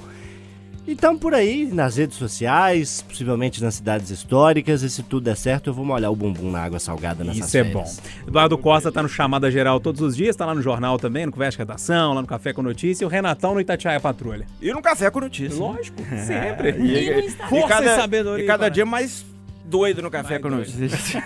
E 0.88 0.94
estamos 0.94 1.20
por 1.20 1.34
aí, 1.34 1.66
nas 1.66 1.98
redes 1.98 2.16
sociais, 2.18 3.02
possivelmente 3.02 3.62
nas 3.62 3.76
cidades 3.76 4.10
históricas. 4.10 4.84
E 4.84 4.90
se 4.90 5.04
tudo 5.04 5.26
der 5.26 5.36
certo, 5.36 5.70
eu 5.70 5.74
vou 5.74 5.84
molhar 5.84 6.10
o 6.10 6.16
bumbum 6.16 6.50
na 6.50 6.64
água 6.64 6.80
salgada 6.80 7.26
nessas 7.26 7.46
Isso 7.48 7.58
é 7.58 7.64
férias. 7.66 8.00
bom. 8.00 8.26
Eduardo 8.30 8.58
Costa 8.58 8.90
tá 8.90 9.04
no 9.04 9.10
Chamada 9.10 9.52
Geral 9.52 9.82
todos 9.82 10.00
os 10.00 10.16
dias, 10.16 10.34
tá 10.34 10.46
lá 10.46 10.56
no 10.56 10.62
jornal 10.62 10.98
também, 10.98 11.26
no 11.26 11.32
Conversa 11.34 11.58
de 11.58 11.58
Redação, 11.58 12.14
lá 12.14 12.22
no 12.22 12.28
Café 12.28 12.54
com 12.54 12.62
Notícia, 12.62 13.04
e 13.04 13.06
o 13.06 13.10
Renatão 13.10 13.54
no 13.54 13.60
Itatiaia 13.60 14.00
Patrulha. 14.00 14.46
E 14.62 14.72
no 14.72 14.82
Café 14.82 15.12
com 15.12 15.20
Notícia. 15.20 15.60
Lógico, 15.60 16.02
É, 16.10 16.18
sempre. 16.24 16.72
E, 16.80 17.10
E 17.10 17.14
no 17.16 17.20
e. 17.20 17.32
Força 17.32 17.68
cada, 17.68 17.86
e 17.94 17.96
sabedoria, 17.98 18.46
E 18.46 18.48
cada 18.48 18.70
dia 18.70 18.86
mais 18.86 19.26
doido 19.68 20.02
no 20.02 20.10
Café 20.10 20.40
com 20.40 20.50
Notícia. 20.50 20.88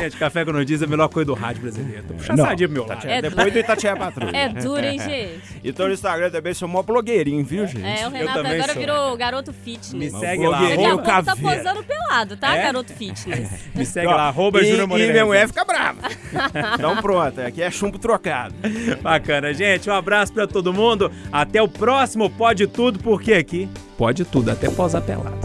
Gente, 0.00 0.16
Café 0.16 0.44
com 0.44 0.52
Notícia 0.52 0.84
é 0.84 0.86
a 0.86 0.90
melhor 0.90 1.08
coisa 1.08 1.26
do 1.26 1.34
rádio 1.34 1.62
brasileiro. 1.62 2.02
Tô 2.08 2.14
puxando 2.14 2.38
Não, 2.38 2.44
sardinha 2.46 2.68
pro 2.68 2.74
meu 2.74 2.82
lado. 2.86 2.98
Itatiaia- 2.98 3.22
depois 3.22 3.52
do 3.52 3.58
Itatiaia 3.58 3.96
Patrulha. 3.96 4.36
É 4.36 4.48
duro, 4.48 4.84
hein, 4.84 4.98
gente? 4.98 5.40
E 5.62 5.72
tô 5.72 5.86
no 5.86 5.92
Instagram 5.92 6.30
também, 6.30 6.54
sou 6.54 6.66
mó 6.68 6.82
blogueirinho, 6.82 7.44
viu, 7.44 7.66
gente? 7.66 7.84
É, 7.84 8.06
o 8.06 8.10
Renato 8.10 8.38
também 8.38 8.52
agora 8.54 8.72
sou. 8.72 8.80
virou 8.80 9.16
garoto 9.16 9.52
fitness. 9.52 9.92
Me 9.92 10.10
segue 10.10 10.46
lá, 10.46 10.60
Daqui 10.60 10.72
a 10.84 10.88
pouco 10.88 11.04
tá 11.04 11.36
posando 11.36 11.82
pelado, 11.84 12.36
tá, 12.36 12.56
É? 12.56 12.62
garoto 12.62 12.92
fitness? 12.92 13.50
Me 13.74 13.84
segue 13.84 14.06
lá, 14.06 14.28
arroba 14.28 14.62
e, 14.62 14.66
Júnior 14.70 14.88
Moreira. 14.88 15.10
E 15.10 15.12
minha 15.12 15.26
mulher 15.26 15.46
fica 15.48 15.64
brava. 15.64 16.00
então 16.74 16.96
pronto, 16.96 17.40
aqui 17.40 17.62
é 17.62 17.70
chumbo 17.70 17.98
trocado. 17.98 18.54
Bacana, 19.02 19.52
gente. 19.52 19.88
Um 19.90 19.94
abraço 19.94 20.32
pra 20.32 20.46
todo 20.46 20.72
mundo. 20.72 21.10
Até 21.32 21.60
o 21.62 21.68
próximo 21.68 22.30
Pode 22.30 22.66
Tudo, 22.66 22.98
porque 22.98 23.34
aqui 23.34 23.68
pode 23.98 24.24
tudo, 24.24 24.50
até 24.50 24.68
posar 24.70 25.02
pelado. 25.02 25.43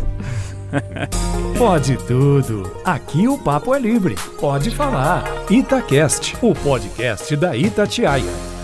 Pode 1.58 1.98
tudo. 2.08 2.72
Aqui 2.86 3.28
o 3.28 3.38
papo 3.38 3.74
é 3.74 3.80
livre. 3.80 4.16
Pode 4.40 4.72
falar. 4.72 5.24
Itacast, 5.50 6.38
o 6.42 6.54
podcast 6.54 7.36
da 7.36 7.56
Itatiaia. 7.56 8.59